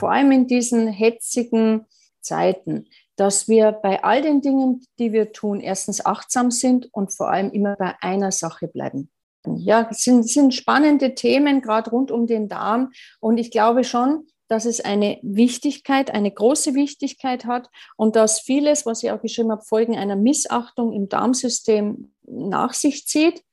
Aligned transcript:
vor 0.00 0.10
allem 0.10 0.32
in 0.32 0.46
diesen 0.46 0.88
hetzigen 0.88 1.86
Zeiten, 2.22 2.86
dass 3.16 3.48
wir 3.48 3.72
bei 3.72 4.02
all 4.02 4.22
den 4.22 4.40
Dingen, 4.40 4.82
die 4.98 5.12
wir 5.12 5.32
tun, 5.32 5.60
erstens 5.60 6.04
achtsam 6.04 6.50
sind 6.50 6.88
und 6.92 7.14
vor 7.14 7.30
allem 7.30 7.50
immer 7.50 7.76
bei 7.76 7.94
einer 8.00 8.32
Sache 8.32 8.66
bleiben. 8.66 9.10
Ja, 9.46 9.88
es 9.90 10.02
sind, 10.02 10.28
sind 10.28 10.54
spannende 10.54 11.14
Themen, 11.14 11.60
gerade 11.60 11.90
rund 11.90 12.10
um 12.10 12.26
den 12.26 12.48
Darm. 12.48 12.92
Und 13.20 13.38
ich 13.38 13.50
glaube 13.50 13.84
schon, 13.84 14.26
dass 14.48 14.64
es 14.64 14.80
eine 14.80 15.18
Wichtigkeit, 15.22 16.10
eine 16.10 16.30
große 16.30 16.74
Wichtigkeit 16.74 17.44
hat 17.44 17.68
und 17.96 18.16
dass 18.16 18.40
vieles, 18.40 18.86
was 18.86 19.02
ich 19.02 19.10
auch 19.10 19.20
geschrieben 19.20 19.52
habe, 19.52 19.62
Folgen 19.62 19.96
einer 19.96 20.16
Missachtung 20.16 20.92
im 20.92 21.08
Darmsystem 21.08 22.12
nach 22.26 22.72
sich 22.72 23.06
zieht 23.06 23.44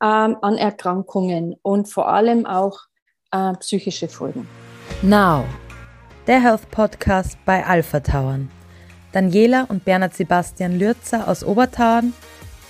ähm, 0.00 0.36
an 0.40 0.56
Erkrankungen 0.56 1.56
und 1.62 1.88
vor 1.88 2.08
allem 2.08 2.46
auch 2.46 2.78
äh, 3.32 3.52
psychische 3.54 4.08
Folgen. 4.08 4.48
Now, 5.02 5.44
der 6.26 6.40
Health 6.40 6.70
Podcast 6.70 7.36
bei 7.44 7.66
Alpha 7.66 8.00
Tauern. 8.00 8.50
Daniela 9.12 9.64
und 9.64 9.84
Bernhard 9.84 10.14
Sebastian 10.14 10.78
Lürzer 10.78 11.28
aus 11.28 11.44
Obertauern 11.44 12.14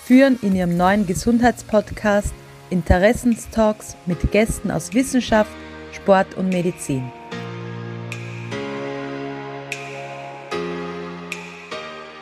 führen 0.05 0.39
in 0.43 0.57
ihrem 0.57 0.77
neuen 0.77 1.07
Gesundheitspodcast 1.07 2.35
Interessenstalks 2.71 3.97
mit 4.07 4.33
Gästen 4.33 4.73
aus 4.73 4.93
Wissenschaft, 4.93 5.53
Sport 5.93 6.35
und 6.37 6.49
Medizin. 6.49 7.13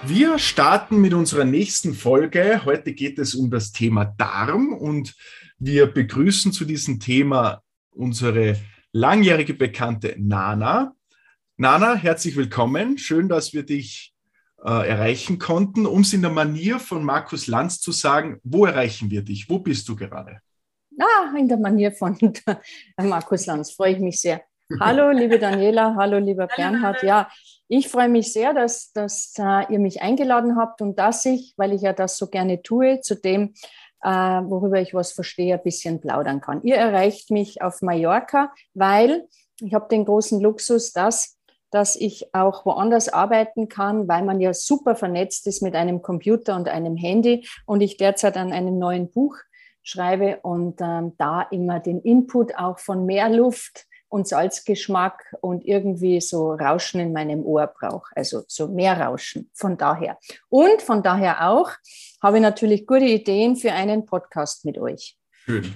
Wir 0.04 0.38
starten 0.38 1.00
mit 1.00 1.14
unserer 1.14 1.46
nächsten 1.46 1.94
Folge. 1.94 2.60
Heute 2.66 2.92
geht 2.92 3.18
es 3.18 3.34
um 3.34 3.50
das 3.50 3.72
Thema 3.72 4.04
Darm 4.04 4.74
und 4.74 5.14
wir 5.58 5.86
begrüßen 5.86 6.52
zu 6.52 6.66
diesem 6.66 7.00
Thema 7.00 7.62
unsere 7.90 8.58
langjährige 8.92 9.54
Bekannte 9.54 10.14
Nana. 10.18 10.94
Nana, 11.62 11.94
herzlich 11.94 12.34
willkommen. 12.34 12.98
Schön, 12.98 13.28
dass 13.28 13.52
wir 13.52 13.62
dich 13.62 14.12
äh, 14.64 14.88
erreichen 14.88 15.38
konnten. 15.38 15.86
Um 15.86 16.00
es 16.00 16.12
in 16.12 16.20
der 16.20 16.32
Manier 16.32 16.80
von 16.80 17.04
Markus 17.04 17.46
Lanz 17.46 17.78
zu 17.78 17.92
sagen, 17.92 18.40
wo 18.42 18.66
erreichen 18.66 19.12
wir 19.12 19.22
dich? 19.22 19.48
Wo 19.48 19.60
bist 19.60 19.88
du 19.88 19.94
gerade? 19.94 20.40
Ah, 20.98 21.32
in 21.38 21.46
der 21.46 21.58
Manier 21.58 21.92
von 21.92 22.18
Markus 23.00 23.46
Lanz. 23.46 23.70
Freue 23.70 23.92
ich 23.92 24.00
mich 24.00 24.20
sehr. 24.20 24.42
Hallo, 24.80 25.12
liebe 25.12 25.38
Daniela. 25.38 25.94
Hallo, 25.96 26.18
lieber 26.18 26.48
Bernhard. 26.48 27.04
Ja, 27.04 27.30
ich 27.68 27.86
freue 27.86 28.08
mich 28.08 28.32
sehr, 28.32 28.54
dass, 28.54 28.90
dass 28.92 29.32
uh, 29.38 29.62
ihr 29.68 29.78
mich 29.78 30.02
eingeladen 30.02 30.56
habt 30.56 30.82
und 30.82 30.98
dass 30.98 31.24
ich, 31.26 31.54
weil 31.56 31.72
ich 31.72 31.82
ja 31.82 31.92
das 31.92 32.16
so 32.16 32.26
gerne 32.26 32.60
tue, 32.62 33.02
zu 33.02 33.14
dem, 33.14 33.54
uh, 34.04 34.10
worüber 34.50 34.80
ich 34.80 34.94
was 34.94 35.12
verstehe, 35.12 35.54
ein 35.54 35.62
bisschen 35.62 36.00
plaudern 36.00 36.40
kann. 36.40 36.60
Ihr 36.64 36.74
erreicht 36.74 37.30
mich 37.30 37.62
auf 37.62 37.82
Mallorca, 37.82 38.52
weil 38.74 39.28
ich 39.60 39.74
habe 39.74 39.86
den 39.88 40.04
großen 40.04 40.40
Luxus, 40.40 40.92
dass 40.92 41.38
dass 41.72 41.96
ich 41.96 42.32
auch 42.34 42.64
woanders 42.64 43.08
arbeiten 43.08 43.68
kann, 43.68 44.06
weil 44.06 44.22
man 44.22 44.40
ja 44.40 44.54
super 44.54 44.94
vernetzt 44.94 45.46
ist 45.46 45.62
mit 45.62 45.74
einem 45.74 46.02
Computer 46.02 46.54
und 46.54 46.68
einem 46.68 46.96
Handy 46.96 47.48
und 47.66 47.80
ich 47.80 47.96
derzeit 47.96 48.36
an 48.36 48.52
einem 48.52 48.78
neuen 48.78 49.10
Buch 49.10 49.36
schreibe 49.82 50.38
und 50.42 50.80
ähm, 50.80 51.14
da 51.18 51.42
immer 51.50 51.80
den 51.80 52.00
Input 52.00 52.54
auch 52.56 52.78
von 52.78 53.04
mehr 53.04 53.28
Luft 53.28 53.86
und 54.08 54.28
Salzgeschmack 54.28 55.34
und 55.40 55.64
irgendwie 55.64 56.20
so 56.20 56.52
Rauschen 56.52 57.00
in 57.00 57.12
meinem 57.14 57.44
Ohr 57.44 57.66
brauche, 57.66 58.14
also 58.14 58.42
so 58.46 58.68
mehr 58.68 59.00
Rauschen 59.00 59.50
von 59.54 59.78
daher. 59.78 60.18
Und 60.50 60.82
von 60.82 61.02
daher 61.02 61.48
auch 61.48 61.70
habe 62.22 62.36
ich 62.36 62.42
natürlich 62.42 62.86
gute 62.86 63.06
Ideen 63.06 63.56
für 63.56 63.72
einen 63.72 64.04
Podcast 64.04 64.66
mit 64.66 64.76
euch. 64.76 65.16
Schön. 65.46 65.74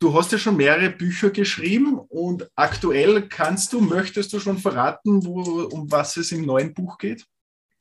Du 0.00 0.14
hast 0.14 0.30
ja 0.30 0.38
schon 0.38 0.56
mehrere 0.56 0.90
Bücher 0.90 1.30
geschrieben 1.30 1.98
und 1.98 2.48
aktuell 2.54 3.28
kannst 3.28 3.72
du, 3.72 3.80
möchtest 3.80 4.32
du 4.32 4.38
schon 4.38 4.58
verraten, 4.58 5.24
wo, 5.26 5.62
um 5.72 5.90
was 5.90 6.16
es 6.16 6.30
im 6.30 6.46
neuen 6.46 6.72
Buch 6.72 6.98
geht? 6.98 7.24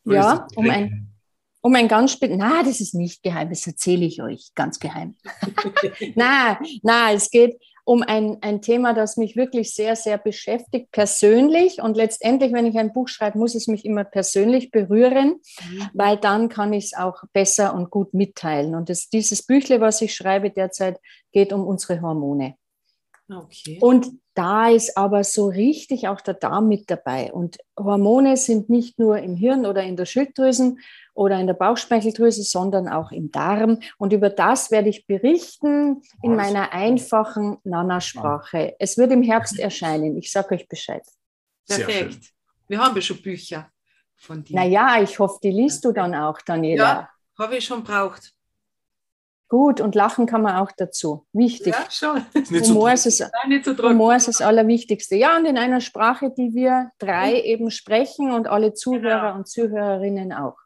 Oder 0.03 0.15
ja, 0.15 0.47
um 0.55 0.69
ein, 0.69 1.13
um 1.61 1.75
ein 1.75 1.87
ganz 1.87 2.13
spät. 2.13 2.31
Na, 2.35 2.63
das 2.63 2.79
ist 2.79 2.95
nicht 2.95 3.21
geheim, 3.21 3.49
das 3.49 3.67
erzähle 3.67 4.05
ich 4.05 4.21
euch 4.21 4.51
ganz 4.55 4.79
geheim. 4.79 5.15
na, 6.15 6.59
na, 6.81 7.11
es 7.11 7.29
geht 7.29 7.61
um 7.87 8.03
ein, 8.03 8.37
ein 8.41 8.61
Thema, 8.61 8.93
das 8.93 9.15
mich 9.15 9.37
wirklich 9.37 9.73
sehr, 9.73 9.95
sehr 9.95 10.17
beschäftigt, 10.17 10.91
persönlich. 10.91 11.81
Und 11.81 11.95
letztendlich, 11.95 12.51
wenn 12.51 12.65
ich 12.65 12.77
ein 12.77 12.91
Buch 12.91 13.07
schreibe, 13.07 13.37
muss 13.37 13.55
es 13.55 13.67
mich 13.67 13.85
immer 13.85 14.03
persönlich 14.03 14.71
berühren, 14.71 15.39
mhm. 15.61 15.89
weil 15.93 16.17
dann 16.17 16.49
kann 16.49 16.73
ich 16.73 16.87
es 16.87 16.93
auch 16.93 17.23
besser 17.31 17.73
und 17.73 17.89
gut 17.89 18.13
mitteilen. 18.13 18.75
Und 18.75 18.89
das, 18.89 19.07
dieses 19.07 19.41
Büchle, 19.41 19.79
was 19.79 20.01
ich 20.01 20.13
schreibe 20.13 20.49
derzeit, 20.49 20.99
geht 21.31 21.53
um 21.53 21.65
unsere 21.65 22.01
Hormone. 22.01 22.55
Okay. 23.33 23.77
Und 23.79 24.07
da 24.33 24.69
ist 24.69 24.97
aber 24.97 25.23
so 25.23 25.47
richtig 25.47 26.09
auch 26.09 26.19
der 26.19 26.33
Darm 26.33 26.67
mit 26.67 26.91
dabei. 26.91 27.31
Und 27.31 27.57
Hormone 27.79 28.35
sind 28.35 28.69
nicht 28.69 28.99
nur 28.99 29.19
im 29.19 29.37
Hirn 29.37 29.65
oder 29.65 29.83
in 29.83 29.95
der 29.95 30.05
Schilddrüsen 30.05 30.79
oder 31.17 31.39
in 31.39 31.47
der 31.47 31.55
Bauchspeicheldrüse, 31.55 32.43
sondern 32.43 32.87
auch 32.87 33.11
im 33.11 33.31
Darm. 33.31 33.79
Und 33.97 34.13
über 34.13 34.29
das 34.29 34.69
werde 34.69 34.89
ich 34.89 35.07
berichten 35.07 36.03
in 36.21 36.35
meiner 36.35 36.71
einfachen 36.73 37.57
Nana-Sprache. 37.63 38.75
Es 38.77 38.97
wird 38.97 39.11
im 39.11 39.23
Herbst 39.23 39.57
erscheinen. 39.57 40.15
Ich 40.17 40.31
sage 40.31 40.53
euch 40.53 40.67
Bescheid. 40.67 41.03
Perfekt. 41.67 42.33
Wir 42.67 42.77
haben 42.77 42.95
ja 42.95 43.01
schon 43.01 43.21
Bücher 43.21 43.67
von 44.15 44.43
dir. 44.43 44.55
Naja, 44.55 45.01
ich 45.01 45.17
hoffe, 45.17 45.39
die 45.41 45.49
liest 45.49 45.83
du 45.85 45.91
dann 45.91 46.13
auch, 46.13 46.39
Daniela. 46.45 46.83
Ja, 46.83 47.09
habe 47.39 47.57
ich 47.57 47.65
schon 47.65 47.83
braucht. 47.83 48.33
Gut, 49.49 49.81
und 49.81 49.95
lachen 49.95 50.27
kann 50.27 50.41
man 50.43 50.57
auch 50.57 50.71
dazu. 50.75 51.25
Wichtig. 51.33 51.73
Ja, 51.73 51.89
schon. 51.89 52.25
Humor, 52.67 52.91
ist 52.91 53.07
es, 53.07 53.19
Nein, 53.19 53.63
so 53.63 53.75
Humor 53.77 54.15
ist 54.15 54.27
das 54.27 54.41
Allerwichtigste. 54.41 55.15
Ja, 55.15 55.37
und 55.37 55.45
in 55.45 55.57
einer 55.57 55.81
Sprache, 55.81 56.31
die 56.37 56.53
wir 56.53 56.91
drei 56.99 57.41
eben 57.41 57.71
sprechen 57.71 58.33
und 58.33 58.47
alle 58.47 58.73
Zuhörer 58.73 59.29
genau. 59.29 59.35
und 59.35 59.47
Zuhörerinnen 59.47 60.33
auch. 60.33 60.57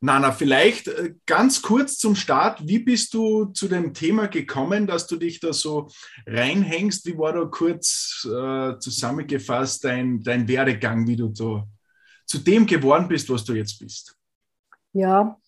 Nana, 0.00 0.30
vielleicht 0.30 0.86
äh, 0.88 1.14
ganz 1.26 1.60
kurz 1.60 1.98
zum 1.98 2.14
Start. 2.14 2.66
Wie 2.66 2.78
bist 2.78 3.14
du 3.14 3.46
zu 3.46 3.66
dem 3.66 3.94
Thema 3.94 4.28
gekommen, 4.28 4.86
dass 4.86 5.08
du 5.08 5.16
dich 5.16 5.40
da 5.40 5.52
so 5.52 5.88
reinhängst? 6.26 7.04
Wie 7.06 7.18
war 7.18 7.32
da 7.32 7.44
kurz 7.46 8.24
äh, 8.24 8.78
zusammengefasst 8.78 9.84
dein, 9.84 10.22
dein 10.22 10.46
Werdegang, 10.46 11.06
wie 11.08 11.16
du 11.16 11.34
so 11.34 11.64
zu 12.26 12.38
dem 12.38 12.66
geworden 12.66 13.08
bist, 13.08 13.28
was 13.28 13.44
du 13.44 13.54
jetzt 13.54 13.78
bist? 13.80 14.14
Ja, 14.92 15.40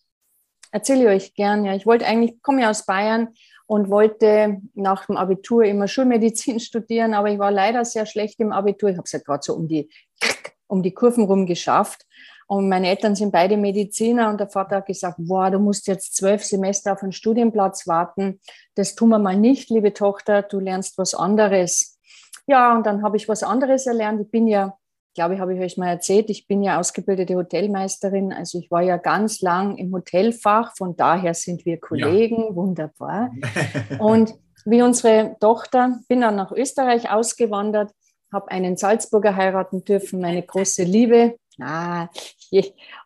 erzähle 0.73 1.03
ich 1.03 1.09
euch 1.09 1.35
gern. 1.35 1.65
Ja, 1.65 1.77
ich 1.77 1.87
wollte 1.87 2.07
eigentlich, 2.07 2.43
komme 2.43 2.63
ja 2.63 2.71
aus 2.71 2.85
Bayern 2.87 3.29
und 3.67 3.89
wollte 3.89 4.61
nach 4.75 5.07
dem 5.07 5.17
Abitur 5.17 5.63
immer 5.63 5.87
Schulmedizin 5.87 6.59
studieren, 6.61 7.15
aber 7.15 7.31
ich 7.31 7.39
war 7.39 7.53
leider 7.53 7.85
sehr 7.85 8.05
schlecht 8.05 8.41
im 8.41 8.51
Abitur. 8.51 8.91
Ich 8.91 8.97
habe 8.97 9.05
es 9.05 9.13
ja 9.13 9.21
gerade 9.21 9.45
so 9.45 9.55
um 9.55 9.69
die, 9.69 9.89
um 10.67 10.83
die 10.83 10.93
Kurven 10.93 11.25
rum 11.25 11.47
geschafft 11.47 12.05
und 12.51 12.69
meine 12.69 12.89
Eltern 12.89 13.15
sind 13.15 13.31
beide 13.31 13.57
Mediziner 13.57 14.29
und 14.29 14.41
der 14.41 14.49
Vater 14.49 14.79
hat 14.79 14.87
gesagt, 14.87 15.19
boah, 15.21 15.53
du 15.53 15.61
musst 15.61 15.87
jetzt 15.87 16.17
zwölf 16.17 16.43
Semester 16.43 16.93
auf 16.93 17.03
einen 17.05 17.13
Studienplatz 17.13 17.87
warten. 17.87 18.41
Das 18.75 18.97
tun 18.97 19.11
wir 19.11 19.21
mal 19.21 19.37
nicht, 19.37 19.71
liebe 19.71 19.93
Tochter, 19.93 20.43
du 20.43 20.59
lernst 20.59 20.99
was 20.99 21.15
anderes. 21.15 22.01
Ja, 22.49 22.75
und 22.75 22.87
dann 22.87 23.05
habe 23.05 23.17
ich 23.17 23.29
was 23.29 23.45
anderes 23.45 23.87
erlernt. 23.87 24.21
Ich 24.21 24.33
bin 24.33 24.49
ja, 24.49 24.77
glaube 25.15 25.35
ich, 25.35 25.41
habe 25.41 25.55
ich 25.55 25.61
euch 25.61 25.77
mal 25.77 25.91
erzählt, 25.91 26.29
ich 26.29 26.49
bin 26.49 26.61
ja 26.65 26.81
ausgebildete 26.81 27.37
Hotelmeisterin. 27.37 28.33
Also 28.33 28.59
ich 28.59 28.69
war 28.69 28.83
ja 28.83 28.97
ganz 28.97 29.43
lang 29.43 29.77
im 29.77 29.93
Hotelfach, 29.93 30.75
von 30.77 30.97
daher 30.97 31.35
sind 31.35 31.65
wir 31.65 31.79
Kollegen, 31.79 32.47
ja. 32.49 32.57
wunderbar. 32.57 33.31
Und 34.01 34.35
wie 34.65 34.83
unsere 34.83 35.37
Tochter, 35.39 36.01
bin 36.09 36.21
dann 36.23 36.35
nach 36.35 36.51
Österreich 36.51 37.13
ausgewandert, 37.13 37.93
habe 38.33 38.51
einen 38.51 38.77
Salzburger 38.77 39.37
heiraten 39.37 39.85
dürfen, 39.85 40.21
meine 40.21 40.43
große 40.43 40.83
Liebe. 40.83 41.37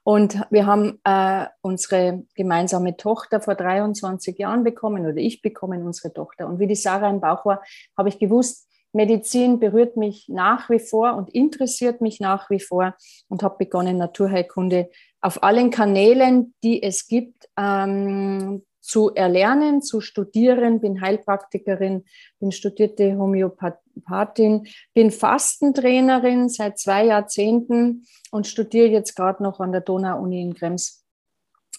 Und 0.05 0.41
wir 0.51 0.67
haben 0.67 1.01
äh, 1.05 1.47
unsere 1.61 2.25
gemeinsame 2.35 2.97
Tochter 2.97 3.41
vor 3.41 3.55
23 3.55 4.39
Jahren 4.39 4.65
bekommen 4.65 5.07
oder 5.07 5.17
ich 5.17 5.43
bekommen 5.43 5.83
unsere 5.83 6.13
Tochter. 6.13 6.47
Und 6.47 6.59
wie 6.59 6.67
die 6.67 6.75
Sarah 6.75 7.11
im 7.11 7.21
Bauch 7.21 7.45
war, 7.45 7.63
habe 7.97 8.09
ich 8.09 8.19
gewusst, 8.19 8.69
Medizin 8.93 9.59
berührt 9.59 9.97
mich 9.97 10.29
nach 10.29 10.71
wie 10.71 10.79
vor 10.79 11.15
und 11.15 11.29
interessiert 11.31 12.01
mich 12.01 12.21
nach 12.21 12.49
wie 12.49 12.61
vor 12.61 12.95
und 13.29 13.43
habe 13.43 13.57
begonnen, 13.59 13.99
Naturheilkunde 13.99 14.89
auf 15.21 15.43
allen 15.43 15.71
Kanälen, 15.71 16.55
die 16.63 16.83
es 16.83 17.09
gibt, 17.09 17.49
ähm, 17.59 18.65
zu 18.85 19.15
erlernen, 19.15 19.81
zu 19.81 20.01
studieren, 20.03 20.81
bin 20.81 21.01
Heilpraktikerin, 21.01 22.05
bin 22.39 22.53
studierte 22.53 23.17
Homöopathin, 23.17 24.67
bin 24.93 25.11
Fastentrainerin 25.11 26.51
seit 26.51 26.79
zwei 26.79 27.07
Jahrzehnten 27.07 28.07
und 28.31 28.47
studiere 28.47 28.89
jetzt 28.89 29.17
gerade 29.17 29.43
noch 29.43 29.59
an 29.59 29.73
der 29.73 29.81
Donau-Uni 29.81 30.43
in 30.43 30.55
Krems 30.55 31.05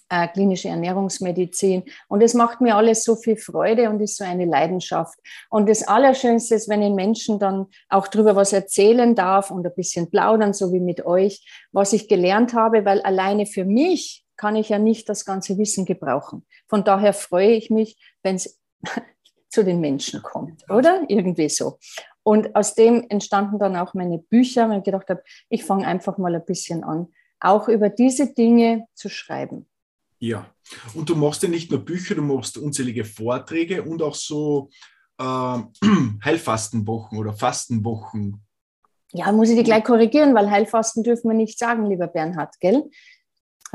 äh, 0.09 0.27
klinische 0.27 0.69
Ernährungsmedizin. 0.69 1.83
Und 2.07 2.21
es 2.21 2.33
macht 2.33 2.61
mir 2.61 2.75
alles 2.75 3.03
so 3.03 3.15
viel 3.15 3.37
Freude 3.37 3.89
und 3.89 4.01
ist 4.01 4.17
so 4.17 4.23
eine 4.23 4.45
Leidenschaft. 4.45 5.17
Und 5.49 5.69
das 5.69 5.87
Allerschönste 5.87 6.55
ist, 6.55 6.69
wenn 6.69 6.81
ich 6.81 6.93
Menschen 6.93 7.39
dann 7.39 7.67
auch 7.89 8.07
darüber 8.07 8.35
was 8.35 8.53
erzählen 8.53 9.15
darf 9.15 9.51
und 9.51 9.65
ein 9.65 9.73
bisschen 9.75 10.09
plaudern, 10.09 10.53
so 10.53 10.73
wie 10.73 10.79
mit 10.79 11.05
euch, 11.05 11.67
was 11.71 11.93
ich 11.93 12.07
gelernt 12.07 12.53
habe, 12.53 12.85
weil 12.85 13.01
alleine 13.01 13.45
für 13.45 13.65
mich 13.65 14.24
kann 14.37 14.55
ich 14.55 14.69
ja 14.69 14.79
nicht 14.79 15.09
das 15.09 15.25
ganze 15.25 15.57
Wissen 15.57 15.85
gebrauchen. 15.85 16.45
Von 16.67 16.83
daher 16.83 17.13
freue 17.13 17.51
ich 17.51 17.69
mich, 17.69 17.97
wenn 18.23 18.35
es 18.35 18.59
zu 19.49 19.63
den 19.63 19.79
Menschen 19.79 20.21
kommt, 20.21 20.69
oder? 20.69 21.03
Irgendwie 21.07 21.49
so. 21.49 21.79
Und 22.23 22.55
aus 22.55 22.73
dem 22.73 23.05
entstanden 23.09 23.59
dann 23.59 23.75
auch 23.75 23.93
meine 23.93 24.17
Bücher, 24.17 24.69
weil 24.69 24.79
ich 24.79 24.83
gedacht 24.83 25.09
habe, 25.09 25.23
ich 25.49 25.63
fange 25.63 25.87
einfach 25.87 26.17
mal 26.17 26.33
ein 26.33 26.45
bisschen 26.45 26.83
an, 26.83 27.07
auch 27.39 27.67
über 27.67 27.89
diese 27.89 28.33
Dinge 28.33 28.87
zu 28.95 29.09
schreiben. 29.09 29.67
Ja, 30.19 30.47
und 30.93 31.09
du 31.09 31.15
machst 31.15 31.43
ja 31.43 31.49
nicht 31.49 31.69
nur 31.69 31.85
Bücher, 31.85 32.15
du 32.15 32.23
machst 32.23 32.57
unzählige 32.57 33.05
Vorträge 33.05 33.83
und 33.83 34.01
auch 34.01 34.15
so 34.15 34.69
äh, 35.19 35.23
Heilfastenwochen 36.25 37.17
oder 37.17 37.33
Fastenwochen. 37.33 38.41
Ja, 39.11 39.31
muss 39.31 39.49
ich 39.49 39.55
dich 39.55 39.65
gleich 39.65 39.83
korrigieren, 39.83 40.33
weil 40.35 40.49
Heilfasten 40.49 41.03
dürfen 41.03 41.29
wir 41.29 41.35
nicht 41.35 41.59
sagen, 41.59 41.89
lieber 41.89 42.07
Bernhard, 42.07 42.59
gell? 42.59 42.89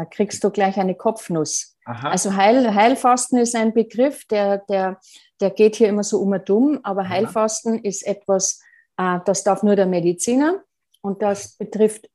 Da 0.00 0.06
kriegst 0.06 0.42
du 0.42 0.48
gleich 0.48 0.78
eine 0.78 0.94
Kopfnuss. 0.94 1.76
Aha. 1.84 2.08
Also 2.08 2.34
Heil, 2.34 2.74
Heilfasten 2.74 3.38
ist 3.38 3.54
ein 3.54 3.74
Begriff, 3.74 4.24
der, 4.24 4.56
der, 4.66 4.98
der 5.42 5.50
geht 5.50 5.76
hier 5.76 5.90
immer 5.90 6.04
so 6.04 6.20
um 6.20 6.32
und 6.32 6.48
dumm, 6.48 6.80
aber 6.84 7.06
Heilfasten 7.06 7.74
ja. 7.74 7.80
ist 7.82 8.06
etwas, 8.06 8.62
äh, 8.96 9.18
das 9.26 9.44
darf 9.44 9.62
nur 9.62 9.76
der 9.76 9.84
Mediziner 9.84 10.62
und 11.02 11.20
das 11.20 11.54
betrifft 11.58 12.08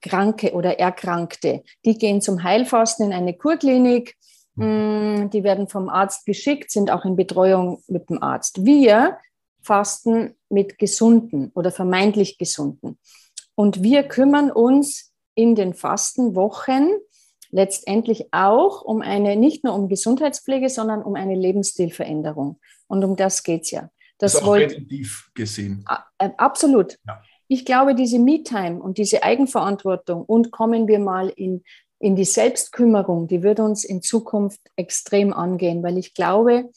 Kranke 0.00 0.54
oder 0.54 0.78
Erkrankte. 0.78 1.64
Die 1.84 1.98
gehen 1.98 2.22
zum 2.22 2.42
Heilfasten 2.42 3.04
in 3.04 3.12
eine 3.12 3.34
Kurklinik, 3.34 4.16
mhm. 4.54 5.24
mm, 5.24 5.30
die 5.30 5.44
werden 5.44 5.68
vom 5.68 5.90
Arzt 5.90 6.24
geschickt, 6.24 6.70
sind 6.70 6.90
auch 6.90 7.04
in 7.04 7.14
Betreuung 7.14 7.82
mit 7.88 8.08
dem 8.08 8.22
Arzt. 8.22 8.64
Wir 8.64 9.18
fasten 9.60 10.34
mit 10.48 10.78
Gesunden 10.78 11.52
oder 11.54 11.72
vermeintlich 11.72 12.38
Gesunden. 12.38 12.98
Und 13.54 13.82
wir 13.82 14.04
kümmern 14.04 14.50
uns 14.50 15.12
in 15.34 15.54
den 15.54 15.74
Fastenwochen 15.74 16.98
letztendlich 17.50 18.26
auch 18.32 18.82
um 18.82 19.02
eine, 19.02 19.36
nicht 19.36 19.64
nur 19.64 19.74
um 19.74 19.88
Gesundheitspflege, 19.88 20.68
sondern 20.68 21.02
um 21.02 21.14
eine 21.14 21.34
Lebensstilveränderung. 21.34 22.60
Und 22.86 23.04
um 23.04 23.16
das 23.16 23.42
geht 23.42 23.62
es 23.62 23.70
ja. 23.70 23.90
Das, 24.18 24.34
ist 24.34 24.42
auch 24.42 24.48
wollt, 24.48 24.70
präventiv 24.70 25.30
gesehen. 25.34 25.84
Äh, 26.18 26.30
absolut. 26.36 26.98
Ja. 27.06 27.22
Ich 27.46 27.64
glaube, 27.64 27.94
diese 27.94 28.18
Me-Time 28.18 28.82
und 28.82 28.98
diese 28.98 29.22
Eigenverantwortung 29.22 30.24
und 30.24 30.50
kommen 30.50 30.86
wir 30.88 30.98
mal 30.98 31.28
in, 31.30 31.62
in 31.98 32.14
die 32.14 32.24
Selbstkümmerung, 32.24 33.28
die 33.28 33.42
wird 33.42 33.60
uns 33.60 33.84
in 33.84 34.02
Zukunft 34.02 34.60
extrem 34.76 35.32
angehen, 35.32 35.82
weil 35.82 35.96
ich 35.96 36.14
glaube, 36.14 36.70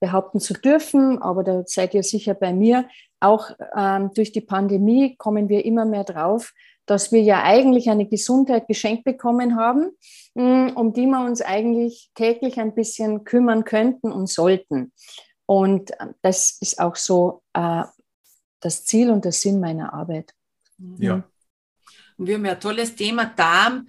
behaupten 0.00 0.40
zu 0.40 0.54
dürfen, 0.54 1.20
aber 1.20 1.42
da 1.42 1.62
seid 1.66 1.94
ihr 1.94 2.02
sicher 2.02 2.34
bei 2.34 2.52
mir, 2.52 2.88
auch 3.20 3.50
ähm, 3.76 4.10
durch 4.14 4.32
die 4.32 4.40
Pandemie 4.40 5.16
kommen 5.16 5.48
wir 5.48 5.64
immer 5.64 5.84
mehr 5.84 6.04
drauf, 6.04 6.52
dass 6.86 7.12
wir 7.12 7.20
ja 7.20 7.42
eigentlich 7.42 7.90
eine 7.90 8.06
Gesundheit 8.06 8.68
geschenkt 8.68 9.04
bekommen 9.04 9.56
haben, 9.56 9.90
mm, 10.34 10.68
um 10.76 10.92
die 10.92 11.06
wir 11.06 11.24
uns 11.24 11.42
eigentlich 11.42 12.10
täglich 12.14 12.58
ein 12.58 12.74
bisschen 12.74 13.24
kümmern 13.24 13.64
könnten 13.64 14.12
und 14.12 14.28
sollten. 14.28 14.92
Und 15.46 15.90
äh, 16.00 16.06
das 16.22 16.56
ist 16.60 16.80
auch 16.80 16.96
so 16.96 17.42
äh, 17.52 17.82
das 18.60 18.84
Ziel 18.84 19.10
und 19.10 19.24
der 19.24 19.32
Sinn 19.32 19.60
meiner 19.60 19.92
Arbeit. 19.92 20.32
Ja. 20.98 21.24
Und 22.16 22.26
wir 22.26 22.36
haben 22.36 22.46
ja 22.46 22.52
ein 22.52 22.60
tolles 22.60 22.94
Thema 22.94 23.26
Darm. 23.26 23.88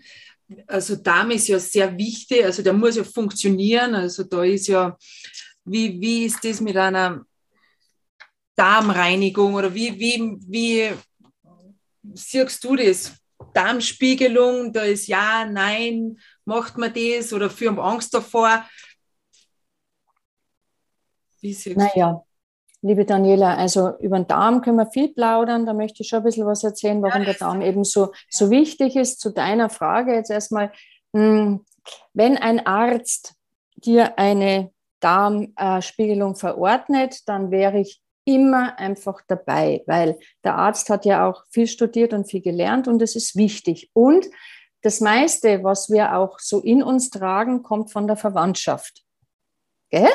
Also 0.65 0.95
Darm 0.95 1.31
ist 1.31 1.47
ja 1.47 1.59
sehr 1.59 1.97
wichtig, 1.97 2.43
also 2.43 2.61
der 2.61 2.73
muss 2.73 2.95
ja 2.95 3.03
funktionieren. 3.03 3.95
Also 3.95 4.23
da 4.23 4.43
ist 4.43 4.67
ja, 4.67 4.97
wie, 5.65 5.99
wie 5.99 6.25
ist 6.25 6.43
das 6.43 6.61
mit 6.61 6.77
einer 6.77 7.25
Darmreinigung 8.55 9.53
oder 9.53 9.73
wie, 9.73 9.99
wie, 9.99 10.37
wie 10.47 10.91
siehst 12.13 12.63
du 12.63 12.75
das? 12.75 13.13
Darmspiegelung, 13.53 14.73
da 14.73 14.81
ist 14.81 15.07
ja, 15.07 15.45
nein, 15.45 16.17
macht 16.45 16.77
man 16.77 16.93
das 16.93 17.33
oder 17.33 17.49
für 17.49 17.69
Angst 17.77 18.13
davor? 18.13 18.63
Wie 21.41 21.53
siehst 21.53 21.77
naja, 21.77 22.23
liebe 22.81 23.05
Daniela, 23.05 23.55
also 23.55 23.97
über 23.99 24.17
den 24.17 24.27
Darm 24.27 24.61
können 24.61 24.77
wir 24.77 24.89
viel 24.89 25.13
plaudern. 25.13 25.65
Da 25.65 25.73
möchte 25.73 26.03
ich 26.03 26.09
schon 26.09 26.19
ein 26.19 26.23
bisschen 26.23 26.45
was 26.45 26.63
erzählen, 26.63 27.01
warum 27.01 27.23
der 27.23 27.33
Darm 27.35 27.61
eben 27.61 27.83
so, 27.83 28.11
so 28.29 28.49
wichtig 28.49 28.95
ist. 28.95 29.19
Zu 29.19 29.31
deiner 29.31 29.69
Frage 29.69 30.13
jetzt 30.13 30.31
erstmal, 30.31 30.71
hm, 31.13 31.65
wenn 32.13 32.37
ein 32.37 32.65
Arzt 32.65 33.33
dir 33.75 34.17
eine 34.17 34.71
Darmspiegelung 34.99 36.35
verordnet, 36.35 37.27
dann 37.27 37.51
wäre 37.51 37.79
ich 37.79 38.01
immer 38.27 38.77
einfach 38.77 39.21
dabei, 39.27 39.83
weil 39.87 40.19
der 40.43 40.55
Arzt 40.55 40.89
hat 40.89 41.05
ja 41.05 41.27
auch 41.27 41.45
viel 41.49 41.65
studiert 41.65 42.13
und 42.13 42.29
viel 42.29 42.41
gelernt 42.41 42.87
und 42.87 43.01
es 43.01 43.15
ist 43.15 43.35
wichtig. 43.37 43.89
Und 43.93 44.27
das 44.81 44.99
meiste, 44.99 45.63
was 45.63 45.89
wir 45.89 46.15
auch 46.17 46.37
so 46.39 46.59
in 46.59 46.83
uns 46.83 47.09
tragen, 47.09 47.63
kommt 47.63 47.91
von 47.91 48.05
der 48.05 48.17
Verwandtschaft. 48.17 49.03
Gell? 49.89 50.09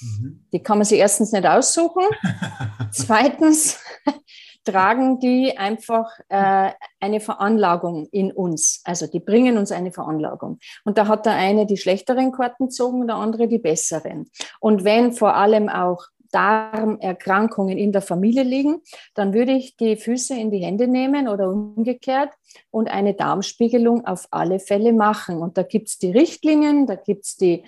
Mhm. 0.00 0.46
Die 0.52 0.62
kann 0.62 0.78
man 0.78 0.86
sich 0.86 0.98
erstens 0.98 1.32
nicht 1.32 1.46
aussuchen. 1.46 2.04
Zweitens 2.92 3.78
tragen 4.64 5.20
die 5.20 5.56
einfach 5.58 6.10
äh, 6.28 6.72
eine 7.00 7.20
Veranlagung 7.20 8.06
in 8.12 8.32
uns. 8.32 8.80
Also 8.84 9.06
die 9.06 9.20
bringen 9.20 9.58
uns 9.58 9.72
eine 9.72 9.92
Veranlagung. 9.92 10.58
Und 10.84 10.96
da 10.96 11.06
hat 11.06 11.26
der 11.26 11.34
eine 11.34 11.66
die 11.66 11.76
schlechteren 11.76 12.32
Karten 12.32 12.66
gezogen, 12.66 13.06
der 13.06 13.16
andere 13.16 13.46
die 13.46 13.58
besseren. 13.58 14.30
Und 14.58 14.84
wenn 14.84 15.12
vor 15.12 15.34
allem 15.34 15.68
auch 15.68 16.06
Darmerkrankungen 16.32 17.78
in 17.78 17.92
der 17.92 18.02
Familie 18.02 18.42
liegen, 18.42 18.82
dann 19.14 19.34
würde 19.34 19.52
ich 19.52 19.76
die 19.76 19.96
Füße 19.96 20.34
in 20.34 20.50
die 20.50 20.64
Hände 20.64 20.88
nehmen 20.88 21.28
oder 21.28 21.50
umgekehrt 21.50 22.32
und 22.70 22.88
eine 22.88 23.14
Darmspiegelung 23.14 24.06
auf 24.06 24.28
alle 24.30 24.58
Fälle 24.60 24.92
machen. 24.92 25.38
Und 25.38 25.58
da 25.58 25.62
gibt 25.62 25.88
es 25.88 25.98
die 25.98 26.10
Richtlinien, 26.10 26.86
da 26.86 26.96
gibt 26.96 27.24
es 27.24 27.36
die, 27.36 27.64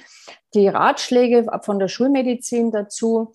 die 0.54 0.68
Ratschläge 0.68 1.46
von 1.62 1.78
der 1.78 1.88
Schulmedizin 1.88 2.70
dazu 2.70 3.32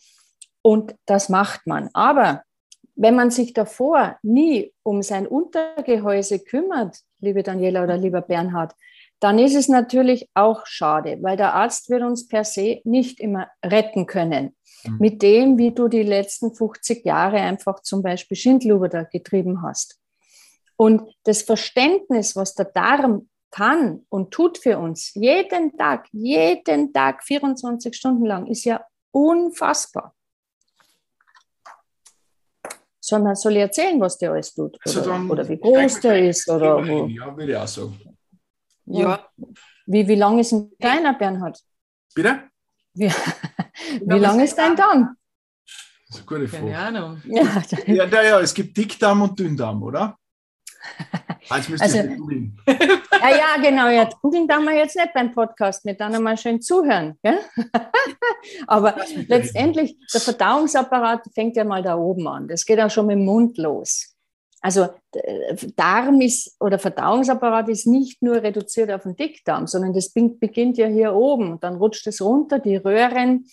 und 0.62 0.96
das 1.06 1.30
macht 1.30 1.68
man. 1.68 1.90
Aber 1.94 2.44
wenn 2.96 3.16
man 3.16 3.30
sich 3.30 3.54
davor 3.54 4.18
nie 4.24 4.74
um 4.84 5.02
sein 5.02 5.28
Untergehäuse 5.28 6.40
kümmert, 6.40 7.00
liebe 7.20 7.44
Daniela 7.44 7.84
oder 7.84 7.98
lieber 7.98 8.22
Bernhard, 8.22 8.74
dann 9.20 9.40
ist 9.40 9.56
es 9.56 9.70
natürlich 9.70 10.30
auch 10.34 10.66
schade, 10.66 11.18
weil 11.22 11.38
der 11.38 11.54
Arzt 11.54 11.90
wird 11.90 12.04
uns 12.04 12.28
per 12.28 12.44
se 12.44 12.82
nicht 12.84 13.20
immer 13.20 13.48
retten 13.66 14.06
können. 14.06 14.56
Mhm. 14.84 14.98
Mit 15.00 15.22
dem, 15.22 15.58
wie 15.58 15.72
du 15.72 15.88
die 15.88 16.04
letzten 16.04 16.54
50 16.54 17.06
Jahre 17.06 17.38
einfach 17.38 17.82
zum 17.82 18.02
Beispiel 18.04 18.38
Schindluder 18.38 19.06
getrieben 19.06 19.62
hast. 19.62 20.00
Und 20.78 21.10
das 21.24 21.42
Verständnis, 21.42 22.36
was 22.36 22.54
der 22.56 22.66
Darm 22.66 23.30
kann 23.52 24.06
und 24.10 24.32
tut 24.32 24.58
für 24.58 24.78
uns, 24.78 25.14
jeden 25.14 25.78
Tag, 25.78 26.08
jeden 26.12 26.92
Tag, 26.92 27.24
24 27.24 27.96
Stunden 27.96 28.26
lang, 28.26 28.48
ist 28.48 28.66
ja 28.66 28.86
unfassbar. 29.12 30.14
Soll 33.00 33.20
man 33.22 33.36
soll 33.36 33.54
ich 33.54 33.60
erzählen, 33.60 34.02
was 34.02 34.18
der 34.18 34.32
alles 34.32 34.54
tut? 34.54 34.78
Oder, 34.86 35.12
also 35.12 35.32
oder 35.32 35.48
wie 35.48 35.58
groß 35.58 36.00
der 36.02 36.28
ist? 36.28 36.50
Oder 36.50 36.86
wo? 36.86 37.06
Ja, 37.06 37.38
würde 37.38 37.52
ich 37.52 37.58
auch 37.58 37.68
sagen. 37.68 38.15
Ja. 38.86 39.28
Wie, 39.86 40.08
wie 40.08 40.16
lang 40.16 40.40
ist 40.40 40.52
ein 40.52 40.72
deiner, 40.80 41.14
Bernhard? 41.14 41.60
Bitte? 42.14 42.44
Wie, 42.94 43.10
wie 44.02 44.20
lang 44.20 44.40
ist 44.40 44.56
dein 44.56 44.76
Darm? 44.76 45.16
Das 46.08 46.20
ist 46.20 46.30
eine 46.30 46.40
gute 46.40 46.48
Frage. 46.48 46.72
Keine 46.72 46.78
Ahnung. 46.78 47.22
Ja, 47.26 48.06
ja, 48.06 48.24
ja, 48.24 48.40
es 48.40 48.54
gibt 48.54 48.78
Dickdarm 48.78 49.22
und 49.24 49.40
Dünndarm, 49.40 49.82
oder? 49.84 50.18
Also, 51.50 51.74
googeln. 51.76 52.58
Ja, 53.22 53.30
ja, 53.30 53.62
genau. 53.62 53.90
Ja, 53.90 54.10
googeln 54.22 54.48
darf 54.48 54.64
man 54.64 54.76
jetzt 54.76 54.96
nicht 54.96 55.14
beim 55.14 55.32
Podcast, 55.32 55.86
wir 55.86 55.96
dann 55.96 56.14
einmal 56.14 56.38
schön 56.38 56.62
zuhören. 56.62 57.18
Gell? 57.24 57.40
Aber 58.68 58.96
letztendlich, 59.28 59.98
der 60.14 60.22
Verdauungsapparat 60.22 61.26
fängt 61.34 61.56
ja 61.56 61.64
mal 61.64 61.82
da 61.82 61.96
oben 61.96 62.28
an. 62.28 62.48
Das 62.48 62.66
geht 62.66 62.80
auch 62.80 62.90
schon 62.90 63.08
mit 63.08 63.18
dem 63.18 63.26
Mund 63.26 63.58
los. 63.58 64.15
Also 64.66 64.88
Darm 65.76 66.22
ist 66.22 66.56
oder 66.60 66.80
Verdauungsapparat 66.80 67.70
ist 67.70 67.86
nicht 67.86 68.24
nur 68.24 68.42
reduziert 68.42 68.90
auf 68.90 69.04
den 69.04 69.16
Dickdarm, 69.16 69.68
sondern 69.68 69.94
das 69.94 70.10
beginnt 70.10 70.80
ja 70.80 70.88
hier 70.88 71.14
oben. 71.14 71.60
Dann 71.60 71.76
rutscht 71.76 72.08
es 72.08 72.20
runter, 72.20 72.58
die 72.58 72.76
Röhren, 72.76 73.46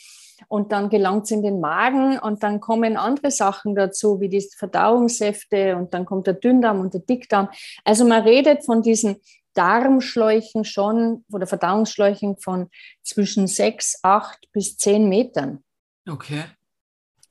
und 0.49 0.73
dann 0.73 0.88
gelangt 0.88 1.25
es 1.25 1.31
in 1.31 1.42
den 1.42 1.61
Magen 1.61 2.19
und 2.19 2.42
dann 2.42 2.61
kommen 2.61 2.97
andere 2.97 3.31
Sachen 3.31 3.75
dazu, 3.75 4.21
wie 4.21 4.31
die 4.31 4.40
Verdauungssäfte 4.57 5.76
und 5.76 5.92
dann 5.92 6.07
kommt 6.07 6.26
der 6.26 6.35
Dünndarm 6.35 6.81
und 6.81 6.95
der 6.95 7.02
Dickdarm. 7.02 7.50
Also 7.85 8.07
man 8.07 8.23
redet 8.23 8.64
von 8.64 8.81
diesen 8.81 9.16
Darmschläuchen 9.52 10.64
schon 10.64 11.26
oder 11.31 11.47
Verdauungsschläuchen 11.47 12.38
von 12.38 12.71
zwischen 13.02 13.49
sechs, 13.49 14.00
acht 14.02 14.50
bis 14.52 14.78
zehn 14.78 15.11
Metern. 15.11 15.62
Okay. 16.09 16.42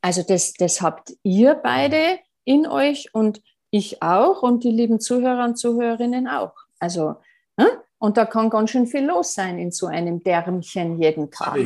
Also 0.02 0.22
das, 0.22 0.54
das 0.54 0.82
habt 0.82 1.14
ihr 1.24 1.56
beide 1.56 2.20
in 2.46 2.68
euch 2.68 3.14
und 3.14 3.42
ich 3.72 4.02
auch 4.02 4.44
und 4.44 4.64
die 4.64 4.72
lieben 4.72 5.00
Zuhörer 5.00 5.46
und 5.46 5.58
Zuhörerinnen 5.58 6.28
auch. 6.28 6.54
Also, 6.80 7.16
ne? 7.58 7.68
und 7.98 8.18
da 8.18 8.26
kann 8.26 8.50
ganz 8.50 8.70
schön 8.70 8.86
viel 8.86 9.06
los 9.06 9.34
sein 9.34 9.58
in 9.58 9.72
so 9.72 9.88
einem 9.88 10.22
Därmchen 10.24 11.02
jeden 11.02 11.32
Tag. 11.32 11.58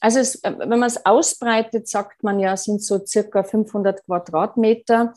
Also 0.00 0.18
es, 0.18 0.36
äh, 0.36 0.54
wenn 0.58 0.78
man 0.78 0.84
es 0.84 1.04
ausbreitet, 1.04 1.88
sagt 1.88 2.22
man 2.22 2.40
ja, 2.40 2.56
sind 2.56 2.82
so 2.82 3.04
circa 3.04 3.42
500 3.42 4.04
Quadratmeter. 4.04 5.14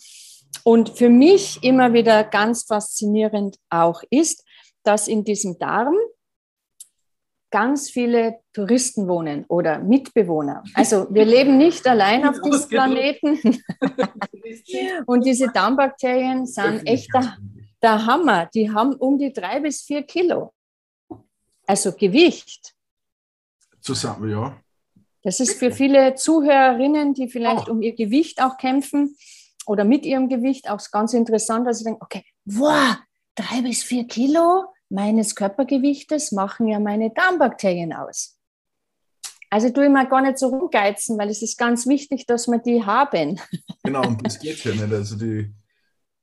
Und 0.63 0.89
für 0.89 1.09
mich 1.09 1.63
immer 1.63 1.93
wieder 1.93 2.23
ganz 2.23 2.63
faszinierend 2.63 3.57
auch 3.69 4.03
ist, 4.09 4.45
dass 4.83 5.07
in 5.07 5.23
diesem 5.23 5.57
Darm 5.57 5.95
ganz 7.53 7.91
viele 7.91 8.39
Touristen 8.51 9.07
wohnen 9.07 9.45
oder 9.47 9.77
Mitbewohner. 9.77 10.63
Also 10.73 11.05
wir 11.11 11.23
leben 11.23 11.59
nicht 11.59 11.85
allein 11.87 12.27
auf 12.27 12.41
diesem 12.45 12.67
Planeten. 12.67 13.39
Und 15.05 15.23
diese 15.23 15.49
Darmbakterien 15.49 16.47
sind 16.47 16.81
echt 16.87 17.13
der, 17.13 17.37
der 17.79 18.07
Hammer. 18.07 18.47
Die 18.55 18.71
haben 18.71 18.95
um 18.95 19.19
die 19.19 19.31
drei 19.31 19.59
bis 19.59 19.83
vier 19.83 20.01
Kilo. 20.01 20.51
Also 21.67 21.91
Gewicht. 21.91 22.73
Zusammen, 23.81 24.31
ja. 24.31 24.57
Das 25.21 25.39
ist 25.39 25.59
für 25.59 25.71
viele 25.71 26.15
Zuhörerinnen, 26.15 27.13
die 27.13 27.27
vielleicht 27.27 27.69
oh. 27.69 27.73
um 27.73 27.83
ihr 27.83 27.93
Gewicht 27.93 28.41
auch 28.41 28.57
kämpfen 28.57 29.15
oder 29.67 29.83
mit 29.83 30.07
ihrem 30.07 30.27
Gewicht 30.27 30.71
auch 30.71 30.81
ganz 30.91 31.13
interessant, 31.13 31.67
dass 31.67 31.77
sie 31.77 31.83
denken, 31.83 32.01
okay, 32.01 32.25
wow, 32.45 32.95
drei 33.35 33.61
bis 33.61 33.83
vier 33.83 34.07
Kilo 34.07 34.72
meines 34.93 35.35
Körpergewichtes 35.35 36.31
machen 36.31 36.67
ja 36.67 36.79
meine 36.79 37.11
Darmbakterien 37.11 37.93
aus. 37.93 38.37
Also 39.49 39.69
tue 39.69 39.85
ich 39.85 39.91
mal 39.91 40.07
gar 40.07 40.21
nicht 40.21 40.37
so 40.37 40.47
rumgeizen, 40.47 41.17
weil 41.17 41.29
es 41.29 41.41
ist 41.41 41.57
ganz 41.57 41.87
wichtig, 41.87 42.25
dass 42.25 42.47
wir 42.47 42.59
die 42.59 42.83
haben. 42.83 43.39
Genau, 43.85 44.07
und 44.07 44.25
das 44.25 44.39
geht 44.39 44.63
ja 44.63 44.71
nicht. 44.71 44.93
Also 44.93 45.17
die 45.17 45.53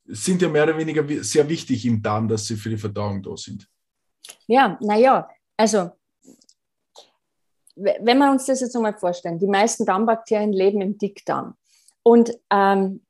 sind 0.05 0.41
ja 0.41 0.49
mehr 0.49 0.63
oder 0.63 0.75
weniger 0.75 1.05
sehr 1.23 1.47
wichtig 1.47 1.85
im 1.85 2.01
Darm, 2.01 2.27
dass 2.27 2.47
sie 2.47 2.55
für 2.55 2.69
die 2.69 2.77
Verdauung 2.77 3.21
da 3.21 3.37
sind. 3.37 3.67
Ja, 4.47 4.79
naja, 4.81 5.29
also 5.55 5.91
wenn 7.75 8.17
wir 8.17 8.31
uns 8.31 8.47
das 8.47 8.61
jetzt 8.61 8.75
einmal 8.75 8.97
vorstellen, 8.97 9.37
die 9.37 9.47
meisten 9.47 9.85
Darmbakterien 9.85 10.53
leben 10.53 10.81
im 10.81 10.97
Dickdarm. 10.97 11.55
Und 12.03 12.31
ähm, 12.49 13.05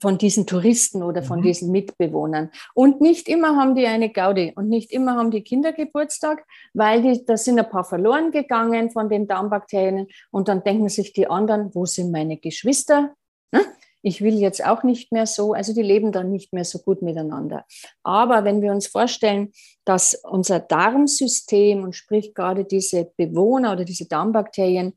von 0.00 0.18
diesen 0.18 0.46
Touristen 0.46 1.02
oder 1.02 1.22
von 1.22 1.40
mhm. 1.40 1.44
diesen 1.44 1.70
Mitbewohnern. 1.70 2.50
Und 2.74 3.00
nicht 3.00 3.28
immer 3.28 3.56
haben 3.56 3.74
die 3.74 3.86
eine 3.86 4.10
Gaudi 4.10 4.52
und 4.54 4.68
nicht 4.68 4.92
immer 4.92 5.16
haben 5.16 5.30
die 5.30 5.42
Kinder 5.42 5.72
Geburtstag, 5.72 6.44
weil 6.74 7.02
die, 7.02 7.24
da 7.24 7.36
sind 7.36 7.58
ein 7.58 7.68
paar 7.68 7.84
verloren 7.84 8.30
gegangen 8.30 8.90
von 8.90 9.08
den 9.08 9.26
Darmbakterien 9.26 10.08
und 10.30 10.48
dann 10.48 10.62
denken 10.64 10.88
sich 10.88 11.12
die 11.12 11.28
anderen, 11.28 11.74
wo 11.74 11.86
sind 11.86 12.10
meine 12.10 12.36
Geschwister? 12.36 13.14
Ne? 13.52 13.60
ich 14.02 14.22
will 14.22 14.34
jetzt 14.38 14.64
auch 14.64 14.82
nicht 14.82 15.12
mehr 15.12 15.26
so, 15.26 15.52
also 15.52 15.74
die 15.74 15.82
leben 15.82 16.12
dann 16.12 16.30
nicht 16.30 16.52
mehr 16.52 16.64
so 16.64 16.78
gut 16.78 17.02
miteinander. 17.02 17.64
Aber 18.02 18.44
wenn 18.44 18.62
wir 18.62 18.72
uns 18.72 18.86
vorstellen, 18.86 19.52
dass 19.84 20.14
unser 20.14 20.60
Darmsystem 20.60 21.82
und 21.82 21.94
sprich 21.94 22.34
gerade 22.34 22.64
diese 22.64 23.12
Bewohner 23.16 23.72
oder 23.72 23.84
diese 23.84 24.06
Darmbakterien 24.06 24.94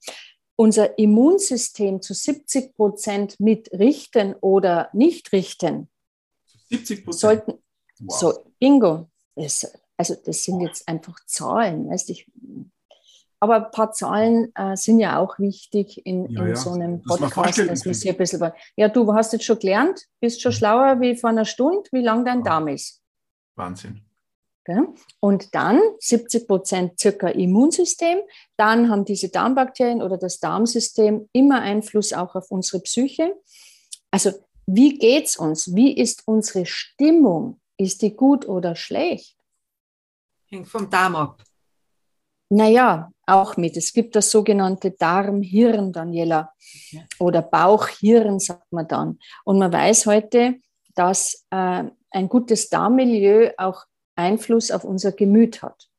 unser 0.56 0.98
Immunsystem 0.98 2.02
zu 2.02 2.14
70 2.14 2.76
Prozent 2.76 3.40
mitrichten 3.40 4.36
oder 4.36 4.90
nicht 4.94 5.32
richten, 5.32 5.90
70 6.70 7.06
Prozent. 7.06 7.20
Sollten, 7.20 7.54
wow. 8.00 8.20
So, 8.20 8.34
Bingo. 8.60 9.10
Das, 9.36 9.72
also 9.98 10.16
das 10.24 10.44
sind 10.44 10.62
jetzt 10.62 10.88
einfach 10.88 11.20
Zahlen. 11.26 11.90
Weißt, 11.90 12.10
ich, 12.10 12.28
aber 13.40 13.66
ein 13.66 13.72
paar 13.72 13.92
Zahlen 13.92 14.52
äh, 14.56 14.76
sind 14.76 15.00
ja 15.00 15.20
auch 15.20 15.38
wichtig 15.40 16.06
in, 16.06 16.30
ja, 16.30 16.42
in 16.44 16.50
ja. 16.50 16.56
so 16.56 16.72
einem 16.72 17.02
Podcast, 17.04 17.60
das 17.60 17.68
dass 17.68 17.86
man 17.86 17.94
sich 17.94 18.10
ein 18.10 18.18
bisschen. 18.18 18.52
Ja, 18.76 18.90
du 18.90 19.14
hast 19.14 19.34
jetzt 19.34 19.46
schon 19.46 19.60
gelernt, 19.60 20.08
bist 20.20 20.42
schon 20.42 20.52
schlauer 20.52 21.00
wie 21.02 21.16
vor 21.16 21.30
einer 21.30 21.46
Stunde, 21.46 21.90
wie 21.92 22.02
lang 22.02 22.26
dein 22.26 22.44
Darm 22.44 22.68
ist. 22.68 23.02
Wahnsinn. 23.56 24.06
Und 25.20 25.54
dann 25.54 25.80
70 26.00 26.48
Prozent 26.48 27.00
circa 27.00 27.28
Immunsystem. 27.28 28.20
Dann 28.58 28.90
haben 28.90 29.06
diese 29.06 29.30
Darmbakterien 29.30 30.02
oder 30.02 30.18
das 30.18 30.40
Darmsystem 30.40 31.30
immer 31.34 31.62
Einfluss 31.62 32.14
auch 32.14 32.36
auf 32.36 32.50
unsere 32.52 32.82
Psyche. 32.82 33.36
Also 34.12 34.32
wie 34.66 34.98
geht 34.98 35.26
es 35.26 35.36
uns? 35.36 35.76
Wie 35.76 35.96
ist 35.96 36.24
unsere 36.26 36.66
Stimmung? 36.66 37.60
Ist 37.78 38.02
die 38.02 38.16
gut 38.16 38.48
oder 38.48 38.76
schlecht? 38.76 39.38
Hängt 40.50 40.68
vom 40.68 40.90
Darm 40.90 41.16
ab. 41.16 41.44
Naja, 42.50 43.12
auch 43.26 43.58
mit. 43.58 43.76
Es 43.78 43.94
gibt 43.94 44.16
das 44.16 44.30
sogenannte 44.30 44.92
Darmhirn, 44.92 45.92
Daniela, 45.92 46.54
okay. 46.60 47.06
oder 47.20 47.42
Bauchhirn, 47.42 48.40
sagt 48.40 48.72
man 48.72 48.88
dann. 48.88 49.20
Und 49.44 49.58
man 49.58 49.74
weiß 49.74 50.06
heute, 50.06 50.60
dass 50.94 51.46
äh, 51.50 51.86
ein 52.12 52.30
gutes 52.30 52.70
Darmmilieu 52.70 53.52
auch 53.58 53.86
Einfluss 54.16 54.72
auf 54.72 54.84
unser 54.84 55.12
Gemüt 55.12 55.62
hat. 55.62 55.90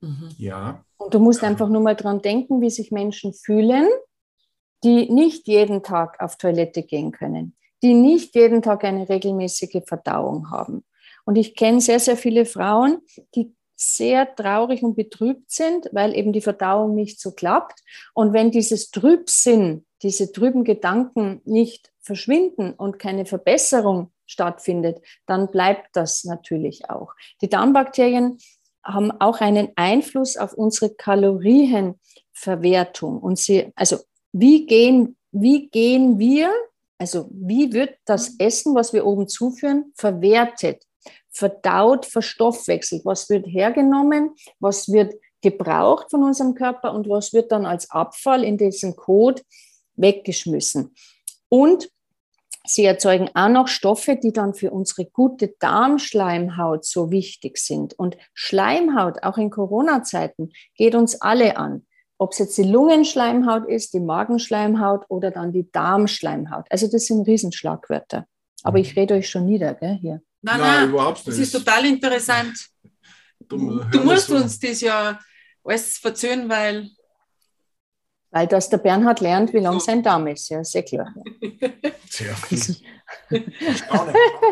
Mhm. 0.00 0.30
Ja. 0.38 0.84
Und 0.96 1.14
du 1.14 1.18
musst 1.18 1.42
einfach 1.42 1.68
nur 1.68 1.82
mal 1.82 1.96
dran 1.96 2.22
denken, 2.22 2.60
wie 2.60 2.70
sich 2.70 2.90
Menschen 2.90 3.32
fühlen, 3.32 3.88
die 4.82 5.10
nicht 5.10 5.46
jeden 5.48 5.82
Tag 5.82 6.20
auf 6.20 6.36
Toilette 6.36 6.82
gehen 6.82 7.12
können, 7.12 7.56
die 7.82 7.94
nicht 7.94 8.34
jeden 8.34 8.62
Tag 8.62 8.84
eine 8.84 9.08
regelmäßige 9.08 9.82
Verdauung 9.86 10.50
haben. 10.50 10.84
Und 11.24 11.36
ich 11.36 11.54
kenne 11.54 11.80
sehr, 11.80 12.00
sehr 12.00 12.16
viele 12.16 12.44
Frauen, 12.44 12.98
die 13.34 13.54
sehr 13.76 14.34
traurig 14.34 14.82
und 14.82 14.94
betrübt 14.94 15.50
sind, 15.50 15.88
weil 15.92 16.14
eben 16.14 16.32
die 16.32 16.40
Verdauung 16.40 16.94
nicht 16.94 17.20
so 17.20 17.32
klappt. 17.32 17.80
Und 18.12 18.32
wenn 18.32 18.50
dieses 18.50 18.90
Trübsinn, 18.90 19.84
diese 20.02 20.32
trüben 20.32 20.64
Gedanken 20.64 21.40
nicht 21.44 21.90
verschwinden 22.00 22.72
und 22.72 22.98
keine 22.98 23.26
Verbesserung 23.26 24.12
stattfindet, 24.26 25.00
dann 25.26 25.50
bleibt 25.50 25.88
das 25.94 26.24
natürlich 26.24 26.90
auch. 26.90 27.14
Die 27.40 27.48
Darmbakterien 27.48 28.36
haben 28.82 29.12
auch 29.20 29.40
einen 29.40 29.68
Einfluss 29.76 30.36
auf 30.36 30.52
unsere 30.52 30.92
Kalorienverwertung. 30.94 33.18
Und 33.18 33.38
sie, 33.38 33.72
also 33.76 33.96
wie 34.32 34.66
gehen, 34.66 35.16
wie 35.32 35.68
gehen 35.68 36.18
wir, 36.18 36.52
also 36.98 37.30
wie 37.32 37.72
wird 37.72 37.96
das 38.04 38.34
Essen, 38.38 38.74
was 38.74 38.92
wir 38.92 39.06
oben 39.06 39.28
zuführen, 39.28 39.94
verwertet? 39.96 40.84
verdaut, 41.34 42.06
verstoffwechselt. 42.06 43.04
Was 43.04 43.28
wird 43.28 43.46
hergenommen, 43.46 44.34
was 44.60 44.90
wird 44.90 45.14
gebraucht 45.42 46.10
von 46.10 46.22
unserem 46.22 46.54
Körper 46.54 46.94
und 46.94 47.08
was 47.08 47.34
wird 47.34 47.52
dann 47.52 47.66
als 47.66 47.90
Abfall 47.90 48.44
in 48.44 48.56
diesen 48.56 48.96
Code 48.96 49.42
weggeschmissen. 49.96 50.94
Und 51.48 51.90
sie 52.66 52.84
erzeugen 52.84 53.30
auch 53.34 53.48
noch 53.48 53.68
Stoffe, 53.68 54.16
die 54.16 54.32
dann 54.32 54.54
für 54.54 54.70
unsere 54.70 55.04
gute 55.06 55.54
Darmschleimhaut 55.58 56.84
so 56.84 57.10
wichtig 57.10 57.58
sind. 57.58 57.94
Und 57.94 58.16
Schleimhaut, 58.32 59.22
auch 59.22 59.38
in 59.38 59.50
Corona-Zeiten, 59.50 60.50
geht 60.74 60.94
uns 60.94 61.20
alle 61.20 61.56
an. 61.56 61.86
Ob 62.16 62.32
es 62.32 62.38
jetzt 62.38 62.56
die 62.56 62.62
Lungenschleimhaut 62.62 63.68
ist, 63.68 63.92
die 63.92 64.00
Magenschleimhaut 64.00 65.04
oder 65.08 65.30
dann 65.30 65.52
die 65.52 65.70
Darmschleimhaut. 65.70 66.66
Also 66.70 66.86
das 66.86 67.06
sind 67.06 67.26
Riesenschlagwörter. 67.26 68.26
Aber 68.62 68.78
ich 68.78 68.96
rede 68.96 69.14
euch 69.14 69.28
schon 69.28 69.44
nieder, 69.44 69.74
gell, 69.74 69.98
hier. 70.00 70.22
Nein, 70.40 70.60
nein, 70.60 70.80
nein 70.80 70.88
überhaupt 70.90 71.18
nicht. 71.18 71.28
Das 71.28 71.38
ist 71.38 71.52
total 71.52 71.84
interessant. 71.84 72.54
Du, 73.48 73.80
du 73.80 74.04
musst 74.04 74.30
uns 74.30 74.58
das 74.58 74.80
ja 74.80 75.18
alles 75.64 75.98
verzögern, 75.98 76.48
weil. 76.48 76.88
Weil 78.34 78.48
das 78.48 78.68
der 78.68 78.78
Bernhard 78.78 79.20
lernt, 79.20 79.52
wie 79.52 79.60
lang 79.60 79.78
sein 79.78 80.02
Darm 80.02 80.26
ist, 80.26 80.48
ja, 80.48 80.64
sehr 80.64 80.82
klar. 80.82 81.14
Sehr 82.10 82.34
viel. 82.34 82.76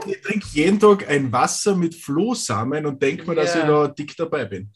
ich 0.07 0.21
trinke 0.23 0.47
jeden 0.53 0.79
Tag 0.79 1.09
ein 1.09 1.33
Wasser 1.33 1.75
mit 1.75 1.97
Flohsamen 1.97 2.87
und 2.87 3.03
denke 3.03 3.29
mir, 3.29 3.35
dass 3.35 3.57
ja. 3.57 3.63
ich 3.63 3.67
da 3.67 3.89
dick 3.89 4.17
dabei 4.17 4.45
bin. 4.45 4.71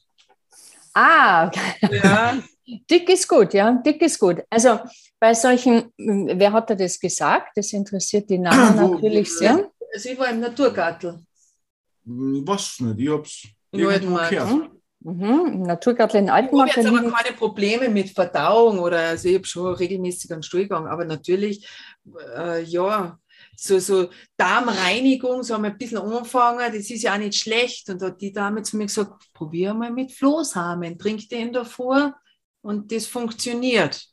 Ah, 0.93 1.53
ja. 1.89 2.37
dick 2.91 3.09
ist 3.09 3.29
gut, 3.29 3.55
ja, 3.55 3.81
dick 3.87 4.03
ist 4.03 4.19
gut. 4.19 4.43
Also 4.51 4.81
bei 5.21 5.35
solchen, 5.35 5.93
wer 5.97 6.53
hat 6.53 6.71
er 6.71 6.77
das 6.77 6.99
gesagt? 6.99 7.53
Das 7.55 7.73
interessiert 7.73 8.29
die 8.29 8.39
Namen 8.39 8.91
natürlich 8.91 9.33
sehr. 9.33 9.71
Also 9.95 10.09
ich 10.09 10.19
war 10.19 10.31
im 10.31 10.41
Naturgartel. 10.41 11.21
Hm, 12.05 12.43
was 12.45 12.81
nicht, 12.81 12.99
ich 12.99 13.09
hab's 13.09 13.47
irgendwo 13.71 14.17
gehört. 14.17 14.71
Mhm. 15.07 15.53
Im 15.53 15.63
Naturgartel 15.63 16.19
in 16.19 16.31
Altenmarkt. 16.31 16.77
Ich 16.77 16.85
habe 16.85 16.97
jetzt 16.97 17.05
aber 17.05 17.13
keine 17.13 17.37
Probleme 17.37 17.89
mit 17.89 18.11
Verdauung 18.11 18.81
oder 18.81 18.99
also 18.99 19.29
ich 19.29 19.37
habe 19.37 19.45
schon 19.45 19.73
regelmäßig 19.73 20.33
einen 20.33 20.43
Stuhlgang, 20.43 20.89
aber 20.89 21.05
natürlich, 21.05 21.69
äh, 22.37 22.65
ja, 22.65 23.17
so, 23.57 23.79
so 23.79 24.09
Darmreinigung, 24.37 25.45
so 25.45 25.55
haben 25.55 25.63
wir 25.63 25.71
ein 25.71 25.79
bisschen 25.79 25.99
angefangen, 25.99 26.59
das 26.59 26.91
ist 26.91 27.03
ja 27.05 27.15
auch 27.15 27.19
nicht 27.19 27.37
schlecht. 27.37 27.89
Und 27.89 28.03
da 28.03 28.07
hat 28.07 28.21
die 28.21 28.33
Dame 28.33 28.63
zu 28.65 28.77
mir 28.77 28.87
gesagt, 28.87 29.33
probier 29.33 29.75
mal 29.75 29.93
mit 29.93 30.11
Flohsamen, 30.11 30.99
trink 30.99 31.29
den 31.29 31.53
davor 31.53 32.17
und 32.61 32.91
das 32.91 33.07
funktioniert. 33.07 34.09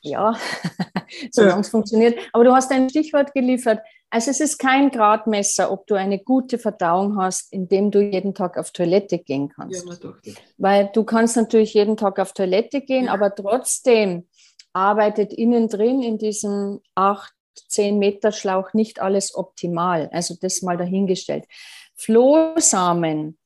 Ja, 0.00 0.36
solange 1.30 1.60
es 1.60 1.68
funktioniert. 1.68 2.18
Aber 2.32 2.42
du 2.42 2.52
hast 2.52 2.72
ein 2.72 2.90
Stichwort 2.90 3.32
geliefert, 3.32 3.78
also 4.12 4.30
es 4.30 4.40
ist 4.40 4.58
kein 4.58 4.90
Gradmesser, 4.90 5.72
ob 5.72 5.86
du 5.86 5.94
eine 5.94 6.18
gute 6.18 6.58
Verdauung 6.58 7.16
hast, 7.16 7.50
indem 7.50 7.90
du 7.90 8.02
jeden 8.02 8.34
Tag 8.34 8.58
auf 8.58 8.70
Toilette 8.70 9.18
gehen 9.18 9.48
kannst. 9.48 9.86
Ja, 9.86 10.12
Weil 10.58 10.90
du 10.92 11.04
kannst 11.04 11.34
natürlich 11.34 11.72
jeden 11.72 11.96
Tag 11.96 12.18
auf 12.18 12.34
Toilette 12.34 12.82
gehen, 12.82 13.06
ja. 13.06 13.14
aber 13.14 13.34
trotzdem 13.34 14.28
arbeitet 14.74 15.32
innen 15.32 15.66
drin 15.66 16.02
in 16.02 16.18
diesem 16.18 16.80
8, 16.94 17.32
10 17.68 17.98
Meter 17.98 18.32
Schlauch 18.32 18.74
nicht 18.74 19.00
alles 19.00 19.34
optimal. 19.34 20.10
Also 20.12 20.34
das 20.38 20.60
mal 20.60 20.76
dahingestellt. 20.76 21.46
Flohsamen 21.94 23.38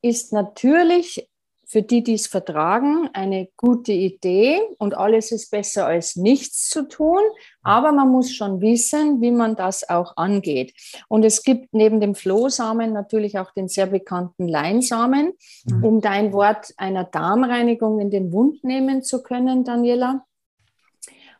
ist 0.00 0.32
natürlich 0.32 1.28
für 1.76 1.82
die, 1.82 2.02
die 2.02 2.14
es 2.14 2.26
vertragen, 2.26 3.10
eine 3.12 3.50
gute 3.54 3.92
Idee 3.92 4.62
und 4.78 4.96
alles 4.96 5.30
ist 5.30 5.50
besser 5.50 5.84
als 5.84 6.16
nichts 6.16 6.70
zu 6.70 6.88
tun. 6.88 7.20
Aber 7.62 7.92
man 7.92 8.08
muss 8.08 8.32
schon 8.32 8.62
wissen, 8.62 9.20
wie 9.20 9.30
man 9.30 9.56
das 9.56 9.86
auch 9.86 10.16
angeht. 10.16 10.72
Und 11.08 11.22
es 11.22 11.42
gibt 11.42 11.74
neben 11.74 12.00
dem 12.00 12.14
Flohsamen 12.14 12.94
natürlich 12.94 13.38
auch 13.38 13.52
den 13.52 13.68
sehr 13.68 13.84
bekannten 13.84 14.48
Leinsamen, 14.48 15.34
mhm. 15.66 15.84
um 15.84 16.00
dein 16.00 16.32
Wort 16.32 16.72
einer 16.78 17.04
Darmreinigung 17.04 18.00
in 18.00 18.10
den 18.10 18.30
Mund 18.30 18.64
nehmen 18.64 19.02
zu 19.02 19.22
können, 19.22 19.62
Daniela. 19.62 20.24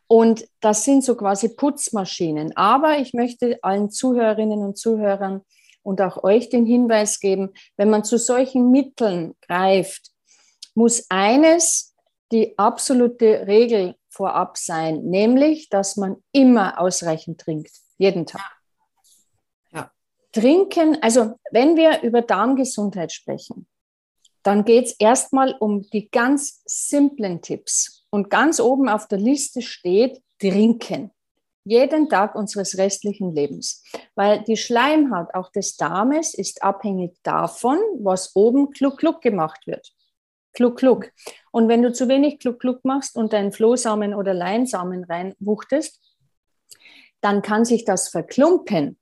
Und 0.06 0.46
das 0.60 0.84
sind 0.84 1.02
so 1.02 1.16
quasi 1.16 1.56
Putzmaschinen. 1.56 2.54
Aber 2.58 2.98
ich 2.98 3.14
möchte 3.14 3.58
allen 3.62 3.88
Zuhörerinnen 3.88 4.58
und 4.58 4.76
Zuhörern 4.76 5.40
und 5.82 6.02
auch 6.02 6.24
euch 6.24 6.50
den 6.50 6.66
Hinweis 6.66 7.20
geben, 7.20 7.54
wenn 7.78 7.88
man 7.88 8.04
zu 8.04 8.18
solchen 8.18 8.70
Mitteln 8.70 9.34
greift, 9.40 10.10
muss 10.76 11.06
eines 11.08 11.94
die 12.32 12.58
absolute 12.58 13.46
Regel 13.46 13.96
vorab 14.08 14.58
sein, 14.58 15.04
nämlich, 15.04 15.68
dass 15.68 15.96
man 15.96 16.16
immer 16.32 16.80
ausreichend 16.80 17.40
trinkt, 17.40 17.72
jeden 17.98 18.26
Tag. 18.26 18.42
Ja. 19.72 19.90
Trinken, 20.32 21.00
also 21.02 21.34
wenn 21.50 21.76
wir 21.76 22.02
über 22.02 22.22
Darmgesundheit 22.22 23.12
sprechen, 23.12 23.66
dann 24.42 24.64
geht 24.64 24.86
es 24.86 24.92
erstmal 24.98 25.56
um 25.58 25.82
die 25.90 26.08
ganz 26.08 26.62
simplen 26.66 27.42
Tipps. 27.42 28.04
Und 28.10 28.30
ganz 28.30 28.60
oben 28.60 28.88
auf 28.88 29.08
der 29.08 29.18
Liste 29.18 29.60
steht 29.60 30.22
trinken. 30.38 31.10
Jeden 31.64 32.08
Tag 32.08 32.36
unseres 32.36 32.78
restlichen 32.78 33.34
Lebens. 33.34 33.82
Weil 34.14 34.44
die 34.44 34.56
Schleimhaut 34.56 35.34
auch 35.34 35.50
des 35.50 35.76
Darmes 35.76 36.32
ist 36.32 36.62
abhängig 36.62 37.16
davon, 37.24 37.78
was 37.98 38.36
oben 38.36 38.70
kluck-kluck 38.70 39.20
gemacht 39.20 39.66
wird. 39.66 39.95
Kluck-kluck. 40.56 41.12
Und 41.52 41.68
wenn 41.68 41.82
du 41.82 41.92
zu 41.92 42.08
wenig 42.08 42.38
kluck-kluck 42.38 42.84
machst 42.84 43.14
und 43.14 43.32
deinen 43.32 43.52
Flohsamen 43.52 44.14
oder 44.14 44.32
Leinsamen 44.34 45.04
reinwuchtest, 45.04 46.00
dann 47.20 47.42
kann 47.42 47.64
sich 47.64 47.84
das 47.84 48.08
verklumpen 48.08 48.98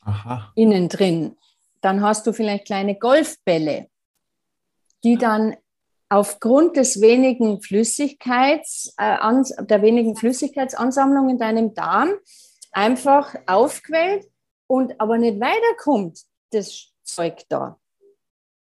Aha. 0.00 0.52
innen 0.56 0.88
drin. 0.88 1.36
Dann 1.80 2.02
hast 2.02 2.26
du 2.26 2.32
vielleicht 2.32 2.66
kleine 2.66 2.98
Golfbälle, 2.98 3.88
die 5.04 5.16
dann 5.16 5.56
aufgrund 6.08 6.76
des 6.76 7.00
wenigen 7.00 7.62
Flüssigkeits, 7.62 8.94
äh, 8.98 9.16
der 9.64 9.82
wenigen 9.82 10.16
Flüssigkeitsansammlung 10.16 11.28
in 11.28 11.38
deinem 11.38 11.72
Darm 11.72 12.10
einfach 12.72 13.34
aufquellt 13.46 14.26
und 14.66 15.00
aber 15.00 15.18
nicht 15.18 15.40
weiterkommt, 15.40 16.18
das 16.50 16.92
Zeug 17.04 17.44
da. 17.48 17.78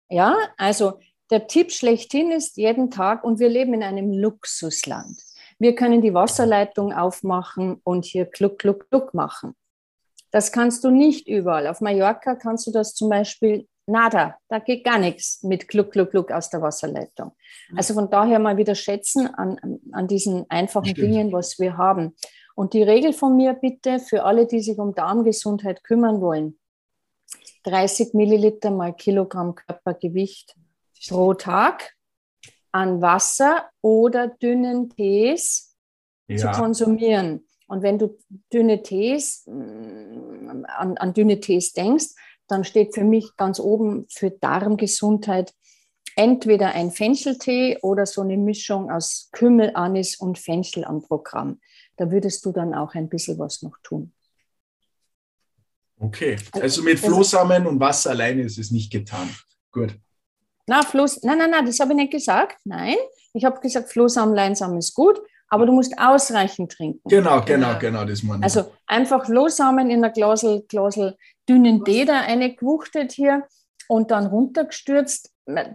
Ja, 0.10 0.36
also 0.58 1.00
der 1.32 1.48
Tipp 1.48 1.72
schlechthin 1.72 2.32
ist 2.32 2.58
jeden 2.58 2.92
Tag, 2.92 3.24
und 3.24 3.40
wir 3.40 3.50
leben 3.50 3.74
in 3.74 3.84
einem 3.84 4.12
Luxusland. 4.12 5.18
Wir 5.60 5.76
können 5.76 6.02
die 6.02 6.14
Wasserleitung 6.14 6.94
aufmachen 6.94 7.80
und 7.84 8.06
hier 8.06 8.26
kluck, 8.26 8.60
kluck, 8.60 8.90
kluck 8.90 9.14
machen. 9.14 9.56
Das 10.32 10.52
kannst 10.52 10.84
du 10.84 10.92
nicht 10.92 11.28
überall. 11.28 11.68
Auf 11.68 11.82
Mallorca 11.82 12.36
kannst 12.36 12.68
du 12.68 12.72
das 12.72 12.94
zum 12.94 13.10
Beispiel 13.10 13.68
nada, 13.86 14.38
da 14.48 14.60
geht 14.60 14.84
gar 14.84 14.98
nichts 14.98 15.44
mit 15.44 15.68
Gluck, 15.68 15.92
Gluck, 15.92 16.12
Gluck 16.12 16.32
aus 16.32 16.50
der 16.50 16.62
Wasserleitung. 16.62 17.32
Mhm. 17.70 17.78
Also 17.78 17.94
von 17.94 18.10
daher 18.10 18.40
mal 18.40 18.58
wieder 18.58 18.76
schätzen 18.76 19.28
an, 19.28 19.80
an 19.92 20.08
diesen 20.08 20.50
einfachen. 20.50 20.94
Dingen, 20.94 21.32
was 21.32 21.60
wir 21.60 21.78
haben. 21.78 22.16
Und 22.56 22.74
die 22.74 22.84
Regel 22.84 23.14
von 23.14 23.38
mir 23.38 23.54
bitte 23.54 24.00
für 24.00 24.24
alle, 24.24 24.46
die 24.46 24.62
sich 24.62 24.78
um 24.78 24.94
Darmgesundheit 24.94 25.84
kümmern 25.84 26.22
wollen, 26.22 26.58
30 27.64 28.14
Milliliter 28.14 28.72
mal 28.72 28.94
Kilogramm 28.94 29.56
Körpergewicht 29.56 30.56
pro 31.08 31.34
Tag 31.34 31.96
an 32.72 33.02
Wasser 33.02 33.70
oder 33.82 34.28
dünnen 34.28 34.90
Tees 34.90 35.76
ja. 36.28 36.38
zu 36.38 36.60
konsumieren. 36.60 37.46
Und 37.68 37.84
wenn 37.84 38.00
du 38.00 38.18
dünne 38.52 38.84
Tees, 38.84 39.44
mm, 39.46 40.66
an, 40.68 40.98
an 40.98 41.14
dünne 41.14 41.40
Tees 41.40 41.74
denkst, 41.74 42.08
dann 42.48 42.64
steht 42.64 42.94
für 42.94 43.04
mich 43.04 43.36
ganz 43.38 43.60
oben 43.60 44.06
für 44.10 44.30
Darmgesundheit 44.30 45.54
entweder 46.16 46.74
ein 46.74 46.92
Fencheltee 46.92 47.78
oder 47.82 48.06
so 48.06 48.22
eine 48.22 48.38
Mischung 48.38 48.92
aus 48.92 49.30
Kümmel, 49.32 49.72
Anis 49.74 50.18
und 50.18 50.38
Fenchel 50.38 50.84
am 50.84 51.02
Programm. 51.02 51.62
Da 51.96 52.12
würdest 52.12 52.46
du 52.46 52.52
dann 52.52 52.74
auch 52.74 52.94
ein 52.94 53.08
bisschen 53.08 53.40
was 53.40 53.62
noch 53.62 53.78
tun. 53.84 54.14
Okay, 55.98 56.36
also 56.54 56.82
mit 56.82 57.00
Flohsamen 57.00 57.68
und 57.68 57.80
Wasser 57.80 58.10
alleine 58.10 58.42
ist 58.42 58.58
es 58.58 58.72
nicht 58.72 58.92
getan. 58.92 59.30
Gut. 59.72 59.98
Na, 60.72 60.84
Floß, 60.84 61.24
nein, 61.24 61.38
nein, 61.38 61.50
nein, 61.52 61.66
das 61.66 61.82
habe 61.82 61.92
ich 61.92 61.98
nicht 61.98 62.14
gesagt. 62.14 62.58
Nein, 62.64 62.96
ich 63.34 63.44
habe 63.44 63.60
gesagt, 63.60 63.90
Flohsamen, 63.90 64.34
Leinsamen 64.34 64.78
ist 64.78 64.94
gut, 64.94 65.22
aber 65.50 65.66
du 65.66 65.74
musst 65.74 66.00
ausreichend 66.00 66.72
trinken. 66.72 67.10
Genau, 67.10 67.42
genau, 67.42 67.78
genau, 67.78 68.06
das 68.06 68.24
meine 68.24 68.38
ich. 68.38 68.44
Also 68.46 68.72
einfach 68.88 69.26
Flohsamen 69.26 69.90
in 69.90 70.02
einer 70.02 70.14
Glasel, 70.14 70.64
Glasel 70.70 71.18
dünnen 71.50 71.84
Deder 71.84 72.22
eingewuchtet 72.22 73.12
hier 73.12 73.46
und 73.90 74.12
dann 74.12 74.28
runtergestürzt. 74.28 75.34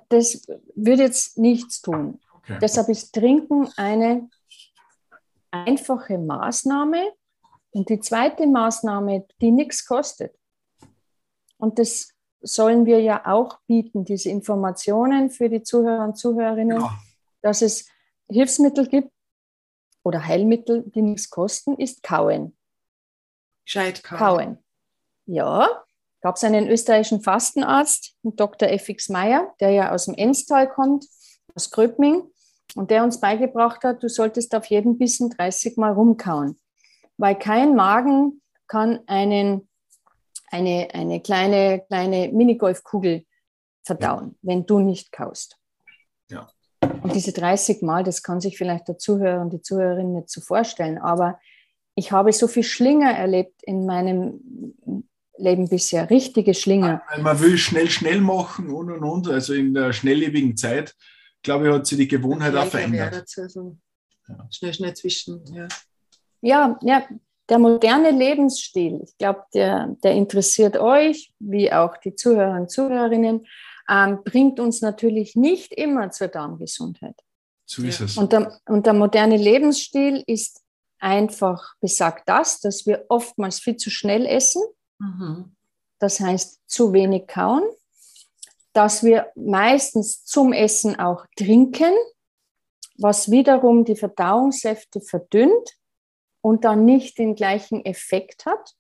Das 0.09 0.47
würde 0.75 1.03
jetzt 1.03 1.37
nichts 1.37 1.83
tun. 1.83 2.19
Okay. 2.33 2.57
Deshalb 2.63 2.89
ist 2.89 3.15
Trinken 3.15 3.69
eine 3.77 4.31
einfache 5.51 6.17
Maßnahme. 6.17 7.03
Und 7.73 7.91
die 7.91 8.01
zweite 8.01 8.47
Maßnahme, 8.47 9.27
die 9.43 9.51
nichts 9.51 9.85
kostet. 9.85 10.35
Und 11.59 11.79
das 11.79 12.16
sollen 12.41 12.87
wir 12.87 13.01
ja 13.01 13.27
auch 13.27 13.59
bieten, 13.67 14.05
diese 14.05 14.31
Informationen 14.31 15.31
für 15.31 15.49
die 15.49 15.63
Zuhörer 15.63 16.05
und 16.05 16.17
Zuhörerinnen, 16.17 16.81
ja. 16.81 16.99
dass 17.43 17.63
es 17.63 17.89
Hilfsmittel 18.29 18.87
gibt 18.89 19.11
oder 20.03 20.25
Heilmittel, 20.25 20.85
die 20.87 21.03
nichts 21.03 21.31
kosten, 21.31 21.77
ist 21.77 22.03
Kauen. 22.03 22.57
Gescheit 23.65 24.03
kauen. 24.05 24.19
kauen. 24.19 24.59
Ja, 25.27 25.69
gab 26.21 26.37
es 26.37 26.45
einen 26.45 26.69
österreichischen 26.69 27.21
Fastenarzt, 27.21 28.17
Dr. 28.23 28.69
F.X. 28.69 29.09
Meyer, 29.09 29.53
der 29.61 29.71
ja 29.71 29.93
aus 29.93 30.05
dem 30.05 30.15
Enstal 30.15 30.69
kommt, 30.69 31.07
aus 31.55 31.71
Gröbming, 31.71 32.31
und 32.75 32.91
der 32.91 33.05
uns 33.05 33.21
beigebracht 33.21 33.85
hat, 33.85 34.03
du 34.03 34.09
solltest 34.09 34.55
auf 34.55 34.67
jeden 34.67 34.99
Bissen 34.99 35.31
30 35.31 35.77
Mal 35.77 35.93
rumkauen, 35.93 36.61
weil 37.17 37.37
kein 37.37 37.75
Magen 37.75 38.43
kann 38.67 39.01
einen, 39.07 39.69
eine, 40.51 40.89
eine 40.93 41.21
kleine, 41.21 41.85
kleine 41.89 42.29
Minigolfkugel 42.33 43.25
verdauen, 43.85 44.37
wenn 44.43 44.67
du 44.67 44.81
nicht 44.81 45.13
kaust. 45.13 45.59
Ja. 46.31 46.49
Und 47.03 47.15
diese 47.15 47.33
30 47.33 47.83
Mal, 47.83 48.05
das 48.05 48.23
kann 48.23 48.41
sich 48.41 48.59
vielleicht 48.59 48.89
der 48.89 48.99
Zuhörer 48.99 49.41
und 49.41 49.53
die 49.53 49.63
Zuhörerin 49.63 50.13
nicht 50.13 50.31
so 50.31 50.41
vorstellen, 50.41 50.99
aber 50.99 51.39
ich 51.95 52.13
habe 52.13 52.33
so 52.33 52.47
viel 52.47 52.63
Schlinger 52.63 53.11
erlebt 53.11 53.63
in 53.63 53.87
meinem 53.87 54.75
Leben 55.39 55.69
bisher, 55.69 56.09
richtige 56.11 56.55
Schlinger. 56.55 57.03
Man 57.21 57.41
will 57.41 57.59
schnell, 57.59 57.89
schnell 57.89 58.21
machen 58.21 58.71
und 58.71 58.91
und 58.91 59.03
und. 59.03 59.29
Also 59.29 59.55
in 59.55 59.75
der 59.75 59.93
schnelllebigen 59.93 60.57
Zeit, 60.57 60.95
glaube 61.43 61.69
ich, 61.69 61.75
hat 61.75 61.87
sich 61.87 61.99
die 61.99 62.09
Gewohnheit 62.09 62.55
auch 62.55 62.67
verändert. 62.67 63.27
Also 63.37 63.77
ja. 64.29 64.49
Schnell, 64.51 64.75
schnell 64.75 64.95
zwischen, 64.95 65.43
ja. 65.55 65.69
Ja, 66.43 66.79
ja, 66.83 67.07
der 67.49 67.59
moderne 67.59 68.11
Lebensstil, 68.11 69.01
ich 69.05 69.17
glaube, 69.19 69.45
der, 69.55 69.97
der 70.03 70.13
interessiert 70.13 70.77
euch, 70.77 71.33
wie 71.39 71.73
auch 71.73 71.97
die 71.99 72.15
Zuhörer 72.15 72.61
und 72.61 72.71
Zuhörerinnen, 72.71 73.47
ähm, 73.89 74.19
bringt 74.25 74.59
uns 74.59 74.81
natürlich 74.81 75.37
nicht 75.37 75.73
immer 75.73 76.11
zur 76.11 76.29
Darmgesundheit. 76.29 77.15
So 77.65 77.83
ist 77.83 78.01
es. 78.01 78.17
Und 78.17 78.33
der, 78.33 78.59
und 78.67 78.87
der 78.87 78.95
moderne 78.95 79.37
Lebensstil 79.37 80.25
ist 80.27 80.63
einfach 80.99 81.75
besagt 81.81 82.29
das, 82.29 82.61
dass 82.61 82.87
wir 82.87 83.05
oftmals 83.09 83.61
viel 83.61 83.77
zu 83.77 83.91
schnell 83.91 84.27
essen 84.27 84.63
Mhm. 84.99 85.57
Das 85.99 86.21
heißt, 86.21 86.61
zu 86.67 86.93
wenig 86.93 87.27
kauen, 87.27 87.63
dass 88.73 89.03
wir 89.03 89.33
meistens 89.35 90.25
zum 90.25 90.53
Essen 90.53 90.99
auch 90.99 91.25
trinken, 91.37 91.95
was 92.99 93.31
wiederum 93.31 93.85
die 93.85 93.97
Verdauungssäfte 93.97 95.01
verdünnt 95.01 95.77
und 96.47 96.65
dann 96.65 96.85
nicht 96.85 97.19
den 97.19 97.35
gleichen 97.35 97.85
Effekt 97.85 98.47
hat, 98.47 98.77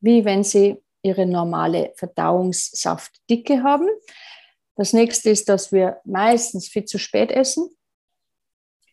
wie 0.00 0.24
wenn 0.24 0.44
sie 0.44 0.78
ihre 1.02 1.26
normale 1.26 1.92
Verdauungssaftdicke 1.96 3.62
haben. 3.62 3.86
Das 4.76 4.94
nächste 4.94 5.28
ist, 5.28 5.50
dass 5.50 5.72
wir 5.72 6.00
meistens 6.06 6.68
viel 6.68 6.86
zu 6.86 6.96
spät 6.96 7.30
essen. 7.30 7.68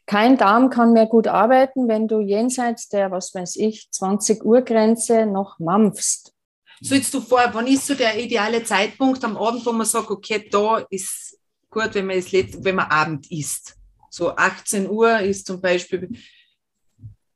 Kein 0.05 0.35
Darm 0.35 0.69
kann 0.69 0.91
mehr 0.91 1.05
gut 1.05 1.27
arbeiten, 1.27 1.87
wenn 1.87 2.09
du 2.09 2.19
jenseits 2.19 2.89
der, 2.89 3.09
was 3.09 3.33
weiß 3.33 3.55
ich, 3.55 3.89
20 3.89 4.43
Uhr 4.43 4.63
Grenze 4.63 5.25
noch 5.25 5.57
mampfst. 5.59 6.33
So 6.81 6.95
jetzt 6.95 7.13
du 7.13 7.21
vor, 7.21 7.49
wann 7.53 7.67
ist 7.67 7.87
so 7.87 7.93
der 7.93 8.21
ideale 8.21 8.65
Zeitpunkt 8.65 9.23
am 9.23 9.37
Abend, 9.37 9.65
wo 9.65 9.71
man 9.71 9.87
sagt, 9.87 10.11
okay, 10.11 10.45
da 10.51 10.79
ist 10.89 11.39
gut, 11.69 11.95
wenn 11.95 12.07
man, 12.07 12.17
es 12.17 12.33
wenn 12.33 12.75
man 12.75 12.91
Abend 12.91 13.31
isst. 13.31 13.77
So 14.09 14.35
18 14.35 14.89
Uhr 14.89 15.19
ist 15.19 15.47
zum 15.47 15.61
Beispiel 15.61 16.09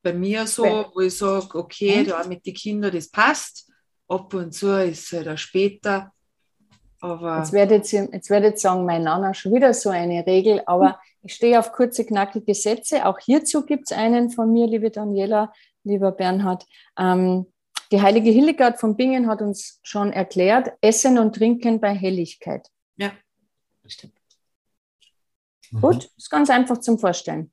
bei 0.04 0.14
mir 0.14 0.46
so, 0.46 0.64
wo 0.94 1.00
ich 1.00 1.18
sage, 1.18 1.58
okay, 1.58 2.04
da 2.04 2.24
mit 2.26 2.46
den 2.46 2.54
Kindern, 2.54 2.94
das 2.94 3.10
passt. 3.10 3.72
Ab 4.08 4.34
und 4.34 4.54
zu 4.54 4.68
ist 4.84 5.06
es 5.06 5.18
halt 5.18 5.30
auch 5.30 5.38
später. 5.38 6.12
Aber 7.00 7.40
Jetzt 7.40 7.54
werdet, 7.54 7.92
ihr, 7.92 8.10
jetzt 8.12 8.30
werdet 8.30 8.56
ihr 8.56 8.60
sagen, 8.60 8.86
mein 8.86 9.04
Nana, 9.04 9.34
schon 9.34 9.54
wieder 9.54 9.74
so 9.74 9.90
eine 9.90 10.26
Regel, 10.26 10.62
aber 10.66 11.00
ich 11.22 11.34
stehe 11.34 11.58
auf 11.58 11.72
kurze, 11.72 12.06
knackige 12.06 12.54
Sätze. 12.54 13.06
Auch 13.06 13.20
hierzu 13.20 13.66
gibt 13.66 13.90
es 13.90 13.98
einen 13.98 14.30
von 14.30 14.52
mir, 14.52 14.68
liebe 14.68 14.92
Daniela, 14.92 15.52
lieber 15.84 16.12
Bernhard. 16.12 16.66
Ähm, 16.98 17.48
die 17.92 18.02
heilige 18.02 18.32
Hildegard 18.32 18.80
von 18.80 18.96
Bingen 18.96 19.28
hat 19.28 19.42
uns 19.42 19.80
schon 19.84 20.12
erklärt, 20.12 20.72
Essen 20.82 21.18
und 21.18 21.36
Trinken 21.36 21.80
bei 21.80 21.94
Helligkeit. 21.94 22.68
ja, 22.98 23.12
das 23.84 23.94
stimmt. 23.94 24.14
Mhm. 25.72 25.82
Gut, 25.82 26.10
ist 26.18 26.30
ganz 26.30 26.50
einfach 26.50 26.78
zum 26.80 27.00
Vorstellen. 27.00 27.52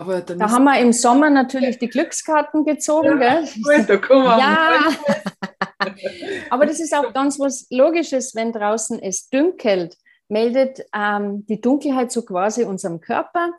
Aber 0.00 0.22
dann 0.22 0.38
Da 0.38 0.50
haben 0.50 0.64
wir 0.64 0.80
im 0.80 0.94
Sommer 0.94 1.28
natürlich 1.28 1.78
die 1.78 1.90
Glückskarten 1.90 2.64
gezogen, 2.64 3.18
gell? 3.18 3.46
Gut, 3.62 3.84
da 3.88 3.98
kommen 3.98 4.24
wir. 4.24 4.38
Ja, 4.38 4.88
aber 6.50 6.64
das 6.64 6.80
ist 6.80 6.94
auch 6.94 7.12
ganz 7.12 7.38
was 7.38 7.66
Logisches, 7.68 8.34
wenn 8.34 8.50
draußen 8.50 8.98
es 9.02 9.28
dünkelt, 9.28 9.98
meldet 10.30 10.80
ähm, 10.94 11.44
die 11.44 11.60
Dunkelheit 11.60 12.10
so 12.10 12.22
quasi 12.22 12.64
unserem 12.64 13.02
Körper 13.02 13.52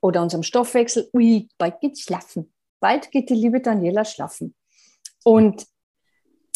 oder 0.00 0.22
unserem 0.22 0.42
Stoffwechsel, 0.42 1.08
ui, 1.12 1.48
bald 1.56 1.78
geht's 1.80 2.00
schlafen. 2.00 2.52
Bald 2.80 3.12
geht 3.12 3.30
die 3.30 3.34
liebe 3.34 3.60
Daniela 3.60 4.04
schlafen. 4.04 4.56
Und 5.22 5.66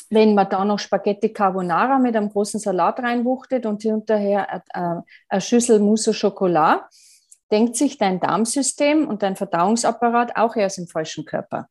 wenn 0.08 0.34
man 0.34 0.50
da 0.50 0.64
noch 0.64 0.80
Spaghetti 0.80 1.32
Carbonara 1.32 2.00
mit 2.00 2.16
einem 2.16 2.30
großen 2.30 2.58
Salat 2.58 2.98
reinwuchtet 2.98 3.64
und 3.64 3.82
hinterher 3.82 4.64
äh, 4.74 4.80
eine 5.28 5.40
Schüssel 5.40 5.78
Mousse 5.78 6.10
au 6.10 6.14
Chocolat, 6.14 6.82
denkt 7.50 7.76
sich 7.76 7.98
dein 7.98 8.20
Darmsystem 8.20 9.06
und 9.08 9.22
dein 9.22 9.36
Verdauungsapparat 9.36 10.36
auch 10.36 10.56
erst 10.56 10.78
im 10.78 10.86
falschen 10.86 11.24
Körper 11.24 11.68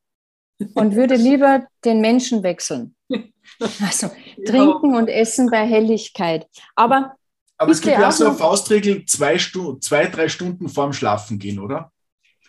und 0.74 0.96
würde 0.96 1.16
lieber 1.16 1.68
den 1.86 2.02
Menschen 2.02 2.44
wechseln. 2.44 2.96
Also 3.82 4.12
trinken 4.46 4.96
und 4.96 5.08
essen 5.08 5.50
bei 5.50 5.66
Helligkeit. 5.66 6.46
Aber 6.76 7.16
Aber 7.58 7.72
es 7.72 7.82
gibt 7.82 7.98
ja 7.98 8.08
auch 8.08 8.12
so 8.12 8.28
eine 8.28 8.36
Faustregel, 8.36 9.06
zwei, 9.06 9.40
Stu 9.40 9.80
zwei, 9.80 10.06
drei 10.06 10.30
Stunden 10.30 10.70
vorm 10.70 10.94
Schlafen 10.94 11.40
gehen, 11.40 11.60
oder? 11.60 11.92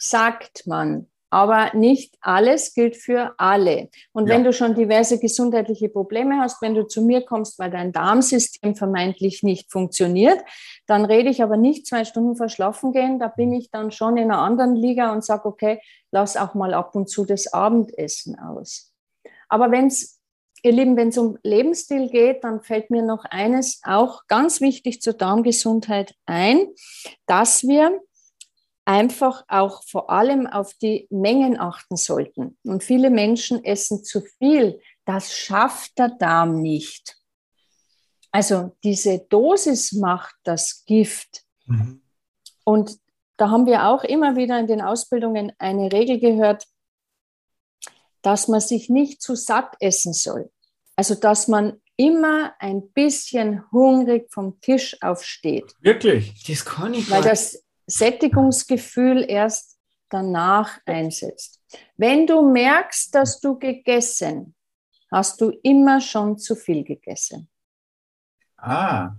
sagt 0.01 0.67
man. 0.67 1.07
Aber 1.31 1.71
nicht 1.75 2.17
alles 2.21 2.75
gilt 2.75 2.97
für 2.97 3.35
alle. 3.39 3.89
Und 4.13 4.29
Ja. 4.29 4.35
wenn 4.35 4.45
du 4.45 4.53
schon 4.53 4.75
diverse 4.75 5.19
gesundheitliche 5.21 5.89
Probleme 5.89 6.41
hast, 6.41 6.61
wenn 6.61 6.75
du 6.75 6.87
zu 6.87 7.03
mir 7.03 7.25
kommst, 7.25 7.59
weil 7.59 7.71
dein 7.71 7.93
Darmsystem 7.93 8.75
vermeintlich 8.75 9.43
nicht 9.43 9.71
funktioniert, 9.71 10.41
dann 10.87 11.05
rede 11.05 11.31
ich 11.31 11.43
aber 11.43 11.57
nicht 11.57 11.87
zwei 11.87 12.05
Stunden 12.05 12.37
vor 12.37 12.49
Schlafen 12.49 12.93
gehen. 12.93 13.19
Da 13.21 13.29
bin 13.29 13.53
ich 13.53 13.71
dann 13.71 13.93
schon 13.93 14.17
in 14.17 14.31
einer 14.31 14.41
anderen 14.41 14.75
Liga 14.75 15.13
und 15.13 15.25
sage, 15.25 15.47
okay, 15.47 15.81
lass 16.11 16.37
auch 16.37 16.55
mal 16.55 16.75
ab 16.75 16.95
und 16.97 17.09
zu 17.09 17.25
das 17.25 17.53
Abendessen 17.53 18.39
aus. 18.39 18.93
Aber 19.49 19.71
wenn 19.71 19.87
es, 19.87 20.21
ihr 20.63 20.73
Lieben, 20.73 20.97
wenn 20.97 21.09
es 21.09 21.19
um 21.19 21.39
Lebensstil 21.43 22.09
geht, 22.09 22.45
dann 22.45 22.61
fällt 22.61 22.91
mir 22.91 23.03
noch 23.03 23.25
eines 23.25 23.81
auch 23.85 24.27
ganz 24.27 24.61
wichtig 24.61 25.01
zur 25.01 25.15
Darmgesundheit 25.15 26.15
ein, 26.27 26.67
dass 27.27 27.63
wir 27.63 28.01
einfach 28.85 29.45
auch 29.49 29.83
vor 29.85 30.11
allem 30.11 30.47
auf 30.47 30.75
die 30.75 31.07
Mengen 31.11 31.59
achten 31.59 31.97
sollten. 31.97 32.59
Und 32.65 32.83
viele 32.83 33.11
Menschen 33.11 33.65
essen 33.65 34.05
zu 34.05 34.23
viel. 34.39 34.81
Das 35.05 35.33
schafft 35.37 35.99
der 35.99 36.11
Darm 36.11 36.61
nicht. 36.61 37.17
Also 38.33 38.77
diese 38.85 39.19
Dosis 39.29 39.93
macht 39.93 40.35
das 40.45 40.85
Gift. 40.87 41.45
Und 42.65 42.99
da 43.37 43.51
haben 43.51 43.67
wir 43.67 43.89
auch 43.89 44.05
immer 44.05 44.37
wieder 44.37 44.59
in 44.59 44.67
den 44.67 44.81
Ausbildungen 44.81 45.53
eine 45.59 45.93
Regel 45.93 46.21
gehört, 46.21 46.67
dass 48.23 48.49
man 48.49 48.61
sich 48.61 48.89
nicht 48.89 49.23
zu 49.23 49.35
satt 49.35 49.75
essen 49.81 50.13
soll. 50.13 50.51
Also 50.95 51.15
dass 51.15 51.49
man 51.49 51.81
immer 51.97 52.55
ein 52.59 52.91
bisschen 52.93 53.71
hungrig 53.73 54.33
vom 54.33 54.61
Tisch 54.61 54.97
aufsteht 55.03 55.75
Wirklich? 55.81 56.45
Das 56.45 56.65
kann 56.65 56.95
ich 56.95 57.11
weil 57.11 57.23
gar 57.23 57.31
das 57.31 57.63
Sättigungsgefühl 57.91 59.25
erst 59.29 59.79
danach 60.09 60.79
einsetzt. 60.87 61.61
Wenn 61.97 62.27
du 62.27 62.51
merkst, 62.51 63.15
dass 63.15 63.41
du 63.41 63.59
gegessen, 63.59 64.55
hast 65.11 65.41
du 65.41 65.51
immer 65.63 66.01
schon 66.01 66.39
zu 66.39 66.55
viel 66.55 66.85
gegessen. 66.85 67.49
Ah. 68.57 69.15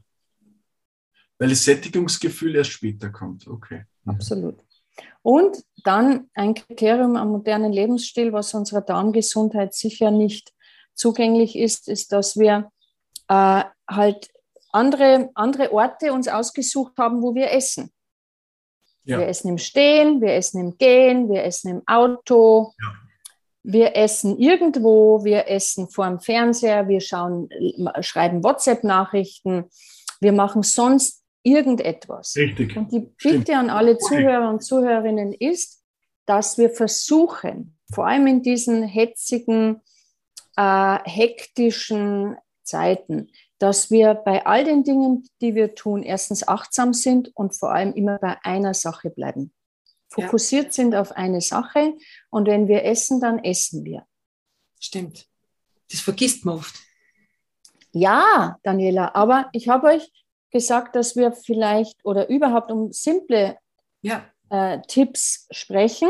Weil 1.38 1.50
das 1.50 1.64
Sättigungsgefühl 1.64 2.56
erst 2.56 2.72
später 2.72 3.10
kommt. 3.10 3.48
Okay. 3.48 3.86
Absolut. 4.06 4.64
Und 5.22 5.64
dann 5.84 6.30
ein 6.34 6.54
Kriterium 6.54 7.16
am 7.16 7.30
modernen 7.30 7.72
Lebensstil, 7.72 8.34
was 8.34 8.54
unserer 8.54 8.82
Darmgesundheit 8.82 9.74
sicher 9.74 10.12
nicht 10.12 10.54
zugänglich 10.94 11.56
ist, 11.56 11.88
ist, 11.88 12.12
dass 12.12 12.38
wir 12.38 12.72
äh, 13.28 13.64
halt 13.90 14.30
andere, 14.72 15.30
andere 15.36 15.72
Orte 15.72 16.14
uns 16.14 16.28
ausgesucht 16.28 16.94
haben, 16.98 17.22
wo 17.22 17.36
wir 17.36 17.52
essen. 17.52 17.92
Ja. 19.04 19.20
Wir 19.20 19.28
essen 19.28 19.50
im 19.50 19.58
Stehen, 19.58 20.22
wir 20.22 20.34
essen 20.34 20.60
im 20.62 20.78
Gehen, 20.78 21.30
wir 21.30 21.44
essen 21.44 21.70
im 21.72 21.82
Auto, 21.88 22.74
Ja. 22.82 22.94
wir 23.64 23.96
essen 23.96 24.38
irgendwo, 24.38 25.24
wir 25.24 25.48
essen 25.48 25.90
vor 25.90 26.08
dem 26.08 26.20
Fernseher, 26.20 26.88
wir 26.88 27.02
schauen, 27.02 27.50
schreiben 28.02 28.44
WhatsApp-Nachrichten, 28.44 29.66
wir 30.20 30.32
machen 30.34 30.64
sonst 30.64 31.24
irgendetwas. 31.44 32.36
Richtig. 32.36 32.78
Und 32.78 32.92
die 32.92 33.10
Stimmt. 33.18 33.46
Bitte 33.46 33.58
an 33.58 33.70
alle. 33.70 33.98
Zuhörer 33.98 34.50
und 34.50 34.62
Zuhörerinnen 34.64 35.34
ist, 35.34 35.82
dass 36.28 36.58
wir 36.60 36.70
versuchen, 36.70 37.78
vor 37.94 38.06
allem 38.08 38.28
in 38.28 38.44
diesen 38.44 38.84
hetzigen, 38.84 39.82
äh, 40.56 41.00
hektischen 41.06 42.38
Zeiten, 42.64 43.30
dass 43.62 43.92
wir 43.92 44.16
bei 44.16 44.46
all 44.46 44.64
den 44.64 44.84
Dingen, 44.84 45.28
die 45.40 45.54
wir 45.54 45.76
tun, 45.76 46.02
erstens 46.02 46.48
achtsam 46.48 46.94
sind 46.94 47.32
und 47.36 47.56
vor 47.56 47.72
allem 47.72 47.94
immer 47.94 48.18
bei 48.18 48.38
einer 48.44 48.74
Sache 48.74 49.12
bleiben. 49.12 49.54
Ja. 50.18 50.26
Fokussiert 50.26 50.74
sind 50.74 50.96
auf 50.96 51.12
eine 51.12 51.42
Sache 51.42 51.94
und 52.32 52.48
wenn 52.48 52.68
wir 52.68 52.86
essen, 52.86 53.22
dann 53.22 53.44
essen 53.44 53.86
wir. 53.86 54.06
Stimmt. 54.80 55.28
Das 55.92 56.00
vergisst 56.00 56.44
man 56.44 56.56
oft. 56.58 56.76
Ja, 57.92 58.58
Daniela, 58.64 59.14
aber 59.14 59.50
ich 59.54 59.70
habe 59.70 59.88
euch 59.88 60.12
gesagt, 60.50 60.96
dass 60.96 61.16
wir 61.16 61.32
vielleicht 61.32 62.04
oder 62.04 62.30
überhaupt 62.30 62.72
um 62.72 62.92
simple 62.92 63.58
Ja, 64.02 64.26
äh, 64.50 64.80
Tipps 64.88 65.48
sprechen. 65.52 66.10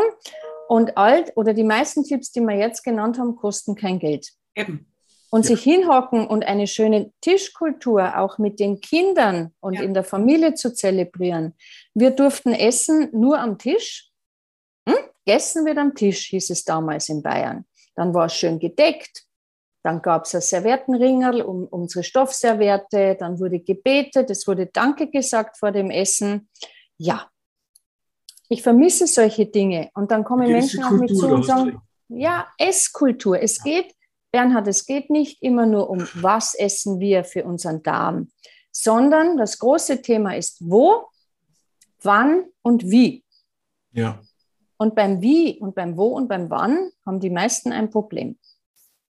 Und 0.67 0.97
alt 0.97 1.33
oder 1.35 1.53
die 1.53 1.65
meisten 1.65 2.05
Tipps, 2.05 2.31
die 2.31 2.39
wir 2.39 2.55
jetzt 2.55 2.83
genannt 2.83 3.19
haben, 3.19 3.35
kosten 3.35 3.75
kein 3.75 3.99
Geld. 3.99 4.31
eben. 4.55 4.90
Und 5.33 5.43
Ja. 5.49 5.55
sich 5.55 5.63
hinhocken 5.63 6.27
und 6.27 6.45
eine 6.45 6.67
schöne 6.67 7.11
Tischkultur 7.21 8.19
auch 8.19 8.37
mit 8.37 8.59
den 8.59 8.81
Kindern 8.81 9.53
und 9.61 9.75
Ja. 9.75 9.81
in 9.83 9.93
der 9.93 10.03
Familie 10.03 10.53
zu 10.55 10.73
zelebrieren. 10.73 11.55
Wir 11.93 12.11
durften 12.11 12.53
essen 12.53 13.09
nur 13.13 13.39
am 13.39 13.57
Tisch. 13.57 14.11
Hm? 14.87 14.97
Gessen 15.25 15.65
wird 15.65 15.77
am 15.77 15.95
Tisch, 15.95 16.27
hieß 16.27 16.49
es 16.49 16.65
damals 16.65 17.07
in 17.09 17.23
Bayern. 17.23 17.65
Dann 17.95 18.13
war 18.13 18.25
es 18.25 18.35
schön 18.35 18.59
gedeckt. 18.59 19.23
Dann 19.83 20.01
gab 20.01 20.25
es 20.25 20.35
ein 20.35 20.41
Serviettenringerl 20.41 21.41
um 21.41 21.65
unsere 21.65 22.03
Stoffserviette. 22.03 23.15
Dann 23.19 23.39
wurde 23.39 23.59
gebetet. 23.61 24.29
Es 24.29 24.45
wurde 24.47 24.67
Danke 24.67 25.09
gesagt 25.09 25.57
vor 25.57 25.71
dem 25.71 25.89
Essen. 25.89 26.49
Ja, 26.97 27.29
ich 28.49 28.61
vermisse 28.63 29.07
solche 29.07 29.45
Dinge. 29.45 29.89
Und 29.93 30.11
dann 30.11 30.23
kommen 30.25 30.51
Menschen 30.51 30.83
auf 30.83 30.91
mich 30.91 31.15
zu 31.15 31.27
und 31.27 31.45
sagen, 31.45 31.81
ja, 32.09 32.47
Esskultur. 32.57 33.41
Es 33.41 33.63
geht, 33.63 33.95
Bernhard, 34.31 34.67
es 34.67 34.85
geht 34.85 35.09
nicht 35.09 35.41
immer 35.41 35.65
nur 35.65 35.89
um, 35.89 36.07
was 36.15 36.55
essen 36.55 36.99
wir 36.99 37.23
für 37.23 37.43
unseren 37.43 37.83
Darm, 37.83 38.31
sondern 38.71 39.37
das 39.37 39.59
große 39.59 40.01
Thema 40.01 40.35
ist, 40.35 40.57
wo, 40.61 41.07
wann 42.01 42.45
und 42.61 42.89
wie. 42.89 43.25
Ja. 43.91 44.21
Und 44.77 44.95
beim 44.95 45.21
Wie 45.21 45.59
und 45.59 45.75
beim 45.75 45.97
Wo 45.97 46.07
und 46.07 46.27
beim 46.27 46.49
Wann 46.49 46.91
haben 47.05 47.19
die 47.19 47.29
meisten 47.29 47.71
ein 47.71 47.89
Problem. 47.89 48.39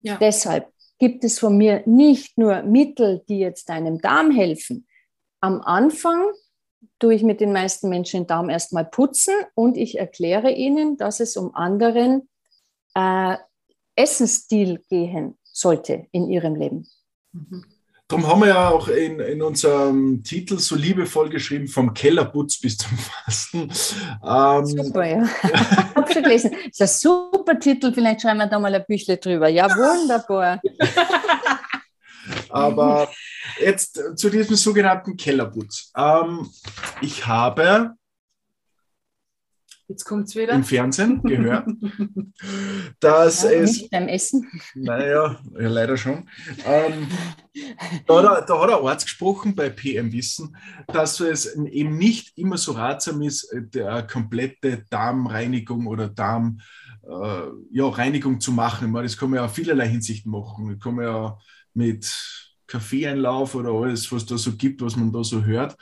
Ja. 0.03 0.17
Deshalb 0.19 0.73
gibt 0.99 1.25
es 1.25 1.39
von 1.39 1.57
mir 1.57 1.83
nicht 1.87 2.39
nur 2.39 2.63
Mittel, 2.63 3.25
die 3.29 3.39
jetzt 3.39 3.69
deinem 3.69 4.01
Darm 4.01 4.31
helfen. 4.31 4.87
Am 5.41 5.61
Anfang 5.63 6.25
tue 6.99 7.15
ich 7.15 7.23
mit 7.23 7.41
den 7.41 7.53
meisten 7.53 7.89
Menschen 7.89 8.21
den 8.21 8.27
Darm 8.27 8.49
erstmal 8.49 8.85
putzen 8.85 9.35
und 9.55 9.77
ich 9.77 9.99
erkläre 9.99 10.53
ihnen, 10.53 10.97
dass 10.97 11.21
es 11.21 11.37
um 11.37 11.55
anderen 11.55 12.29
äh, 12.95 13.37
Essensstil 13.97 14.83
gehen 14.89 15.37
sollte 15.43 16.07
in 16.13 16.31
ihrem 16.31 16.55
Leben. 16.55 16.87
Mhm. 17.33 17.65
Darum 18.09 18.29
haben 18.29 18.41
wir 18.43 18.49
ja 18.49 18.69
auch 18.69 18.87
in, 18.87 19.19
in 19.19 19.43
unserem 19.43 20.23
Titel 20.23 20.61
so 20.61 20.77
liebevoll 20.77 21.29
geschrieben, 21.29 21.67
vom 21.67 21.93
Kellerputz 21.93 22.61
bis 22.61 22.77
zum 22.79 22.97
Fasten. 23.25 23.63
Ähm, 24.25 24.67
Super, 24.67 25.05
ja. 25.05 25.29
Hab 25.95 26.13
schon 26.13 26.23
gelesen. 26.23 26.53
Das 26.53 26.93
ist 26.93 27.07
ein 27.07 27.11
super 27.11 27.59
Titel, 27.59 27.93
vielleicht 27.93 28.23
schreiben 28.23 28.39
wir 28.39 28.47
da 28.47 28.61
mal 28.61 28.73
ein 28.73 28.85
Büchle 28.87 29.17
drüber. 29.17 29.49
Ja, 29.49 29.69
wunderbar. 29.69 30.61
Aber 32.49 33.11
jetzt 33.59 34.01
zu 34.15 34.31
diesem 34.31 34.55
sogenannten 34.55 35.17
Kellerputz. 35.17 35.91
Ähm, 35.97 36.49
ich 37.01 37.27
habe 37.27 37.97
Jetzt 39.89 40.05
kommt 40.05 40.27
es 40.27 40.35
wieder. 40.35 40.53
Im 40.53 40.65
Fernsehen 40.65 41.23
gehört, 41.23 41.69
dass 43.01 43.45
ja, 43.45 43.51
es. 43.51 43.79
Nicht 43.79 43.91
beim 43.91 44.09
Essen. 44.09 44.45
Naja, 44.75 45.39
ja, 45.59 45.69
leider 45.69 45.97
schon. 45.97 46.29
Ähm, 46.65 47.07
da, 48.07 48.17
hat 48.17 48.25
er, 48.25 48.43
da 48.47 48.61
hat 48.63 48.71
er 48.71 48.85
Arzt 48.85 49.07
gesprochen 49.07 49.55
bei 49.55 49.71
PM 49.71 50.13
Wissen, 50.13 50.57
dass 50.89 51.21
es 51.21 51.55
eben 51.55 51.99
nicht 51.99 52.37
immer 52.37 52.59
so 52.59 52.73
ratsam 52.73 53.23
ist, 53.23 53.49
der 53.55 54.03
komplette 54.03 54.85
Darmreinigung 54.91 55.87
oder 55.87 56.09
Darm, 56.09 56.61
äh, 57.05 57.43
ja, 57.71 57.89
Reinigung 57.89 58.41
zu 58.41 58.51
machen. 58.51 58.91
meine, 58.91 59.07
das 59.07 59.17
kann 59.17 59.31
man 59.31 59.39
ja 59.39 59.45
auf 59.45 59.55
vielerlei 59.55 59.89
Hinsicht 59.89 60.27
machen. 60.27 60.69
Das 60.69 60.81
kann 60.81 60.97
man 60.97 61.05
ja 61.05 61.39
mit 61.75 62.13
Kaffeeeinlauf 62.67 63.55
oder 63.55 63.71
alles, 63.71 64.11
was 64.11 64.27
da 64.27 64.37
so 64.37 64.57
gibt, 64.57 64.83
was 64.83 64.97
man 64.97 65.13
da 65.13 65.23
so 65.23 65.45
hört. 65.45 65.77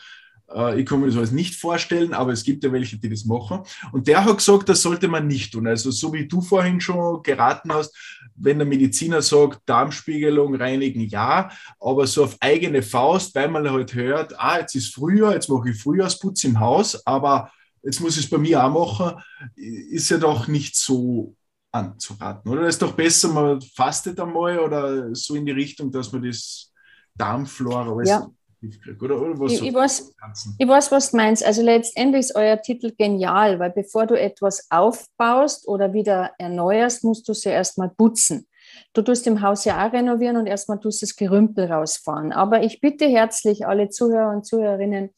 Äh, 0.53 0.81
ich 0.81 0.87
kann 0.87 1.01
mir 1.01 1.07
das 1.07 1.17
alles 1.17 1.33
nicht 1.33 1.55
vorstellen, 1.55 2.13
aber 2.13 2.33
es 2.33 2.45
gibt 2.45 2.65
ja 2.65 2.73
welche, 2.73 2.99
die 2.99 3.09
das 3.09 3.25
machen. 3.25 3.61
Und 3.93 4.09
der 4.09 4.25
hat 4.25 4.37
gesagt, 4.37 4.69
das 4.69 4.83
sollte 4.83 5.09
man 5.09 5.27
nicht 5.27 5.53
tun. 5.53 5.67
Also 5.67 5.91
so 5.91 6.13
wie 6.13 6.27
du 6.27 6.41
vorhin 6.41 6.81
schon 6.81 7.23
geraten 7.23 7.73
hast, 7.73 7.95
wenn 8.37 8.59
der 8.59 8.67
Mediziner 8.67 9.23
sagt, 9.23 9.61
Darmspiegelung 9.67 10.55
reinigen, 10.57 11.03
ja, 11.03 11.51
aber 11.81 12.07
so 12.07 12.25
auf 12.25 12.37
eigene 12.41 12.83
Faust, 12.83 13.35
weil 13.35 13.49
man 13.49 13.71
halt 13.71 13.95
hört, 13.95 14.39
ah, 14.39 14.59
jetzt 14.59 14.75
ist 14.75 14.95
Frühjahr, 14.95 15.35
jetzt 15.35 15.49
mache 15.49 15.71
ich 15.71 15.81
Frühjahrsputz 15.81 16.45
im 16.45 16.59
Haus, 16.59 17.07
aber 17.07 17.51
jetzt 17.83 18.01
muss 18.01 18.17
ich 18.17 18.25
es 18.25 18.31
bei 18.31 18.39
mir 18.39 18.65
auch 18.65 18.71
machen, 18.71 19.21
ist 19.55 20.11
ja 20.11 20.19
doch 20.19 20.49
nicht 20.49 20.75
so 20.77 21.37
anzuraten, 21.71 22.51
oder? 22.51 22.67
Ist 22.67 22.83
doch 22.83 22.93
besser, 22.93 23.29
man 23.29 23.61
fastet 23.61 24.19
einmal 24.21 24.59
oder 24.59 25.15
so 25.15 25.35
in 25.35 25.45
die 25.45 25.53
Richtung, 25.53 25.91
dass 25.91 26.13
man 26.13 26.23
das 26.23 26.73
Darmflora 27.15 28.03
Ja. 28.05 28.27
Kriegt, 28.71 29.03
oder? 29.03 29.21
oder 29.21 29.39
was 29.39 29.53
Ich, 29.53 29.59
so 29.59 29.65
ich, 29.65 29.75
weiß, 29.75 30.15
ich 30.59 30.69
weiß, 30.69 30.93
was 30.93 31.11
du 31.11 31.17
meinst. 31.17 31.45
Also 31.45 31.63
letztendlich 31.63 32.27
ist 32.27 32.37
euer 32.37 32.61
Titel 32.61 32.93
genial, 32.97 33.59
weil 33.59 33.71
bevor 33.71 34.07
du 34.07 34.19
etwas 34.19 34.67
aufbaust 34.71 35.69
oder 35.69 35.93
wieder 35.93 36.33
erneuerst, 36.39 37.05
musst 37.05 37.29
du 37.29 37.33
es 37.33 37.45
ja 37.45 37.53
erstmal 37.53 37.91
putzen. 37.91 38.47
Du 38.93 39.03
tust 39.03 39.27
im 39.27 39.41
Haus 39.43 39.65
ja 39.65 39.87
auch 39.87 39.93
renovieren 39.93 40.37
und 40.37 40.47
erstmal 40.47 40.81
tust 40.81 41.03
das 41.03 41.17
Gerümpel 41.17 41.71
rausfahren. 41.71 42.33
Aber 42.33 42.63
ich 42.63 42.81
bitte 42.81 43.07
herzlich 43.07 43.67
alle 43.67 43.89
Zuhörer 43.89 44.31
und 44.31 44.47
Zuhörerinnen, 44.47 45.11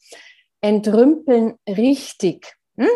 entrümpeln 0.61 1.55
richtig. 1.67 2.55
Hm? 2.77 2.87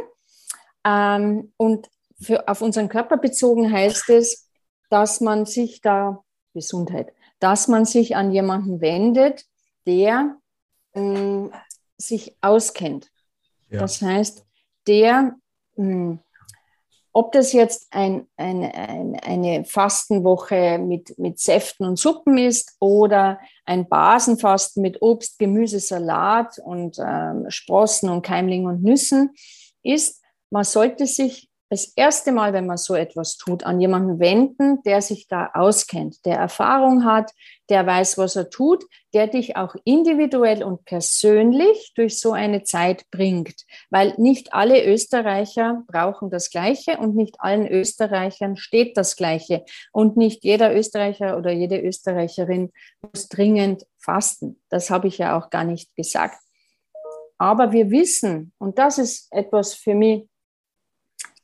Ähm, 0.85 1.53
und 1.57 1.89
für, 2.19 2.47
auf 2.47 2.61
unseren 2.61 2.89
Körper 2.89 3.17
bezogen 3.17 3.71
heißt 3.71 4.09
es, 4.09 4.49
dass 4.89 5.21
man 5.21 5.45
sich 5.45 5.81
da, 5.81 6.23
Gesundheit, 6.53 7.13
dass 7.39 7.67
man 7.67 7.85
sich 7.85 8.15
an 8.15 8.31
jemanden 8.31 8.81
wendet, 8.81 9.45
der 9.85 10.37
mh, 10.93 11.51
sich 11.97 12.35
auskennt. 12.41 13.11
Ja. 13.69 13.79
Das 13.79 14.01
heißt, 14.01 14.45
der, 14.87 15.35
mh, 15.75 16.19
ob 17.13 17.33
das 17.33 17.51
jetzt 17.51 17.87
ein, 17.91 18.27
ein, 18.37 18.63
ein, 18.63 19.19
eine 19.19 19.65
Fastenwoche 19.65 20.77
mit, 20.77 21.17
mit 21.19 21.39
Säften 21.39 21.85
und 21.85 21.99
Suppen 21.99 22.37
ist 22.37 22.77
oder 22.79 23.39
ein 23.65 23.89
Basenfasten 23.89 24.81
mit 24.81 25.01
Obst, 25.01 25.37
Gemüse, 25.37 25.79
Salat 25.79 26.57
und 26.59 26.97
ähm, 26.99 27.45
Sprossen 27.49 28.09
und 28.09 28.21
Keimlingen 28.21 28.67
und 28.67 28.83
Nüssen 28.83 29.31
ist, 29.83 30.21
man 30.49 30.63
sollte 30.63 31.05
sich 31.05 31.50
das 31.71 31.85
erste 31.95 32.33
Mal, 32.33 32.51
wenn 32.51 32.65
man 32.65 32.75
so 32.75 32.95
etwas 32.95 33.37
tut, 33.37 33.63
an 33.63 33.79
jemanden 33.79 34.19
wenden, 34.19 34.83
der 34.83 35.01
sich 35.01 35.29
da 35.29 35.51
auskennt, 35.53 36.25
der 36.25 36.35
Erfahrung 36.35 37.05
hat, 37.05 37.31
der 37.69 37.87
weiß, 37.87 38.17
was 38.17 38.35
er 38.35 38.49
tut, 38.49 38.83
der 39.13 39.27
dich 39.27 39.55
auch 39.55 39.73
individuell 39.85 40.63
und 40.63 40.83
persönlich 40.83 41.93
durch 41.95 42.19
so 42.19 42.33
eine 42.33 42.63
Zeit 42.63 43.09
bringt. 43.09 43.63
Weil 43.89 44.13
nicht 44.17 44.53
alle 44.53 44.85
Österreicher 44.85 45.83
brauchen 45.87 46.29
das 46.29 46.49
Gleiche 46.49 46.97
und 46.97 47.15
nicht 47.15 47.37
allen 47.39 47.65
Österreichern 47.65 48.57
steht 48.57 48.97
das 48.97 49.15
Gleiche. 49.15 49.63
Und 49.93 50.17
nicht 50.17 50.43
jeder 50.43 50.75
Österreicher 50.75 51.37
oder 51.37 51.53
jede 51.53 51.79
Österreicherin 51.79 52.73
muss 53.01 53.29
dringend 53.29 53.85
fasten. 53.97 54.61
Das 54.67 54.89
habe 54.89 55.07
ich 55.07 55.19
ja 55.19 55.39
auch 55.39 55.49
gar 55.49 55.63
nicht 55.63 55.95
gesagt. 55.95 56.35
Aber 57.37 57.71
wir 57.71 57.91
wissen, 57.91 58.51
und 58.57 58.77
das 58.77 58.97
ist 58.97 59.31
etwas 59.31 59.73
für 59.73 59.95
mich, 59.95 60.27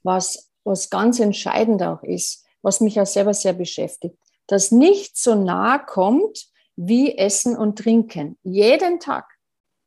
was, 0.07 0.49
was 0.63 0.89
ganz 0.89 1.19
entscheidend 1.19 1.83
auch 1.83 2.01
ist, 2.01 2.43
was 2.63 2.81
mich 2.81 2.99
auch 2.99 3.05
selber 3.05 3.35
sehr 3.35 3.53
beschäftigt, 3.53 4.17
dass 4.47 4.71
nichts 4.71 5.21
so 5.21 5.35
nah 5.35 5.77
kommt 5.77 6.47
wie 6.75 7.17
Essen 7.17 7.55
und 7.55 7.77
Trinken. 7.77 8.37
Jeden 8.41 8.99
Tag 8.99 9.27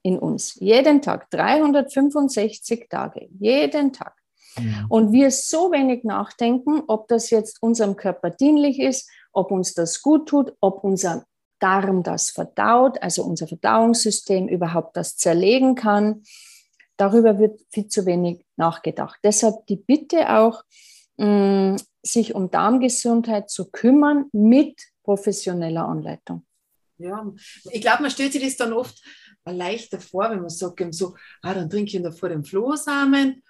in 0.03 0.19
uns, 0.19 0.55
jeden 0.61 1.03
Tag, 1.03 1.31
365 1.31 2.89
Tage, 2.89 3.29
jeden 3.39 3.93
Tag. 3.93 4.15
Mhm. 4.59 4.87
Und 4.89 5.13
wir 5.13 5.31
so 5.31 5.73
wenig 5.73 6.05
nachdenken, 6.05 6.83
ob 6.87 7.09
das 7.09 7.31
jetzt 7.31 7.63
unserem 7.63 7.97
Körper 7.97 8.31
dienlich 8.31 8.79
ist, 8.79 9.09
ob 9.33 9.51
uns 9.51 9.75
das 9.75 10.03
gut 10.03 10.29
tut, 10.29 10.53
ob 10.61 10.85
unser 10.85 11.25
Darm 11.61 12.03
das 12.03 12.31
verdaut, 12.31 13.03
also 13.03 13.23
unser 13.23 13.47
Verdauungssystem 13.47 14.49
überhaupt 14.49 14.97
das 14.97 15.17
zerlegen 15.17 15.75
kann. 15.75 16.23
Darüber 16.97 17.39
wird 17.39 17.61
viel 17.71 17.87
zu 17.89 18.07
wenig 18.07 18.45
nachgedacht. 18.61 19.19
Deshalb 19.25 19.67
die 19.67 19.77
Bitte 19.77 20.31
auch, 20.39 20.63
mh, 21.17 21.77
sich 22.03 22.35
um 22.35 22.51
Darmgesundheit 22.51 23.51
zu 23.51 23.71
kümmern 23.71 24.27
mit 24.33 24.81
professioneller 25.03 25.87
Anleitung. 25.87 26.47
Ja, 26.99 27.27
ich 27.73 27.81
glaube, 27.81 28.03
man 28.03 28.11
stellt 28.11 28.33
sich 28.33 28.43
das 28.43 28.57
dann 28.57 28.73
oft 28.73 28.97
leichter 29.47 29.99
vor, 29.99 30.31
wenn 30.31 30.41
man 30.41 30.51
sagt, 30.51 30.81
eben 30.81 30.93
so, 30.93 31.17
ah, 31.43 31.55
dann 31.55 31.69
trinke 31.69 31.97
ich 31.97 32.03
davor 32.03 32.29
den 32.29 32.45
Flohsamen 32.45 33.43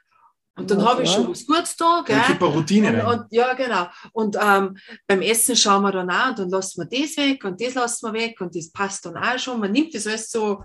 und 0.56 0.70
dann 0.70 0.80
Ja, 0.80 0.86
habe 0.86 1.02
ich 1.02 1.10
schon 1.10 1.28
was 1.28 1.44
Gutes 1.46 1.76
da. 1.76 2.02
Da 2.06 2.14
Gell? 2.26 2.36
eine 2.36 2.54
Routine 2.54 3.06
Und, 3.06 3.20
und, 3.20 3.26
ja, 3.32 3.54
genau. 3.54 3.86
Und 4.12 4.36
ähm, 4.40 4.76
beim 5.06 5.22
Essen 5.22 5.56
schauen 5.56 5.82
wir 5.82 5.92
dann 5.92 6.10
auch 6.10 6.28
und 6.30 6.38
dann 6.38 6.50
lassen 6.50 6.80
wir 6.80 7.00
das 7.00 7.16
weg 7.16 7.44
und 7.44 7.60
das 7.60 7.74
lassen 7.74 8.06
wir 8.06 8.20
weg 8.20 8.40
und 8.40 8.54
das 8.54 8.70
passt 8.70 9.04
dann 9.04 9.16
auch 9.16 9.38
schon. 9.38 9.60
Man 9.60 9.72
nimmt 9.72 9.94
das 9.94 10.06
alles 10.06 10.30
so, 10.30 10.62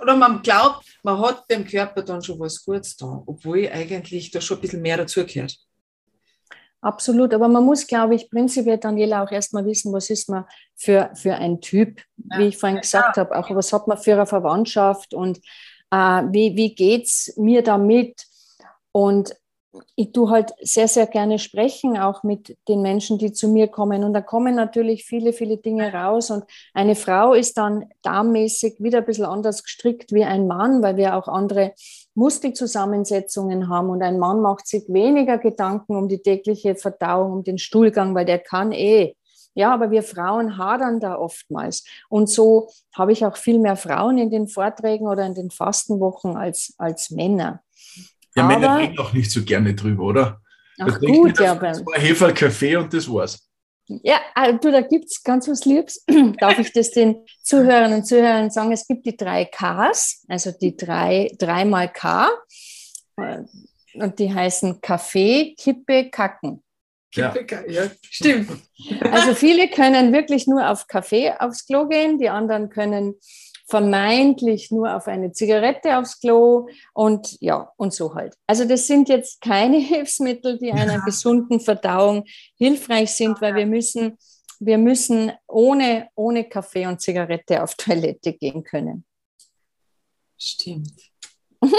oder 0.00 0.16
man 0.16 0.42
glaubt, 0.42 0.84
man 1.02 1.20
hat 1.20 1.50
dem 1.50 1.66
Körper 1.66 2.02
dann 2.02 2.22
schon 2.22 2.38
was 2.38 2.64
Gutes 2.64 2.96
da, 2.96 3.22
obwohl 3.26 3.68
eigentlich 3.68 4.30
da 4.30 4.40
schon 4.40 4.58
ein 4.58 4.60
bisschen 4.60 4.82
mehr 4.82 4.96
dazugehört. 4.96 5.56
Absolut, 6.82 7.34
aber 7.34 7.48
man 7.48 7.64
muss, 7.64 7.86
glaube 7.86 8.14
ich, 8.14 8.30
prinzipiell, 8.30 8.78
Daniela, 8.78 9.22
auch 9.22 9.30
erstmal 9.30 9.66
wissen, 9.66 9.92
was 9.92 10.08
ist 10.08 10.30
man 10.30 10.46
für, 10.74 11.10
für 11.14 11.34
ein 11.34 11.60
Typ, 11.60 12.00
wie 12.16 12.48
ich 12.48 12.56
vorhin 12.56 12.80
gesagt 12.80 13.18
habe, 13.18 13.36
auch 13.36 13.50
was 13.54 13.72
hat 13.72 13.86
man 13.86 13.98
für 13.98 14.14
eine 14.14 14.24
Verwandtschaft 14.24 15.12
und 15.12 15.38
äh, 15.90 15.96
wie, 15.96 16.56
wie 16.56 16.74
geht 16.74 17.04
es 17.04 17.34
mir 17.36 17.62
damit? 17.62 18.24
Und 18.92 19.34
ich 19.94 20.12
tue 20.12 20.30
halt 20.30 20.52
sehr, 20.60 20.88
sehr 20.88 21.06
gerne 21.06 21.38
sprechen, 21.38 21.96
auch 21.96 22.22
mit 22.22 22.56
den 22.68 22.82
Menschen, 22.82 23.18
die 23.18 23.32
zu 23.32 23.48
mir 23.48 23.68
kommen. 23.68 24.02
Und 24.02 24.12
da 24.12 24.20
kommen 24.20 24.54
natürlich 24.54 25.04
viele, 25.04 25.32
viele 25.32 25.58
Dinge 25.58 25.92
raus. 25.92 26.30
Und 26.30 26.44
eine 26.74 26.96
Frau 26.96 27.34
ist 27.34 27.56
dann 27.56 27.88
darmmäßig 28.02 28.76
wieder 28.80 28.98
ein 28.98 29.04
bisschen 29.04 29.26
anders 29.26 29.62
gestrickt 29.62 30.12
wie 30.12 30.24
ein 30.24 30.46
Mann, 30.46 30.82
weil 30.82 30.96
wir 30.96 31.16
auch 31.16 31.28
andere 31.28 31.72
Muskelzusammensetzungen 32.14 33.68
haben. 33.68 33.90
Und 33.90 34.02
ein 34.02 34.18
Mann 34.18 34.40
macht 34.40 34.66
sich 34.66 34.84
weniger 34.88 35.38
Gedanken 35.38 35.94
um 35.96 36.08
die 36.08 36.22
tägliche 36.22 36.74
Verdauung, 36.74 37.32
um 37.32 37.44
den 37.44 37.58
Stuhlgang, 37.58 38.14
weil 38.14 38.24
der 38.24 38.40
kann 38.40 38.72
eh. 38.72 39.14
Ja, 39.54 39.74
aber 39.74 39.90
wir 39.90 40.02
Frauen 40.02 40.58
hadern 40.58 41.00
da 41.00 41.16
oftmals. 41.16 41.84
Und 42.08 42.28
so 42.28 42.68
habe 42.94 43.12
ich 43.12 43.26
auch 43.26 43.36
viel 43.36 43.58
mehr 43.58 43.76
Frauen 43.76 44.16
in 44.18 44.30
den 44.30 44.48
Vorträgen 44.48 45.08
oder 45.08 45.26
in 45.26 45.34
den 45.34 45.50
Fastenwochen 45.50 46.36
als, 46.36 46.74
als 46.78 47.10
Männer. 47.10 47.60
Ja, 48.34 48.44
Männer 48.44 48.70
aber- 48.70 48.80
reden 48.82 48.98
auch 48.98 49.12
nicht 49.12 49.30
so 49.30 49.42
gerne 49.42 49.74
drüber, 49.74 50.04
oder? 50.04 50.40
Ach 50.78 50.98
trinkt 50.98 51.16
gut, 51.16 51.40
ja, 51.40 51.58
Zwei 51.58 51.98
Hefe, 52.00 52.32
Kaffee 52.32 52.76
und 52.76 52.92
das 52.94 53.06
war's. 53.12 53.38
ja, 53.86 54.18
also 54.34 54.58
du, 54.58 54.70
da 54.72 54.80
gibt 54.80 55.06
es 55.06 55.22
ganz 55.22 55.46
was 55.48 55.64
Liebes. 55.64 56.04
Darf 56.38 56.58
ich 56.58 56.72
das 56.72 56.90
den 56.92 57.16
Zuhörern 57.42 57.92
und 57.92 58.06
Zuhörern 58.06 58.50
sagen? 58.50 58.72
Es 58.72 58.86
gibt 58.86 59.04
die 59.04 59.16
drei 59.16 59.44
Ks, 59.44 60.24
also 60.28 60.52
die 60.52 60.76
drei, 60.76 61.30
dreimal 61.38 61.92
K. 61.92 62.30
Äh, 63.18 63.40
Und 63.94 64.18
die 64.18 64.32
heißen 64.32 64.80
Kaffee, 64.80 65.54
Kippe, 65.58 66.08
Kacken. 66.10 66.62
Ja. 67.12 67.34
ja 67.68 67.90
stimmt. 68.08 68.50
Also 69.00 69.34
viele 69.34 69.68
können 69.68 70.12
wirklich 70.12 70.46
nur 70.46 70.70
auf 70.70 70.86
Kaffee 70.86 71.32
aufs 71.38 71.66
Klo 71.66 71.88
gehen, 71.88 72.18
die 72.18 72.30
anderen 72.30 72.70
können 72.70 73.16
vermeintlich 73.70 74.70
nur 74.70 74.94
auf 74.94 75.06
eine 75.06 75.32
Zigarette 75.32 75.96
aufs 75.96 76.20
Klo 76.20 76.68
und 76.92 77.36
ja, 77.40 77.70
und 77.76 77.94
so 77.94 78.14
halt. 78.14 78.34
Also 78.46 78.64
das 78.64 78.86
sind 78.86 79.08
jetzt 79.08 79.40
keine 79.40 79.78
Hilfsmittel, 79.92 80.58
die 80.58 80.72
einer 80.72 81.00
gesunden 81.04 81.60
Verdauung 81.60 82.24
hilfreich 82.56 83.12
sind, 83.12 83.40
weil 83.40 83.54
wir 83.54 83.66
müssen, 83.66 84.18
wir 84.58 84.76
müssen 84.78 85.32
ohne, 85.46 86.08
ohne 86.14 86.48
Kaffee 86.48 86.86
und 86.86 87.00
Zigarette 87.00 87.62
auf 87.62 87.74
Toilette 87.76 88.32
gehen 88.34 88.62
können. 88.64 89.04
Stimmt. 90.36 90.92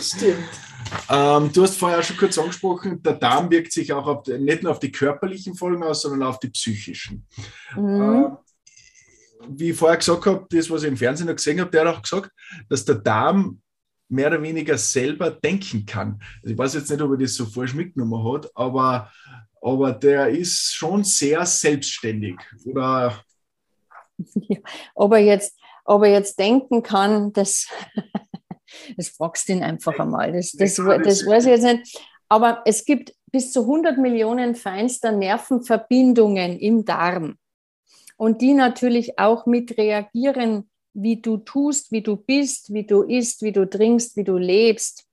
Stimmt. 0.00 0.48
Ähm, 1.08 1.50
du 1.52 1.62
hast 1.62 1.76
vorher 1.76 2.02
schon 2.02 2.16
kurz 2.16 2.36
angesprochen, 2.38 3.02
der 3.02 3.14
Darm 3.14 3.50
wirkt 3.50 3.72
sich 3.72 3.92
auch 3.92 4.06
auf, 4.06 4.22
die- 4.24 4.38
nicht 4.38 4.62
nur 4.62 4.72
auf 4.72 4.80
die 4.80 4.90
körperlichen 4.92 5.54
Folgen 5.54 5.82
aus, 5.82 6.02
sondern 6.02 6.24
auf 6.28 6.38
die 6.40 6.50
psychischen. 6.50 7.26
Mhm. 7.76 8.36
Wie 9.48 9.70
ich 9.70 9.76
vorher 9.76 9.98
gesagt 9.98 10.26
habe, 10.26 10.46
das, 10.50 10.70
was 10.70 10.82
ich 10.82 10.88
im 10.88 10.96
Fernsehen 10.96 11.26
noch 11.26 11.36
gesehen 11.36 11.60
habe, 11.60 11.70
der 11.70 11.86
hat 11.86 11.96
auch 11.96 12.02
gesagt, 12.02 12.30
dass 12.68 12.84
der 12.84 12.96
Darm 12.96 13.60
mehr 14.08 14.26
oder 14.26 14.42
weniger 14.42 14.76
selber 14.76 15.30
denken 15.30 15.86
kann. 15.86 16.20
Also 16.42 16.52
ich 16.52 16.58
weiß 16.58 16.74
jetzt 16.74 16.90
nicht, 16.90 17.00
ob 17.00 17.12
er 17.12 17.16
das 17.16 17.34
so 17.34 17.46
falsch 17.46 17.74
mitgenommen 17.74 18.32
hat, 18.32 18.50
aber, 18.54 19.10
aber 19.62 19.92
der 19.92 20.28
ist 20.28 20.74
schon 20.74 21.04
sehr 21.04 21.46
selbstständig. 21.46 22.36
Oder 22.64 23.22
ja, 24.34 24.58
ob, 24.94 25.12
er 25.12 25.20
jetzt, 25.20 25.58
ob 25.84 26.02
er 26.02 26.12
jetzt 26.12 26.38
denken 26.38 26.82
kann, 26.82 27.32
das, 27.32 27.68
das 28.96 29.08
fragst 29.08 29.48
du 29.48 29.52
ihn 29.52 29.62
einfach 29.62 29.98
einmal. 29.98 30.32
Das, 30.32 30.52
das, 30.52 30.74
das, 30.74 31.02
das 31.02 31.26
weiß 31.26 31.44
ich 31.44 31.50
jetzt 31.50 31.64
nicht. 31.64 32.00
Aber 32.28 32.62
es 32.64 32.84
gibt 32.84 33.14
bis 33.32 33.52
zu 33.52 33.62
100 33.62 33.98
Millionen 33.98 34.54
feinster 34.54 35.12
Nervenverbindungen 35.12 36.58
im 36.58 36.84
Darm. 36.84 37.36
Und 38.20 38.42
die 38.42 38.52
natürlich 38.52 39.18
auch 39.18 39.46
mit 39.46 39.78
reagieren, 39.78 40.68
wie 40.92 41.22
du 41.22 41.38
tust, 41.38 41.90
wie 41.90 42.02
du 42.02 42.16
bist, 42.16 42.70
wie 42.70 42.84
du 42.84 43.00
isst, 43.00 43.40
wie 43.40 43.50
du 43.50 43.64
trinkst, 43.64 44.14
wie 44.14 44.24
du 44.24 44.36
lebst. 44.36 45.06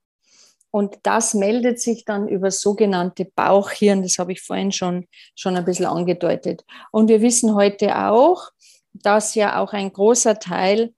Und 0.71 0.97
das 1.03 1.33
meldet 1.33 1.79
sich 1.79 2.03
dann 2.03 2.27
über 2.27 2.51
sogenannte 2.51 3.23
Bauchhirn. 3.23 4.01
Das 4.01 4.17
habe 4.17 4.33
ich 4.33 4.41
vorhin 4.41 4.73
schon, 4.73 5.07
schon 5.35 5.55
ein 5.55 5.63
bisschen 5.63 5.85
angedeutet. 5.85 6.65
Und 6.91 7.07
wir 7.07 7.21
wissen 7.21 7.55
heute 7.55 7.97
auch, 7.97 8.49
dass 8.91 9.35
ja 9.35 9.61
auch 9.61 9.71
ein 9.71 9.93
großer 9.93 10.37
Teil 10.39 10.93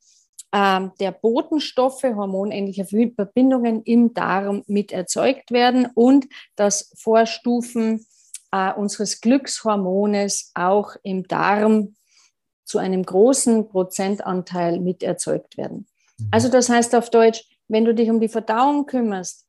ähm, 0.52 0.91
der 1.00 1.12
Botenstoffe, 1.12 2.02
hormonähnliche 2.02 2.86
Verbindungen 2.86 3.84
im 3.84 4.15
Darm 4.15 4.63
mit 4.65 4.91
erzeugt 4.91 5.52
werden 5.52 5.88
und 5.93 6.26
dass 6.56 6.91
Vorstufen 6.98 8.08
äh, 8.52 8.74
unseres 8.74 9.22
Glückshormones 9.22 10.54
auch 10.56 10.95
im 11.04 11.28
Darm 11.28 11.93
zu 12.69 12.77
einem 12.77 13.01
großen 13.03 13.67
Prozentanteil 13.67 14.79
mit 14.79 15.01
erzeugt 15.01 15.58
werden. 15.58 15.88
Mhm. 16.19 16.27
Also 16.29 16.49
das 16.49 16.69
heißt 16.69 16.93
auf 16.93 17.10
Deutsch, 17.10 17.43
wenn 17.67 17.84
du 17.84 17.95
dich 17.95 18.12
um 18.12 18.19
die 18.19 18.29
Verdauung 18.29 18.86
kümmerst 18.86 19.47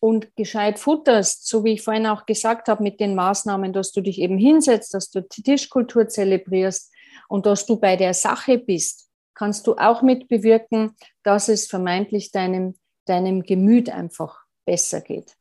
und 0.00 0.34
gescheit 0.34 0.78
futterst, 0.78 1.46
so 1.46 1.62
wie 1.62 1.72
ich 1.74 1.82
vorhin 1.82 2.06
auch 2.06 2.24
gesagt 2.24 2.68
habe 2.68 2.82
mit 2.82 3.00
den 3.00 3.14
Maßnahmen, 3.14 3.74
dass 3.74 3.92
du 3.92 4.00
dich 4.00 4.18
eben 4.18 4.38
hinsetzt, 4.38 4.94
dass 4.94 5.10
du 5.10 5.20
Tischkultur 5.28 6.08
zelebrierst 6.08 6.90
und 7.28 7.44
dass 7.44 7.66
du 7.66 7.76
bei 7.76 7.96
der 7.96 8.14
Sache 8.14 8.56
bist, 8.56 9.10
kannst 9.34 9.66
du 9.66 9.76
auch 9.76 10.00
mit 10.00 10.28
bewirken, 10.28 10.96
dass 11.22 11.48
es 11.48 11.66
vermeintlich 11.66 12.32
deinem, 12.32 12.76
deinem 13.04 13.42
Gemüt 13.42 13.90
einfach 13.90 14.38
besser 14.64 15.02
geht. 15.02 15.37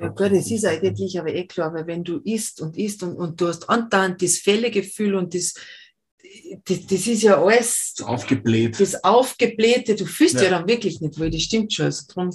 Ja 0.00 0.08
gut, 0.08 0.32
das 0.32 0.50
ist 0.50 0.64
eigentlich 0.64 1.18
aber 1.20 1.34
eh 1.34 1.46
klar, 1.46 1.74
weil 1.74 1.86
wenn 1.86 2.02
du 2.02 2.18
isst 2.24 2.62
und 2.62 2.78
isst 2.78 3.02
und, 3.02 3.16
und 3.16 3.38
du 3.38 3.48
hast 3.48 3.68
andauernd 3.68 4.22
das 4.22 4.38
Fällegefühl 4.38 5.14
und 5.14 5.34
das, 5.34 5.54
das, 6.64 6.86
das 6.86 7.06
ist 7.06 7.22
ja 7.22 7.42
alles 7.42 7.96
aufgebläht. 8.02 8.80
Das 8.80 9.04
Aufgeblähte, 9.04 9.94
du 9.96 10.06
fühlst 10.06 10.36
ja, 10.36 10.44
ja 10.44 10.50
dann 10.50 10.68
wirklich 10.68 11.02
nicht 11.02 11.18
wohl, 11.20 11.28
das 11.28 11.42
stimmt 11.42 11.74
schon. 11.74 11.86
Also 11.86 12.04
drum, 12.12 12.30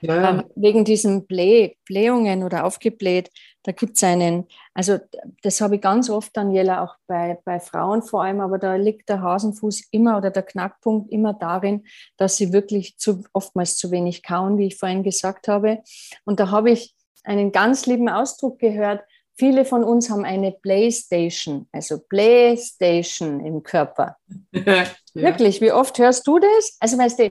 ja. 0.00 0.44
Wegen 0.56 0.84
diesen 0.84 1.26
Blä 1.26 1.76
Blähungen 1.84 2.42
oder 2.42 2.64
aufgebläht, 2.64 3.30
da 3.68 3.72
gibt 3.72 3.96
es 3.96 4.02
einen, 4.02 4.46
also 4.72 4.96
das 5.42 5.60
habe 5.60 5.74
ich 5.74 5.82
ganz 5.82 6.08
oft, 6.08 6.34
Daniela, 6.34 6.82
auch 6.82 6.96
bei, 7.06 7.38
bei 7.44 7.60
Frauen 7.60 8.00
vor 8.00 8.22
allem, 8.22 8.40
aber 8.40 8.56
da 8.56 8.76
liegt 8.76 9.10
der 9.10 9.20
Hasenfuß 9.20 9.88
immer 9.90 10.16
oder 10.16 10.30
der 10.30 10.42
Knackpunkt 10.42 11.12
immer 11.12 11.34
darin, 11.34 11.84
dass 12.16 12.38
sie 12.38 12.54
wirklich 12.54 12.96
zu, 12.96 13.24
oftmals 13.34 13.76
zu 13.76 13.90
wenig 13.90 14.22
kauen, 14.22 14.56
wie 14.56 14.68
ich 14.68 14.78
vorhin 14.78 15.02
gesagt 15.02 15.48
habe. 15.48 15.82
Und 16.24 16.40
da 16.40 16.50
habe 16.50 16.70
ich 16.70 16.94
einen 17.24 17.52
ganz 17.52 17.84
lieben 17.84 18.08
Ausdruck 18.08 18.58
gehört. 18.58 19.02
Viele 19.34 19.66
von 19.66 19.84
uns 19.84 20.08
haben 20.08 20.24
eine 20.24 20.52
Playstation, 20.52 21.68
also 21.70 21.98
Playstation 21.98 23.44
im 23.44 23.62
Körper. 23.62 24.16
ja. 24.52 24.86
Wirklich, 25.12 25.60
wie 25.60 25.72
oft 25.72 25.98
hörst 25.98 26.26
du 26.26 26.38
das? 26.38 26.78
Also 26.80 26.96
weißt 26.96 27.18
du, 27.18 27.30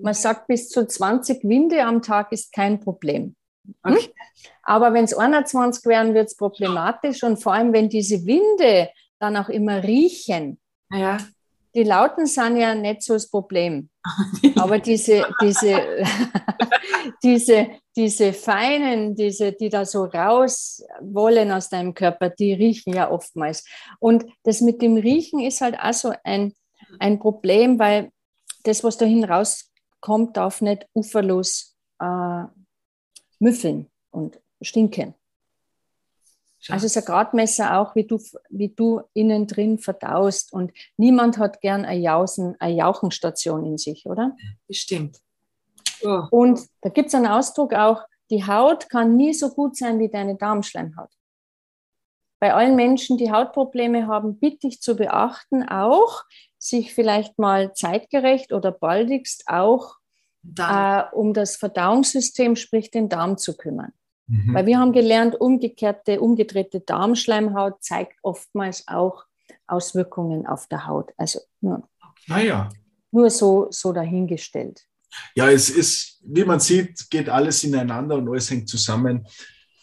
man 0.00 0.14
sagt, 0.14 0.46
bis 0.46 0.68
zu 0.68 0.86
20 0.86 1.42
Winde 1.42 1.82
am 1.84 2.02
Tag 2.02 2.30
ist 2.30 2.52
kein 2.52 2.78
Problem. 2.78 3.34
Hm? 3.84 3.94
Okay. 3.94 4.12
Aber 4.62 4.92
wenn 4.92 5.04
es 5.04 5.14
21 5.14 5.84
wären, 5.86 6.14
wird 6.14 6.28
es 6.28 6.36
problematisch. 6.36 7.22
Und 7.22 7.38
vor 7.38 7.54
allem, 7.54 7.72
wenn 7.72 7.88
diese 7.88 8.24
Winde 8.26 8.90
dann 9.18 9.36
auch 9.36 9.48
immer 9.48 9.82
riechen. 9.82 10.58
Ja. 10.90 11.18
Die 11.74 11.82
Lauten 11.84 12.26
sind 12.26 12.56
ja 12.56 12.74
nicht 12.74 13.02
so 13.02 13.14
das 13.14 13.30
Problem. 13.30 13.90
Aber 14.56 14.78
diese, 14.78 15.26
diese, 15.40 16.04
diese, 17.22 17.68
diese 17.96 18.32
feinen, 18.32 19.14
diese, 19.14 19.52
die 19.52 19.68
da 19.68 19.84
so 19.84 20.04
raus 20.04 20.82
wollen 21.00 21.52
aus 21.52 21.68
deinem 21.68 21.94
Körper, 21.94 22.30
die 22.30 22.54
riechen 22.54 22.94
ja 22.94 23.10
oftmals. 23.10 23.64
Und 23.98 24.24
das 24.44 24.60
mit 24.60 24.80
dem 24.82 24.96
Riechen 24.96 25.40
ist 25.40 25.60
halt 25.60 25.78
auch 25.78 25.92
so 25.92 26.12
ein, 26.24 26.54
ein 26.98 27.18
Problem, 27.18 27.78
weil 27.78 28.10
das, 28.64 28.82
was 28.82 28.96
dahin 28.96 29.24
rauskommt, 29.24 30.36
darf 30.36 30.60
nicht 30.60 30.86
uferlos 30.94 31.76
äh, 32.00 32.44
müffeln 33.38 33.86
und 34.10 34.40
stinken. 34.60 35.14
Schatz. 36.60 36.74
Also 36.74 36.86
es 36.86 36.96
ist 36.96 37.02
ein 37.02 37.04
Gradmesser 37.04 37.78
auch, 37.78 37.94
wie 37.94 38.04
du, 38.04 38.20
wie 38.50 38.68
du 38.68 39.02
innen 39.14 39.46
drin 39.46 39.78
verdaust. 39.78 40.52
Und 40.52 40.72
niemand 40.96 41.38
hat 41.38 41.60
gern 41.60 41.84
eine, 41.84 42.00
Jausen, 42.00 42.56
eine 42.58 42.74
Jauchenstation 42.74 43.64
in 43.64 43.78
sich, 43.78 44.06
oder? 44.06 44.36
Bestimmt. 44.66 45.18
Oh. 46.02 46.24
Und 46.30 46.60
da 46.80 46.90
gibt 46.90 47.08
es 47.08 47.14
einen 47.14 47.26
Ausdruck 47.26 47.74
auch, 47.74 48.02
die 48.30 48.46
Haut 48.46 48.88
kann 48.90 49.16
nie 49.16 49.32
so 49.32 49.50
gut 49.50 49.76
sein 49.76 49.98
wie 49.98 50.08
deine 50.08 50.36
Darmschleimhaut. 50.36 51.10
Bei 52.40 52.54
allen 52.54 52.76
Menschen, 52.76 53.18
die 53.18 53.32
Hautprobleme 53.32 54.06
haben, 54.06 54.38
bitte 54.38 54.68
ich 54.68 54.80
zu 54.80 54.96
beachten 54.96 55.68
auch, 55.68 56.24
sich 56.58 56.94
vielleicht 56.94 57.38
mal 57.38 57.72
zeitgerecht 57.72 58.52
oder 58.52 58.70
baldigst 58.70 59.44
auch 59.46 59.96
äh, 60.58 61.02
um 61.12 61.34
das 61.34 61.56
Verdauungssystem, 61.56 62.56
sprich 62.56 62.90
den 62.90 63.08
Darm 63.08 63.38
zu 63.38 63.56
kümmern. 63.56 63.92
Mhm. 64.26 64.54
Weil 64.54 64.66
wir 64.66 64.78
haben 64.78 64.92
gelernt, 64.92 65.40
umgekehrte, 65.40 66.20
umgedrehte 66.20 66.80
Darmschleimhaut 66.80 67.82
zeigt 67.82 68.18
oftmals 68.22 68.86
auch 68.86 69.24
Auswirkungen 69.66 70.46
auf 70.46 70.66
der 70.68 70.86
Haut. 70.86 71.12
Also 71.16 71.40
nur, 71.60 71.88
naja. 72.26 72.68
nur 73.10 73.30
so, 73.30 73.68
so 73.70 73.92
dahingestellt. 73.92 74.84
Ja, 75.34 75.50
es 75.50 75.70
ist, 75.70 76.20
wie 76.22 76.44
man 76.44 76.60
sieht, 76.60 77.08
geht 77.10 77.28
alles 77.28 77.64
ineinander 77.64 78.16
und 78.16 78.28
alles 78.28 78.50
hängt 78.50 78.68
zusammen. 78.68 79.26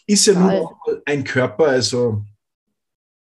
Ist 0.06 0.26
ja 0.26 0.34
nur 0.34 0.78
ein 1.04 1.24
Körper, 1.24 1.66
also 1.66 2.24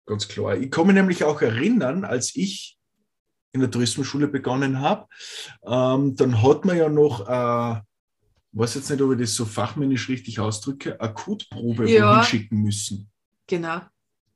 ganz 0.07 0.27
klar. 0.27 0.57
Ich 0.57 0.71
kann 0.71 0.87
mich 0.87 0.95
nämlich 0.95 1.23
auch 1.23 1.41
erinnern, 1.41 2.03
als 2.03 2.35
ich 2.35 2.79
in 3.53 3.61
der 3.61 3.71
Tourismusschule 3.71 4.27
begonnen 4.27 4.79
habe, 4.79 5.07
ähm, 5.65 6.15
dann 6.15 6.41
hat 6.41 6.65
man 6.65 6.77
ja 6.77 6.89
noch, 6.89 7.27
äh, 7.27 7.81
weiß 8.53 8.75
jetzt 8.75 8.89
nicht, 8.89 9.01
ob 9.01 9.11
ich 9.13 9.19
das 9.19 9.35
so 9.35 9.45
fachmännisch 9.45 10.09
richtig 10.09 10.39
ausdrücke, 10.39 10.99
eine 10.99 11.13
Kotprobe 11.13 11.89
ja. 11.89 12.15
hinschicken 12.15 12.61
müssen. 12.61 13.09
Genau. 13.47 13.81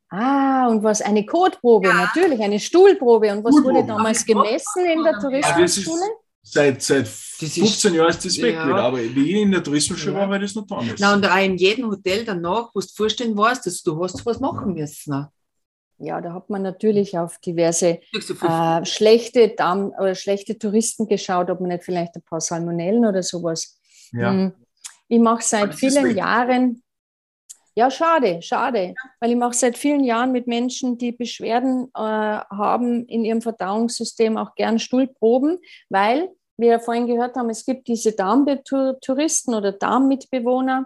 Ah, 0.10 0.68
und 0.68 0.84
was 0.84 1.02
eine 1.02 1.26
Kotprobe, 1.26 1.88
ja. 1.88 1.94
natürlich, 1.94 2.40
eine 2.40 2.60
Stuhlprobe. 2.60 3.32
Und 3.32 3.44
was 3.44 3.54
Stuhlprobe. 3.54 3.76
wurde 3.76 3.88
damals 3.88 4.26
gemessen 4.26 4.86
in 4.86 5.04
der 5.04 5.20
Tourismusschule? 5.20 6.02
Ja, 6.02 6.08
seit, 6.44 6.82
seit 6.82 7.08
15 7.08 7.94
Jahren 7.96 8.10
ist 8.10 8.24
das 8.24 8.38
weg 8.42 8.56
ja. 8.56 8.68
wieder, 8.68 8.84
aber 8.84 9.00
wie 9.00 9.42
in 9.42 9.52
der 9.52 9.64
Tourismusschule 9.64 10.14
ja. 10.14 10.20
war, 10.20 10.30
war 10.30 10.40
das 10.40 10.54
noch 10.56 10.68
damals. 10.68 11.00
Na, 11.00 11.14
und 11.14 11.26
auch 11.26 11.38
in 11.38 11.58
jedem 11.58 11.90
Hotel 11.90 12.24
danach, 12.24 12.70
wo 12.74 12.80
du 12.80 12.88
vorstellen 12.88 13.36
warst, 13.36 13.66
dass 13.66 13.82
du 13.82 14.02
hast 14.02 14.26
was 14.26 14.40
machen 14.40 14.74
müssen 14.74 15.28
ja, 15.98 16.20
da 16.22 16.34
hat 16.34 16.50
man 16.50 16.62
natürlich 16.62 17.18
auf 17.18 17.38
diverse 17.40 18.00
äh, 18.14 18.86
schlechte 18.86 19.50
Darm 19.50 19.94
oder 19.98 20.16
schlechte 20.16 20.58
Touristen 20.58 21.08
geschaut, 21.08 21.50
ob 21.50 21.62
man 21.62 21.70
nicht 21.70 21.84
vielleicht 21.84 22.16
ein 22.16 22.22
paar 22.22 22.42
Salmonellen 22.42 23.06
oder 23.06 23.24
sowas. 23.24 23.80
Ja. 24.12 24.32
Hm. 24.32 24.54
Ich 25.08 25.20
mache 25.20 25.44
seit 25.44 25.76
vielen 25.76 26.16
Jahren, 26.16 26.84
ja, 27.76 27.92
schade, 27.92 28.42
schade, 28.42 28.94
weil 29.20 29.32
ich 29.32 29.38
mache 29.38 29.54
seit 29.54 29.78
vielen 29.78 30.04
Jahren 30.04 30.32
mit 30.32 30.48
Menschen, 30.48 30.98
die 30.98 31.12
Beschwerden 31.12 31.90
äh, 31.94 32.00
haben 32.00 33.06
in 33.06 33.24
ihrem 33.24 33.42
Verdauungssystem 33.42 34.38
auch 34.38 34.56
gern 34.56 34.80
Stuhlproben, 34.80 35.60
weil 35.90 36.30
wir 36.58 36.70
ja 36.70 36.80
vorhin 36.80 37.06
gehört 37.06 37.36
haben, 37.36 37.50
es 37.50 37.66
gibt 37.66 37.88
diese 37.88 38.14
Darmtouristen 38.14 39.54
oder 39.54 39.74
Darmmitbewohner, 39.74 40.86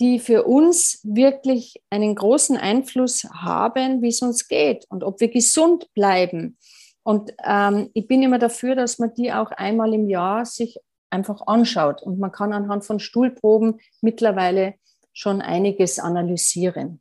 die 0.00 0.18
für 0.20 0.44
uns 0.44 1.00
wirklich 1.02 1.82
einen 1.90 2.14
großen 2.14 2.56
Einfluss 2.56 3.24
haben, 3.24 4.00
wie 4.02 4.08
es 4.08 4.22
uns 4.22 4.46
geht 4.46 4.84
und 4.88 5.02
ob 5.02 5.20
wir 5.20 5.28
gesund 5.28 5.92
bleiben. 5.94 6.56
Und 7.02 7.32
ähm, 7.44 7.90
ich 7.94 8.06
bin 8.06 8.22
immer 8.22 8.38
dafür, 8.38 8.74
dass 8.74 8.98
man 8.98 9.14
die 9.14 9.32
auch 9.32 9.50
einmal 9.50 9.94
im 9.94 10.08
Jahr 10.08 10.44
sich 10.44 10.78
einfach 11.10 11.46
anschaut. 11.46 12.02
Und 12.02 12.18
man 12.18 12.32
kann 12.32 12.52
anhand 12.52 12.84
von 12.84 13.00
Stuhlproben 13.00 13.80
mittlerweile 14.00 14.74
schon 15.12 15.40
einiges 15.40 15.98
analysieren. 15.98 17.00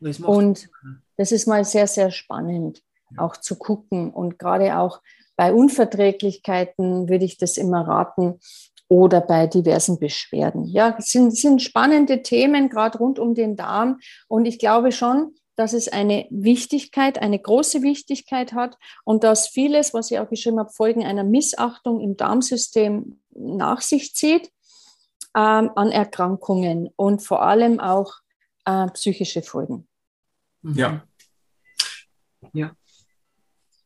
Das 0.00 0.20
und 0.20 0.68
das 1.16 1.32
ist 1.32 1.46
mal 1.46 1.64
sehr, 1.64 1.86
sehr 1.86 2.10
spannend, 2.10 2.82
auch 3.16 3.36
zu 3.36 3.56
gucken. 3.56 4.12
Und 4.12 4.38
gerade 4.38 4.78
auch 4.78 5.00
bei 5.36 5.52
Unverträglichkeiten 5.52 7.08
würde 7.08 7.24
ich 7.24 7.38
das 7.38 7.56
immer 7.56 7.86
raten, 7.86 8.40
oder 8.88 9.20
bei 9.20 9.46
diversen 9.46 9.98
Beschwerden. 9.98 10.64
Ja, 10.64 10.96
es 10.98 11.10
sind, 11.10 11.36
sind 11.36 11.62
spannende 11.62 12.22
Themen, 12.22 12.68
gerade 12.68 12.98
rund 12.98 13.18
um 13.18 13.34
den 13.34 13.56
Darm. 13.56 14.00
Und 14.28 14.46
ich 14.46 14.58
glaube 14.58 14.92
schon, 14.92 15.34
dass 15.56 15.72
es 15.72 15.88
eine 15.88 16.26
Wichtigkeit, 16.30 17.18
eine 17.18 17.38
große 17.38 17.82
Wichtigkeit 17.82 18.52
hat 18.52 18.78
und 19.04 19.24
dass 19.24 19.48
vieles, 19.48 19.92
was 19.92 20.10
ich 20.10 20.18
auch 20.18 20.28
geschrieben 20.28 20.58
habe, 20.58 20.70
Folgen 20.70 21.04
einer 21.04 21.24
Missachtung 21.24 22.00
im 22.00 22.16
Darmsystem 22.16 23.20
nach 23.30 23.80
sich 23.80 24.14
zieht 24.14 24.52
ähm, 25.36 25.70
an 25.74 25.90
Erkrankungen 25.90 26.90
und 26.96 27.22
vor 27.22 27.42
allem 27.42 27.80
auch 27.80 28.14
äh, 28.64 28.86
psychische 28.92 29.42
Folgen. 29.42 29.88
Ja. 30.62 31.04
Ja. 32.52 32.70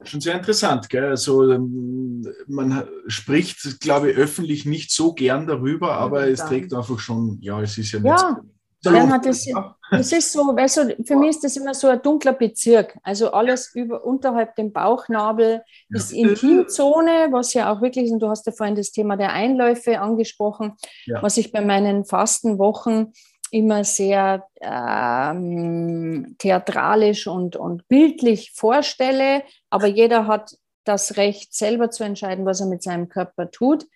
Schon 0.05 0.21
sehr 0.21 0.35
interessant, 0.35 0.89
gell? 0.89 1.07
Also 1.07 1.51
ähm, 1.51 2.27
man 2.47 2.85
spricht, 3.07 3.81
glaube 3.81 4.11
ich, 4.11 4.17
öffentlich 4.17 4.67
nicht 4.67 4.91
so 4.91 5.13
gern 5.13 5.47
darüber, 5.47 5.95
aber 5.95 6.29
es 6.29 6.41
trägt 6.41 6.75
einfach 6.75 6.99
schon, 6.99 7.39
ja, 7.41 7.61
es 7.61 7.79
ist 7.79 7.93
ja 7.93 8.01
nicht 8.01 8.11
ja. 8.11 8.41
Bernhard, 8.85 9.27
das, 9.27 9.47
das 9.91 10.13
ist 10.13 10.33
so, 10.33 10.41
weißt 10.41 10.77
du, 10.79 11.05
für 11.05 11.17
mich 11.17 11.31
ist 11.31 11.45
das 11.45 11.57
immer 11.57 11.73
so 11.73 11.89
ein 11.89 12.03
dunkler 12.03 12.33
Bezirk. 12.33 12.99
Also 13.03 13.31
alles 13.31 13.75
über, 13.75 14.05
unterhalb 14.05 14.57
dem 14.57 14.73
Bauchnabel 14.73 15.63
ja. 15.89 15.97
ist 15.97 16.13
Intimzone, 16.13 17.29
was 17.31 17.55
ja 17.55 17.73
auch 17.73 17.81
wirklich, 17.81 18.11
und 18.11 18.19
du 18.19 18.29
hast 18.29 18.47
ja 18.47 18.53
vorhin 18.53 18.75
das 18.75 18.91
Thema 18.91 19.17
der 19.17 19.33
Einläufe 19.33 20.01
angesprochen, 20.01 20.73
ja. 21.07 21.23
was 21.23 21.37
ich 21.37 21.53
bei 21.53 21.61
meinen 21.61 22.05
Fastenwochen 22.05 23.13
immer 23.53 23.85
sehr 23.85 24.49
ähm, 24.61 26.37
theatralisch 26.39 27.27
und, 27.27 27.55
und 27.55 27.87
bildlich 27.87 28.51
vorstelle, 28.53 29.43
aber 29.69 29.87
jeder 29.87 30.27
hat 30.27 30.57
das 30.85 31.17
Recht, 31.17 31.55
selber 31.55 31.91
zu 31.91 32.03
entscheiden, 32.03 32.47
was 32.47 32.61
er 32.61 32.67
mit 32.67 32.83
seinem 32.83 33.09
Körper 33.09 33.51
tut. 33.51 33.87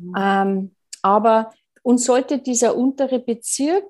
Mhm. 0.00 0.14
Ähm, 0.18 0.74
aber 1.02 1.50
uns 1.82 2.04
sollte 2.04 2.38
dieser 2.38 2.76
untere 2.76 3.18
Bezirk 3.18 3.84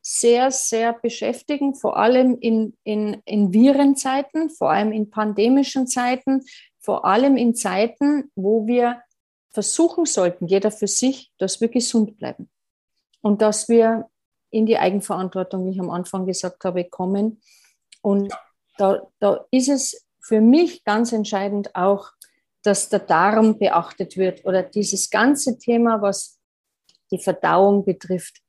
sehr, 0.00 0.50
sehr 0.50 0.94
beschäftigen, 0.94 1.74
vor 1.74 1.98
allem 1.98 2.38
in, 2.40 2.74
in, 2.82 3.20
in 3.26 3.52
Virenzeiten, 3.52 4.48
vor 4.48 4.70
allem 4.70 4.92
in 4.92 5.10
pandemischen 5.10 5.86
Zeiten, 5.86 6.42
vor 6.78 7.04
allem 7.04 7.36
in 7.36 7.54
Zeiten, 7.54 8.30
wo 8.34 8.66
wir 8.66 9.02
versuchen 9.50 10.06
sollten, 10.06 10.46
jeder 10.46 10.70
für 10.70 10.86
sich, 10.86 11.32
dass 11.36 11.60
wir 11.60 11.68
gesund 11.68 12.16
bleiben 12.16 12.48
und 13.20 13.42
dass 13.42 13.68
wir 13.68 14.08
in 14.50 14.66
die 14.66 14.78
Eigenverantwortung, 14.78 15.66
wie 15.66 15.70
ich 15.70 15.80
am 15.80 15.90
Anfang 15.90 16.26
gesagt 16.26 16.64
habe, 16.64 16.84
kommen. 16.84 17.40
Und 18.02 18.32
da, 18.78 19.02
da 19.18 19.44
ist 19.50 19.68
es 19.68 20.06
für 20.20 20.40
mich 20.40 20.84
ganz 20.84 21.12
entscheidend 21.12 21.74
auch, 21.74 22.10
dass 22.62 22.88
der 22.88 23.00
Darm 23.00 23.58
beachtet 23.58 24.16
wird 24.16 24.44
oder 24.44 24.62
dieses 24.62 25.10
ganze 25.10 25.58
Thema, 25.58 26.02
was 26.02 26.38
die 27.10 27.18
Verdauung 27.18 27.84
betrifft, 27.84 28.40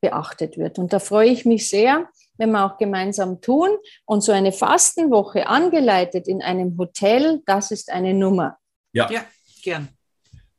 beachtet 0.00 0.58
wird. 0.58 0.78
Und 0.78 0.92
da 0.92 0.98
freue 0.98 1.30
ich 1.30 1.44
mich 1.44 1.68
sehr, 1.68 2.08
wenn 2.36 2.50
wir 2.50 2.64
auch 2.64 2.76
gemeinsam 2.76 3.40
tun. 3.40 3.70
Und 4.04 4.22
so 4.22 4.32
eine 4.32 4.52
Fastenwoche 4.52 5.46
angeleitet 5.46 6.26
in 6.26 6.42
einem 6.42 6.76
Hotel, 6.76 7.40
das 7.46 7.70
ist 7.70 7.90
eine 7.90 8.14
Nummer. 8.14 8.58
Ja, 8.92 9.10
ja 9.10 9.24
gern. 9.62 9.88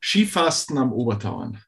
Skifasten 0.02 0.78
am 0.78 0.94
Obertauern 0.94 1.62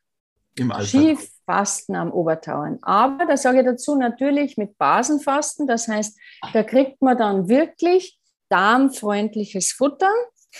im 0.57 0.71
Alltag. 0.71 0.87
Skifasten 0.87 1.95
am 1.95 2.11
Obertauern. 2.11 2.79
Aber 2.81 3.25
da 3.25 3.37
sage 3.37 3.59
ich 3.59 3.65
dazu 3.65 3.95
natürlich 3.95 4.57
mit 4.57 4.77
Basenfasten. 4.77 5.67
Das 5.67 5.87
heißt, 5.87 6.17
da 6.53 6.63
kriegt 6.63 7.01
man 7.01 7.17
dann 7.17 7.49
wirklich 7.49 8.17
darmfreundliches 8.49 9.73
Futter. 9.73 10.11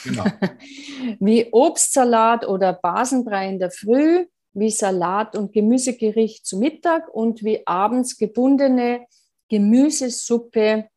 Genau. 0.03 0.25
wie 1.19 1.47
Obstsalat 1.51 2.45
oder 2.45 2.73
Basenbrei 2.73 3.47
in 3.47 3.59
der 3.59 3.71
Früh, 3.71 4.25
wie 4.53 4.69
Salat 4.69 5.35
und 5.35 5.53
Gemüsegericht 5.53 6.45
zu 6.45 6.57
Mittag 6.57 7.07
und 7.13 7.43
wie 7.43 7.65
abends 7.65 8.17
gebundene 8.17 9.05
Gemüsesuppe, 9.49 10.89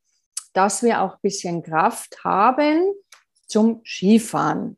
dass 0.52 0.82
wir 0.82 1.02
auch 1.02 1.14
ein 1.14 1.20
bisschen 1.22 1.62
Kraft 1.62 2.24
haben 2.24 2.92
zum 3.46 3.82
Skifahren. 3.84 4.76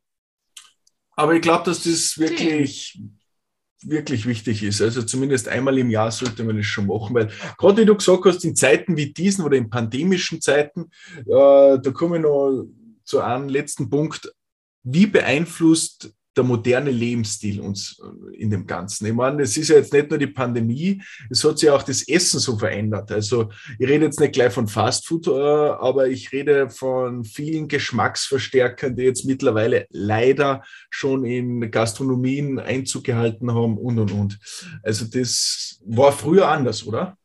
Aber 1.15 1.33
ich 1.33 1.41
glaube, 1.41 1.65
dass 1.65 1.83
das 1.83 2.17
wirklich 2.17 2.99
wirklich 3.83 4.25
wichtig 4.25 4.63
ist. 4.63 4.81
Also 4.81 5.01
zumindest 5.03 5.47
einmal 5.47 5.77
im 5.77 5.89
Jahr 5.89 6.11
sollte 6.11 6.43
man 6.43 6.57
es 6.57 6.65
schon 6.65 6.87
machen, 6.87 7.15
weil 7.15 7.29
gerade 7.57 7.81
wie 7.81 7.85
du 7.85 7.95
gesagt 7.95 8.25
hast, 8.25 8.45
in 8.45 8.55
Zeiten 8.55 8.97
wie 8.97 9.13
diesen 9.13 9.45
oder 9.45 9.57
in 9.57 9.69
pandemischen 9.69 10.41
Zeiten, 10.41 10.91
äh, 11.17 11.23
da 11.25 11.91
komme 11.93 12.17
ich 12.17 12.23
noch 12.23 12.65
zu 13.03 13.21
einem 13.21 13.49
letzten 13.49 13.89
Punkt. 13.89 14.33
Wie 14.83 15.05
beeinflusst 15.05 16.13
der 16.35 16.43
moderne 16.43 16.91
Lebensstil 16.91 17.59
uns 17.59 18.01
äh, 18.01 18.35
in 18.37 18.49
dem 18.49 18.65
Ganzen. 18.65 19.05
Ich 19.05 19.13
meine, 19.13 19.43
es 19.43 19.57
ist 19.57 19.69
ja 19.69 19.75
jetzt 19.75 19.93
nicht 19.93 20.09
nur 20.09 20.19
die 20.19 20.27
Pandemie, 20.27 21.01
es 21.29 21.43
hat 21.43 21.59
sich 21.59 21.69
auch 21.69 21.83
das 21.83 22.07
Essen 22.07 22.39
so 22.39 22.57
verändert. 22.57 23.11
Also 23.11 23.49
ich 23.77 23.87
rede 23.87 24.05
jetzt 24.05 24.19
nicht 24.19 24.33
gleich 24.33 24.53
von 24.53 24.67
Fastfood, 24.67 25.27
äh, 25.27 25.31
aber 25.31 26.07
ich 26.07 26.31
rede 26.31 26.69
von 26.69 27.23
vielen 27.23 27.67
Geschmacksverstärkern, 27.67 28.95
die 28.95 29.03
jetzt 29.03 29.25
mittlerweile 29.25 29.85
leider 29.89 30.63
schon 30.89 31.25
in 31.25 31.69
Gastronomien 31.69 32.59
Einzug 32.59 33.03
gehalten 33.03 33.53
haben 33.53 33.77
und 33.77 33.99
und 33.99 34.11
und. 34.11 34.39
Also 34.83 35.05
das 35.05 35.81
war 35.85 36.11
früher 36.11 36.47
anders, 36.47 36.85
oder? 36.85 37.17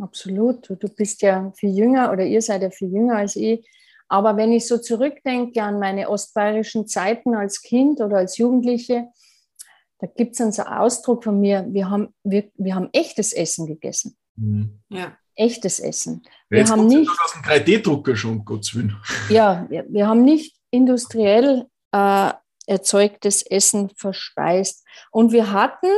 Absolut. 0.00 0.68
Du 0.68 0.88
bist 0.88 1.22
ja 1.22 1.52
viel 1.56 1.74
jünger 1.74 2.12
oder 2.12 2.24
ihr 2.24 2.42
seid 2.42 2.62
ja 2.62 2.70
viel 2.70 2.92
jünger 2.92 3.16
als 3.16 3.36
ich. 3.36 3.66
Aber 4.08 4.36
wenn 4.36 4.52
ich 4.52 4.66
so 4.66 4.78
zurückdenke 4.78 5.62
an 5.62 5.80
meine 5.80 6.08
ostbayerischen 6.08 6.86
Zeiten 6.86 7.34
als 7.34 7.62
Kind 7.62 8.00
oder 8.00 8.18
als 8.18 8.38
Jugendliche, 8.38 9.08
da 9.98 10.06
gibt 10.06 10.34
es 10.34 10.40
einen 10.40 10.52
so 10.52 10.62
Ausdruck 10.62 11.24
von 11.24 11.40
mir, 11.40 11.66
wir 11.70 11.90
haben, 11.90 12.14
wir, 12.22 12.50
wir 12.54 12.74
haben 12.74 12.90
echtes 12.92 13.32
Essen 13.32 13.66
gegessen. 13.66 14.16
Mhm. 14.36 14.80
Ja. 14.88 15.16
Echtes 15.34 15.80
Essen. 15.80 16.22
Wir 16.48 16.60
Jetzt 16.60 16.70
haben 16.70 16.86
nicht 16.86 17.10
aus 17.10 17.32
dem 17.32 17.42
3D-Drucker 17.42 18.16
schon, 18.16 18.44
Gottes 18.44 18.74
Willen. 18.74 18.96
Ja, 19.28 19.66
wir, 19.68 19.84
wir 19.88 20.06
haben 20.06 20.24
nicht 20.24 20.56
industriell 20.70 21.66
äh, 21.92 22.32
erzeugtes 22.66 23.42
Essen 23.42 23.90
verspeist. 23.96 24.84
Und 25.10 25.32
wir 25.32 25.52
hatten, 25.52 25.88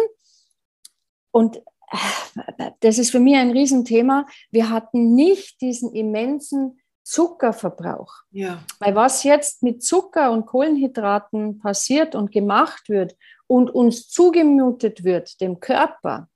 und 1.31 1.57
äh, 1.57 2.71
das 2.81 2.99
ist 2.99 3.11
für 3.11 3.21
mich 3.21 3.37
ein 3.37 3.51
Riesenthema, 3.51 4.27
wir 4.51 4.71
hatten 4.71 5.15
nicht 5.15 5.61
diesen 5.61 5.93
immensen 5.95 6.81
Zuckerverbrauch. 7.09 8.13
Ja. 8.31 8.63
Weil 8.81 8.95
was 8.95 9.23
jetzt 9.23 9.63
mit 9.63 9.83
Zucker 9.83 10.31
und 10.31 10.45
Kohlenhydraten 10.45 11.59
passiert 11.59 12.15
und 12.15 12.31
gemacht 12.31 12.91
wird 12.91 13.17
und 13.47 13.71
uns 13.71 14.09
zugemutet 14.11 15.05
wird, 15.05 15.41
dem 15.41 15.59
Körper, 15.59 16.29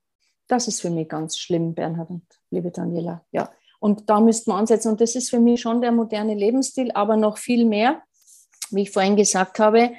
das 0.48 0.68
ist 0.68 0.80
für 0.80 0.88
mich 0.88 1.10
ganz 1.10 1.36
schlimm, 1.36 1.74
Bernhard 1.74 2.08
und 2.08 2.24
liebe 2.50 2.70
Daniela. 2.70 3.22
Ja. 3.32 3.50
Und 3.80 4.08
da 4.08 4.20
müssten 4.20 4.50
wir 4.50 4.54
ansetzen. 4.54 4.88
Und 4.92 5.02
das 5.02 5.14
ist 5.14 5.28
für 5.28 5.40
mich 5.40 5.60
schon 5.60 5.82
der 5.82 5.92
moderne 5.92 6.34
Lebensstil, 6.34 6.90
aber 6.92 7.16
noch 7.16 7.36
viel 7.36 7.66
mehr, 7.66 8.02
wie 8.70 8.82
ich 8.82 8.90
vorhin 8.90 9.16
gesagt 9.16 9.58
habe, 9.58 9.92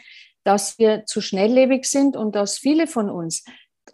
dass 0.44 0.80
wir 0.80 1.06
zu 1.06 1.22
schnelllebig 1.22 1.86
sind 1.86 2.18
und 2.18 2.34
dass 2.34 2.58
viele 2.58 2.88
von 2.88 3.12
uns 3.12 3.44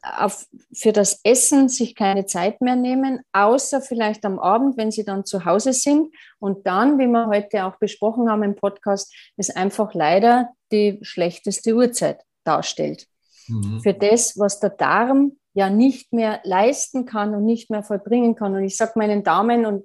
auf, 0.04 0.48
für 0.74 0.92
das 0.92 1.20
Essen 1.24 1.70
sich 1.70 1.96
keine 1.96 2.26
Zeit 2.26 2.62
mehr 2.62 2.76
nehmen, 2.76 3.22
außer 3.34 3.82
vielleicht 3.82 4.26
am 4.26 4.40
Abend, 4.40 4.78
wenn 4.78 4.92
sie 4.92 5.06
dann 5.06 5.26
zu 5.26 5.46
Hause 5.46 5.74
sind. 5.74 6.14
Und 6.40 6.66
dann, 6.68 7.00
wie 7.00 7.08
wir 7.08 7.28
heute 7.28 7.66
auch 7.66 7.78
besprochen 7.78 8.30
haben 8.30 8.44
im 8.44 8.56
Podcast, 8.56 9.14
ist 9.38 9.56
einfach 9.56 9.94
leider 9.94 10.50
die 10.72 11.00
schlechteste 11.02 11.74
Uhrzeit 11.74 12.22
darstellt. 12.44 13.08
Mhm. 13.48 13.82
Für 13.82 13.94
das, 13.94 14.38
was 14.38 14.60
der 14.60 14.72
Darm 14.72 15.34
ja 15.54 15.70
nicht 15.70 16.14
mehr 16.14 16.40
leisten 16.44 17.06
kann 17.06 17.34
und 17.34 17.46
nicht 17.46 17.70
mehr 17.70 17.84
vollbringen 17.84 18.36
kann. 18.36 18.56
Und 18.56 18.64
ich 18.64 18.78
sage 18.78 18.94
meinen 18.96 19.24
Damen 19.24 19.66
und 19.66 19.84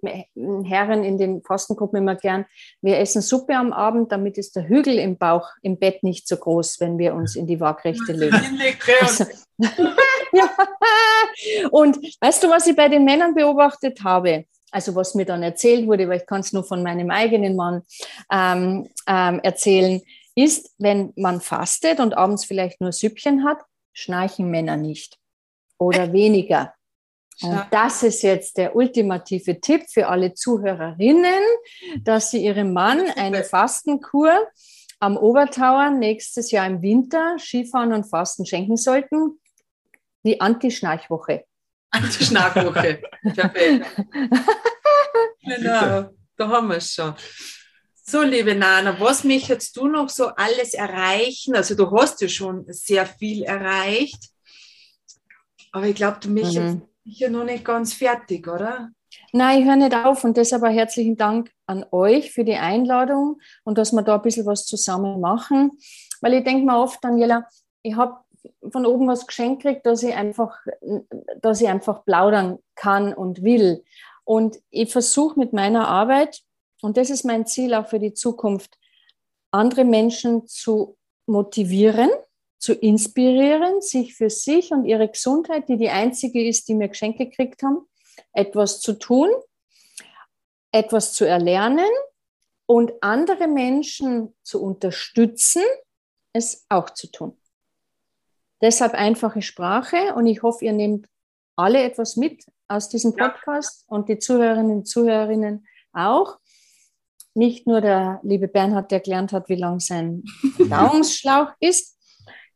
Herren 0.67 1.05
in 1.05 1.19
den 1.19 1.43
Fastengruppen 1.43 1.99
immer 1.99 2.15
gern, 2.15 2.45
wir 2.83 2.99
essen 2.99 3.23
Suppe 3.23 3.57
am 3.57 3.73
Abend, 3.73 4.13
damit 4.13 4.37
ist 4.37 4.57
der 4.57 4.69
Hügel 4.69 4.99
im 4.99 5.17
Bauch, 5.17 5.49
im 5.63 5.79
Bett 5.79 6.03
nicht 6.03 6.29
so 6.29 6.37
groß, 6.37 6.81
wenn 6.81 6.99
wir 6.99 7.15
uns 7.15 7.35
in 7.35 7.47
die 7.47 7.61
Waagrechte 7.61 8.13
legen. 8.13 8.37
Also, 9.01 9.25
ja. 10.33 10.51
Und 11.71 11.99
weißt 12.21 12.43
du, 12.43 12.51
was 12.51 12.67
ich 12.67 12.77
bei 12.77 12.89
den 12.89 13.05
Männern 13.05 13.35
beobachtet 13.35 14.03
habe? 14.03 14.45
Also 14.71 14.95
was 14.95 15.15
mir 15.15 15.25
dann 15.25 15.43
erzählt 15.43 15.87
wurde, 15.87 16.09
weil 16.09 16.21
ich 16.21 16.27
kann 16.27 16.41
es 16.41 16.53
nur 16.53 16.65
von 16.65 16.83
meinem 16.83 17.11
eigenen 17.11 17.55
Mann 17.55 17.83
ähm, 18.33 18.89
ähm, 19.07 19.41
erzählen, 19.41 20.03
ist, 20.35 20.75
wenn 20.79 21.13
man 21.17 21.41
fastet 21.41 22.01
und 22.01 22.17
abends 22.17 22.45
vielleicht 22.45 22.81
nur 22.81 22.91
Süppchen 22.91 23.45
hat, 23.45 23.59
schnarchen 23.93 24.51
Männer 24.51 24.77
nicht 24.77 25.19
oder 25.79 26.13
weniger. 26.13 26.75
Und 27.43 27.65
das 27.71 28.03
ist 28.03 28.23
jetzt 28.23 28.59
der 28.59 28.77
ultimative 28.77 29.61
Tipp 29.61 29.85
für 29.89 30.09
alle 30.09 30.35
Zuhörerinnen, 30.35 31.43
dass 32.03 32.31
sie 32.31 32.45
ihrem 32.45 32.73
Mann 32.73 33.01
eine 33.17 33.43
Fastenkur 33.43 34.33
am 35.01 35.17
Obertauer 35.17 35.91
nächstes 35.91 36.51
Jahr 36.51 36.67
im 36.67 36.81
Winter 36.81 37.37
Skifahren 37.39 37.93
und 37.93 38.05
Fasten 38.05 38.47
schenken 38.47 38.77
sollten. 38.77 39.41
Die 40.25 40.41
Anti-Schnarchwoche. 40.41 41.45
Anti-Schnarchwoche. 41.91 43.03
genau, 45.45 46.11
da 46.37 46.49
haben 46.49 46.69
wir 46.69 46.77
es 46.77 46.95
schon. 46.95 47.15
So, 48.07 48.23
liebe 48.23 48.55
Nana, 48.55 48.99
was 49.01 49.25
möchtest 49.25 49.77
du 49.77 49.87
noch 49.87 50.09
so 50.09 50.27
alles 50.27 50.75
erreichen? 50.75 51.57
Also 51.57 51.75
du 51.75 51.91
hast 51.91 52.21
ja 52.21 52.29
schon 52.29 52.65
sehr 52.69 53.07
viel 53.07 53.45
erreicht. 53.45 54.31
Aber 55.73 55.87
ich 55.87 55.95
glaube, 55.95 56.19
du 56.21 56.35
bist 56.35 56.55
mhm. 56.55 56.83
ja 57.05 57.31
noch 57.31 57.45
nicht 57.45 57.65
ganz 57.65 57.95
fertig, 57.95 58.47
oder? 58.47 58.91
Nein, 59.33 59.61
ich 59.61 59.67
höre 59.67 59.77
nicht 59.77 59.95
auf 59.95 60.23
und 60.25 60.37
deshalb 60.37 60.63
auch 60.63 60.69
herzlichen 60.69 61.17
Dank 61.17 61.51
an 61.67 61.85
euch 61.91 62.33
für 62.33 62.45
die 62.45 62.57
Einladung 62.57 63.41
und 63.65 63.79
dass 63.79 63.93
wir 63.93 64.03
da 64.03 64.17
ein 64.17 64.23
bisschen 64.23 64.47
was 64.47 64.67
zusammen 64.67 65.21
machen. 65.21 65.73
Weil 66.21 66.35
ich 66.35 66.45
denke 66.45 66.65
mir 66.65 66.79
oft, 66.79 67.03
Daniela, 67.03 67.49
ich 67.83 67.97
habe 67.97 68.24
von 68.71 68.87
oben 68.87 69.09
was 69.09 69.27
geschenkt 69.27 69.63
gekriegt, 69.63 69.87
dass 69.87 70.03
ich 70.03 70.15
einfach, 70.15 70.59
dass 71.41 71.61
ich 71.61 71.69
einfach 71.69 72.05
plaudern 72.05 72.59
kann 72.75 73.13
und 73.15 73.43
will. 73.43 73.85
Und 74.25 74.59
ich 74.71 74.91
versuche 74.91 75.39
mit 75.39 75.53
meiner 75.53 75.89
Arbeit, 75.89 76.43
und 76.83 76.97
das 76.97 77.11
ist 77.11 77.25
mein 77.25 77.47
Ziel 77.47 77.75
auch 77.75 77.87
für 77.87 77.99
die 77.99 78.15
Zukunft, 78.15 78.79
andere 79.51 79.85
Menschen 79.85 80.47
zu 80.47 80.97
motivieren, 81.27 82.11
zu 82.59 82.75
inspirieren, 82.75 83.81
sich 83.81 84.15
für 84.15 84.31
sich 84.31 84.73
und 84.73 84.85
ihre 84.85 85.09
Gesundheit, 85.09 85.69
die 85.69 85.77
die 85.77 85.91
einzige 85.91 86.47
ist, 86.47 86.69
die 86.69 86.75
mir 86.75 86.89
Geschenke 86.89 87.27
gekriegt 87.27 87.63
haben, 87.63 87.87
etwas 88.33 88.81
zu 88.81 88.95
tun, 88.95 89.29
etwas 90.73 91.13
zu 91.13 91.25
erlernen 91.25 91.91
und 92.67 92.93
andere 93.03 93.47
Menschen 93.47 94.35
zu 94.43 94.63
unterstützen, 94.63 95.63
es 96.33 96.65
auch 96.69 96.91
zu 96.91 97.07
tun. 97.09 97.37
Deshalb 98.65 98.95
einfache 98.95 99.43
Sprache 99.43 100.15
und 100.15 100.27
ich 100.27 100.43
hoffe, 100.43 100.65
ihr 100.65 100.73
nehmt 100.73 101.07
alle 101.55 101.83
etwas 101.83 102.17
mit 102.17 102.47
aus 102.67 102.89
diesem 102.89 103.15
Podcast 103.15 103.83
ja. 103.83 103.95
und 103.95 104.09
die 104.09 104.19
Zuhörerinnen 104.19 104.79
und 104.79 104.89
Zuhörerinnen 104.89 105.67
auch. 105.93 106.39
Nicht 107.35 107.67
nur 107.67 107.83
der 107.83 108.21
liebe 108.23 108.49
Bernhard, 108.49 108.91
der 108.91 109.01
gelernt 109.01 109.35
hat, 109.35 109.51
wie 109.51 109.57
lang 109.57 109.81
sein 109.81 110.25
Verdauungsschlauch 110.57 111.53
ist. 111.61 111.99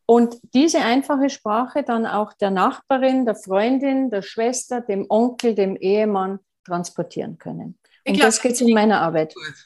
Und 0.07 0.39
diese 0.55 0.79
einfache 0.79 1.29
Sprache 1.29 1.83
dann 1.83 2.07
auch 2.07 2.33
der 2.33 2.53
Nachbarin, 2.53 3.27
der 3.27 3.35
Freundin, 3.35 4.09
der 4.09 4.23
Schwester, 4.23 4.81
dem 4.81 5.05
Onkel, 5.11 5.55
dem 5.55 5.77
Ehemann 5.77 6.39
transportieren 6.65 7.37
können. 7.37 7.79
Und 8.07 8.15
glaub, 8.15 8.29
das 8.29 8.41
geht 8.41 8.59
in 8.63 8.73
meiner 8.73 9.03
Arbeit. 9.03 9.35
Finde 9.35 9.59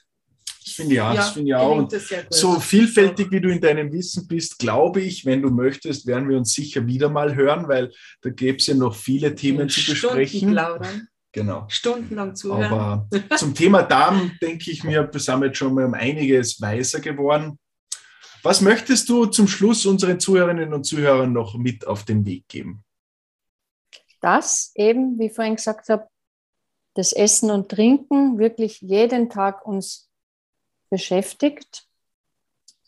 ich 0.67 1.01
auch. 1.01 1.15
Ja, 1.15 1.15
das 1.15 1.31
finde 1.31 1.49
ich 1.49 1.55
auch. 1.55 1.89
So 2.31 2.61
vielfältig 2.61 3.31
wie 3.31 3.41
du 3.41 3.51
in 3.51 3.61
deinem 3.61 3.93
Wissen 3.93 4.27
bist, 4.27 4.59
glaube 4.59 5.01
ich, 5.01 5.25
wenn 5.25 5.43
du 5.43 5.51
möchtest, 5.51 6.07
werden 6.07 6.29
wir 6.29 6.37
uns 6.37 6.53
sicher 6.55 6.87
wieder 6.87 7.09
mal 7.09 7.35
hören, 7.35 7.69
weil 7.69 7.93
da 8.23 8.31
gäbe 8.31 8.59
es 8.59 8.67
ja 8.67 8.75
noch 8.75 8.95
viele 8.95 9.35
Themen 9.35 9.69
zu 9.69 9.91
besprechen. 9.91 10.53
Plaudern. 10.53 11.09
Genau. 11.33 11.65
Stundenlang 11.69 12.37
zuhören. 12.37 12.73
Aber 12.73 13.09
zum 13.37 13.55
Thema 13.55 13.83
Darm 13.83 14.33
denke 14.43 14.71
ich 14.71 14.85
mir, 14.85 15.09
wir 15.11 15.21
sind 15.21 15.43
jetzt 15.43 15.57
schon 15.57 15.75
mal 15.75 15.87
um 15.87 15.95
einiges 15.95 16.61
weiser 16.61 17.01
geworden. 17.01 17.59
Was 18.43 18.61
möchtest 18.61 19.09
du 19.09 19.27
zum 19.27 19.49
Schluss 19.49 19.87
unseren 19.87 20.21
Zuhörerinnen 20.21 20.75
und 20.75 20.85
Zuhörern 20.85 21.33
noch 21.33 21.57
mit 21.57 21.87
auf 21.87 22.05
den 22.05 22.27
Weg 22.27 22.49
geben? 22.49 22.85
Das 24.21 24.73
eben, 24.75 25.19
wie 25.19 25.27
ich 25.27 25.33
vorhin 25.33 25.57
gesagt 25.57 25.89
habe, 25.89 26.07
das 26.95 27.13
Essen 27.13 27.51
und 27.51 27.71
Trinken 27.71 28.39
wirklich 28.39 28.81
jeden 28.81 29.31
Tag 29.31 29.67
uns 29.67 30.11
beschäftigt. 30.93 31.87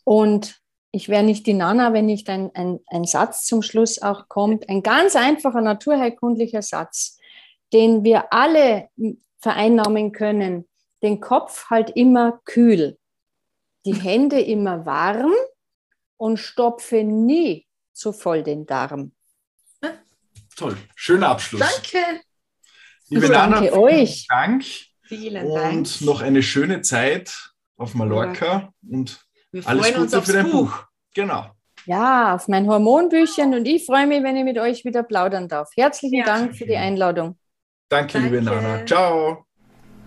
Und 0.03 0.61
ich 0.91 1.09
wäre 1.09 1.23
nicht 1.23 1.47
die 1.47 1.55
Nana, 1.55 1.91
wenn 1.91 2.05
nicht 2.05 2.29
ein, 2.29 2.51
ein, 2.53 2.79
ein 2.85 3.03
Satz 3.03 3.45
zum 3.45 3.63
Schluss 3.63 3.99
auch 3.99 4.29
kommt. 4.29 4.69
Ein 4.69 4.83
ganz 4.83 5.15
einfacher 5.15 5.61
naturheilkundlicher 5.61 6.61
Satz, 6.61 7.17
den 7.73 8.03
wir 8.03 8.31
alle 8.31 8.89
vereinnahmen 9.39 10.11
können. 10.11 10.69
Den 11.01 11.19
Kopf 11.19 11.71
halt 11.71 11.89
immer 11.89 12.39
kühl, 12.45 12.99
die 13.85 13.95
Hände 13.95 14.39
immer 14.39 14.85
warm 14.85 15.33
und 16.17 16.37
stopfe 16.37 17.03
nie 17.03 17.65
zu 17.91 18.13
voll 18.13 18.43
den 18.43 18.67
Darm. 18.67 19.13
Toll, 20.55 20.77
schöner 20.95 21.29
Abschluss. 21.29 21.59
Danke. 21.59 22.21
Liebe 23.09 23.25
ich 23.25 23.31
Nana, 23.31 23.61
danke 23.61 23.79
euch. 23.79 24.27
Dank. 24.29 24.63
Vielen 25.01 25.51
Dank. 25.51 25.75
Und 25.75 26.01
noch 26.01 26.21
eine 26.21 26.43
schöne 26.43 26.81
Zeit 26.81 27.54
auf 27.77 27.93
Mallorca 27.95 28.69
und 28.89 29.25
alles 29.65 29.93
Gute 29.93 30.21
für 30.21 30.33
dein 30.33 30.51
Buch. 30.51 30.71
Buch. 30.71 30.83
Genau. 31.13 31.45
Ja, 31.85 32.35
auf 32.35 32.47
mein 32.47 32.67
Hormonbüchchen 32.67 33.53
und 33.53 33.65
ich 33.65 33.85
freue 33.85 34.07
mich, 34.07 34.23
wenn 34.23 34.35
ich 34.35 34.43
mit 34.43 34.57
euch 34.57 34.83
wieder 34.85 35.03
plaudern 35.03 35.47
darf. 35.47 35.69
Herzlichen 35.75 36.19
ja. 36.19 36.25
Dank 36.25 36.55
für 36.55 36.65
die 36.65 36.77
Einladung. 36.77 37.37
Danke, 37.89 38.13
Danke, 38.13 38.29
liebe 38.29 38.41
Nana. 38.41 38.85
Ciao. 38.85 39.45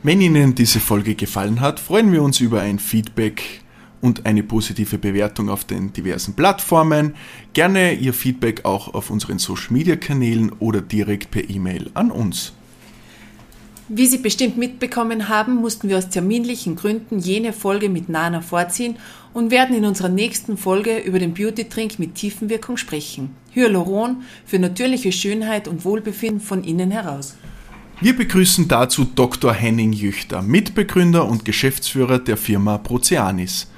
Wenn 0.02 0.20
Ihnen 0.20 0.54
diese 0.54 0.80
Folge 0.80 1.14
gefallen 1.14 1.60
hat, 1.60 1.78
freuen 1.80 2.12
wir 2.12 2.22
uns 2.22 2.40
über 2.40 2.60
ein 2.60 2.78
Feedback 2.78 3.62
und 4.00 4.26
eine 4.26 4.42
positive 4.42 4.98
Bewertung 4.98 5.48
auf 5.48 5.64
den 5.64 5.92
diversen 5.92 6.34
Plattformen. 6.34 7.14
Gerne 7.52 7.94
Ihr 7.94 8.14
Feedback 8.14 8.64
auch 8.64 8.94
auf 8.94 9.10
unseren 9.10 9.38
Social 9.38 9.72
Media 9.72 9.96
Kanälen 9.96 10.52
oder 10.58 10.80
direkt 10.80 11.30
per 11.30 11.48
E-Mail 11.48 11.90
an 11.94 12.10
uns. 12.10 12.54
Wie 13.90 14.06
Sie 14.06 14.18
bestimmt 14.18 14.58
mitbekommen 14.58 15.30
haben, 15.30 15.54
mussten 15.54 15.88
wir 15.88 15.96
aus 15.96 16.10
terminlichen 16.10 16.76
Gründen 16.76 17.20
jene 17.20 17.54
Folge 17.54 17.88
mit 17.88 18.10
Nana 18.10 18.42
vorziehen 18.42 18.96
und 19.32 19.50
werden 19.50 19.74
in 19.74 19.86
unserer 19.86 20.10
nächsten 20.10 20.58
Folge 20.58 20.98
über 20.98 21.18
den 21.18 21.32
Beauty-Trink 21.32 21.98
mit 21.98 22.14
Tiefenwirkung 22.14 22.76
sprechen. 22.76 23.30
Hyaluron 23.52 24.24
für 24.44 24.58
natürliche 24.58 25.10
Schönheit 25.10 25.68
und 25.68 25.86
Wohlbefinden 25.86 26.40
von 26.40 26.64
innen 26.64 26.90
heraus. 26.90 27.36
Wir 28.02 28.14
begrüßen 28.14 28.68
dazu 28.68 29.06
Dr. 29.06 29.54
Henning 29.54 29.94
Jüchter, 29.94 30.42
Mitbegründer 30.42 31.26
und 31.26 31.46
Geschäftsführer 31.46 32.18
der 32.18 32.36
Firma 32.36 32.76
Proceanis, 32.76 33.68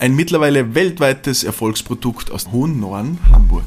ein 0.00 0.16
mittlerweile 0.16 0.74
weltweites 0.74 1.44
Erfolgsprodukt 1.44 2.32
aus 2.32 2.50
Hohen 2.50 2.80
Norden, 2.80 3.18
Hamburg. 3.30 3.66